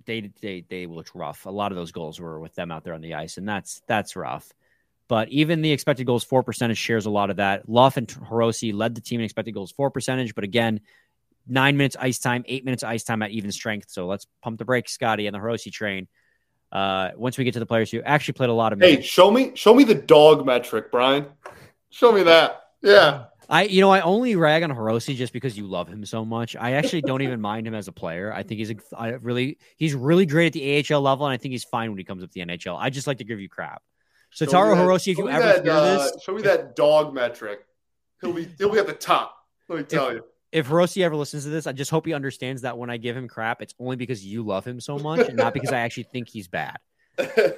they 0.05 0.31
they 0.41 0.65
they 0.69 0.87
looked 0.87 1.15
rough. 1.15 1.47
A 1.47 1.51
lot 1.51 1.73
of 1.73 1.77
those 1.77 1.91
goals 1.93 2.21
were 2.21 2.39
with 2.39 2.55
them 2.55 2.71
out 2.71 2.85
there 2.85 2.95
on 2.95 3.01
the 3.01 3.15
ice, 3.15 3.39
and 3.39 3.49
that's 3.49 3.83
that's 3.89 4.15
rough. 4.17 4.53
But 5.09 5.29
even 5.31 5.63
the 5.63 5.73
expected 5.73 6.07
goals 6.07 6.23
for 6.23 6.45
percentage 6.45 6.79
shares 6.79 7.07
a 7.07 7.11
lot 7.11 7.31
of 7.31 7.37
that. 7.37 7.69
Luff 7.69 7.97
and 7.97 8.07
Hirose 8.07 8.73
led 8.73 8.95
the 8.95 9.01
team 9.01 9.19
in 9.21 9.25
expected 9.25 9.53
goals 9.53 9.73
for 9.73 9.91
percentage, 9.91 10.37
but 10.37 10.45
again, 10.45 10.81
nine 11.51 11.77
minutes 11.77 11.97
ice 11.99 12.19
time, 12.19 12.45
eight 12.47 12.65
minutes 12.65 12.83
ice 12.83 13.05
time 13.05 13.23
at 13.23 13.31
even 13.31 13.53
strength. 13.53 13.91
So 13.91 14.07
let's 14.07 14.27
pump 14.43 14.59
the 14.59 14.65
brakes, 14.65 14.93
Scotty, 14.93 15.27
and 15.27 15.35
the 15.35 15.39
Hirose 15.41 15.71
train. 15.73 16.09
Uh, 16.73 17.11
once 17.17 17.37
we 17.37 17.45
get 17.45 17.55
to 17.55 17.59
the 17.61 17.67
players 17.67 17.91
who 17.91 18.01
actually 18.03 18.35
played 18.35 18.51
a 18.51 18.53
lot 18.55 18.73
of 18.73 18.79
Hey, 18.81 18.93
minutes. 18.93 19.09
show 19.09 19.31
me, 19.31 19.53
show 19.55 19.75
me 19.75 19.83
the 19.85 19.95
dog 19.95 20.47
metric, 20.47 20.91
Brian. 20.93 21.27
Show 21.91 22.13
me 22.13 22.23
that. 22.23 22.63
Yeah. 22.81 23.25
I, 23.49 23.65
you 23.65 23.81
know, 23.81 23.91
I 23.91 24.01
only 24.03 24.37
rag 24.37 24.63
on 24.63 24.71
Hirose 24.71 25.17
just 25.17 25.33
because 25.33 25.59
you 25.59 25.67
love 25.67 25.89
him 25.89 26.05
so 26.07 26.25
much. 26.25 26.55
I 26.55 26.75
actually 26.75 27.03
don't 27.03 27.23
even 27.23 27.41
mind 27.41 27.67
him 27.67 27.75
as 27.75 27.89
a 27.89 27.93
player. 27.93 28.33
I 28.33 28.45
think 28.45 28.59
he's 28.59 28.71
a, 28.71 28.77
I 28.97 29.09
really, 29.09 29.59
he's 29.77 29.93
really 29.93 30.25
great 30.27 30.47
at 30.47 30.53
the 30.53 30.95
AHL 30.95 31.01
level, 31.03 31.27
and 31.27 31.33
I 31.33 31.37
think 31.37 31.51
he's 31.51 31.65
fine 31.65 31.91
when 31.91 31.99
he 31.99 32.05
comes 32.05 32.23
up 32.23 32.31
to 32.31 32.35
the 32.35 32.47
NHL. 32.47 32.77
I 32.79 32.91
just 32.91 33.09
like 33.09 33.19
to 33.19 33.25
give 33.25 33.41
you 33.41 33.49
crap. 33.49 33.83
So 34.31 34.45
Show 34.45 34.53
Taro 34.53 34.77
that- 34.77 34.87
Hirose, 34.87 35.09
if 35.11 35.19
you 35.19 35.29
ever 35.29 35.45
that, 35.45 35.65
hear 35.65 35.73
uh, 35.73 35.99
this, 35.99 36.23
show 36.23 36.33
me 36.33 36.43
that 36.43 36.77
dog 36.77 37.13
metric. 37.13 37.67
He'll 38.21 38.33
be, 38.33 38.47
he'll 38.57 38.71
be 38.71 38.79
at 38.79 38.87
the 38.87 38.93
top. 38.93 39.35
Let 39.69 39.79
me 39.79 39.85
tell 39.85 40.13
you. 40.13 40.23
If 40.53 40.69
Hirose 40.69 41.01
ever 41.03 41.15
listens 41.17 41.45
to 41.45 41.51
this, 41.51 41.67
I 41.67 41.73
just 41.73 41.91
hope 41.91 42.07
he 42.07 42.13
understands 42.13 42.63
that 42.63 42.77
when 42.77 42.91
I 42.91 42.97
give 42.97 43.17
him 43.17 43.29
crap, 43.29 43.63
it's 43.63 43.75
only 43.79 43.97
because 43.97 44.25
you 44.25 44.43
love 44.43 44.67
him 44.67 44.81
so 44.81 44.99
much, 44.99 45.29
and 45.29 45.37
not 45.37 45.55
because 45.55 45.73
I 45.73 45.81
actually 45.81 46.05
think 46.05 46.29
he's 46.29 46.49
bad. 46.49 46.77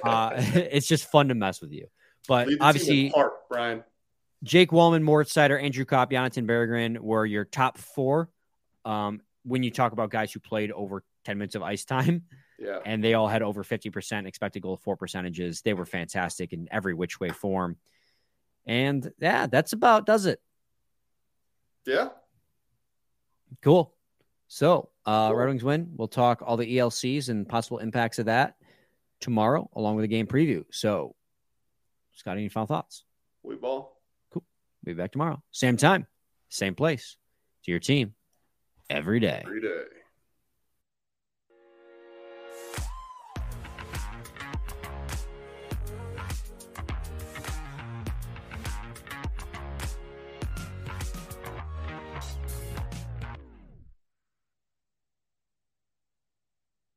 Uh, 0.03 0.31
it's 0.37 0.87
just 0.87 1.09
fun 1.09 1.29
to 1.29 1.35
mess 1.35 1.61
with 1.61 1.71
you. 1.71 1.87
But 2.27 2.49
obviously, 2.59 3.07
apart, 3.09 3.33
Brian. 3.49 3.83
Jake 4.43 4.71
Walman, 4.71 5.01
Moritz 5.03 5.33
Seider, 5.33 5.61
Andrew 5.61 5.85
Copp, 5.85 6.11
Jonatan 6.11 6.45
Berggren 6.45 6.99
were 6.99 7.25
your 7.25 7.45
top 7.45 7.77
four. 7.77 8.29
Um, 8.83 9.21
when 9.45 9.63
you 9.63 9.71
talk 9.71 9.93
about 9.93 10.09
guys 10.09 10.33
who 10.33 10.41
played 10.41 10.71
over 10.73 11.01
10 11.23 11.37
minutes 11.37 11.55
of 11.55 11.63
ice 11.63 11.85
time, 11.85 12.23
Yeah. 12.59 12.79
and 12.85 13.01
they 13.01 13.13
all 13.13 13.29
had 13.29 13.41
over 13.41 13.63
50% 13.63 14.27
expected 14.27 14.61
goal 14.61 14.75
for 14.75 14.97
percentages. 14.97 15.61
They 15.61 15.73
were 15.73 15.85
fantastic 15.85 16.51
in 16.51 16.67
every 16.69 16.93
which 16.93 17.21
way 17.21 17.29
form. 17.29 17.77
And 18.65 19.13
yeah, 19.19 19.47
that's 19.47 19.71
about 19.71 20.05
does 20.05 20.25
it. 20.25 20.41
Yeah. 21.85 22.09
Cool. 23.61 23.93
So, 24.47 24.89
uh, 25.05 25.29
Cool. 25.29 25.37
Red 25.37 25.49
Wings 25.49 25.63
win. 25.63 25.91
We'll 25.95 26.07
talk 26.07 26.41
all 26.45 26.57
the 26.57 26.77
ELCs 26.77 27.29
and 27.29 27.47
possible 27.47 27.79
impacts 27.79 28.19
of 28.19 28.25
that 28.25 28.55
tomorrow, 29.19 29.69
along 29.73 29.95
with 29.95 30.05
a 30.05 30.07
game 30.07 30.27
preview. 30.27 30.65
So, 30.71 31.15
Scott, 32.13 32.37
any 32.37 32.49
final 32.49 32.67
thoughts? 32.67 33.03
We 33.41 33.55
ball. 33.55 34.01
We'll 34.33 34.43
be 34.83 34.93
back 34.93 35.11
tomorrow. 35.11 35.41
Same 35.51 35.77
time, 35.77 36.07
same 36.49 36.75
place. 36.75 37.17
To 37.63 37.71
your 37.71 37.79
team 37.79 38.13
every 38.89 39.19
day. 39.19 39.41
Every 39.45 39.61
day. 39.61 39.83